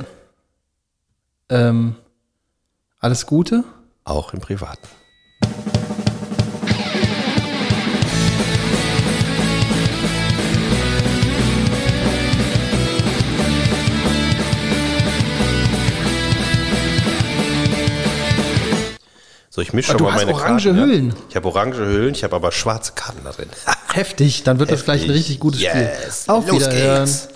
Ähm, 1.49 1.95
alles 2.99 3.25
Gute. 3.27 3.63
Auch 4.03 4.33
im 4.33 4.41
Privaten. 4.41 4.87
So, 19.61 19.67
ich 19.67 19.73
mische 19.73 19.89
Ah, 19.89 19.91
schon 19.91 19.97
du 19.99 20.03
mal 20.05 20.13
hast 20.13 20.25
meine 20.25 20.33
orange 20.33 20.63
Karten, 20.63 20.79
Hüllen. 20.79 21.09
Ja. 21.09 21.15
Ich 21.29 21.35
habe 21.35 21.47
orange 21.47 21.77
Hüllen, 21.77 22.15
ich 22.15 22.23
habe 22.23 22.35
aber 22.35 22.51
schwarze 22.51 22.93
Karten 22.95 23.19
da 23.23 23.31
drin. 23.31 23.47
Heftig, 23.93 24.41
dann 24.43 24.57
wird 24.57 24.71
das 24.71 24.83
gleich 24.85 25.01
ein 25.03 25.07
Heftig. 25.09 25.19
richtig 25.19 25.39
gutes 25.39 25.61
Yes. 25.61 25.71
Spiel. 26.23 26.33
Auf 26.33 26.47
Los 26.47 26.61
Wiederhören. 26.65 27.05
geht's. 27.05 27.27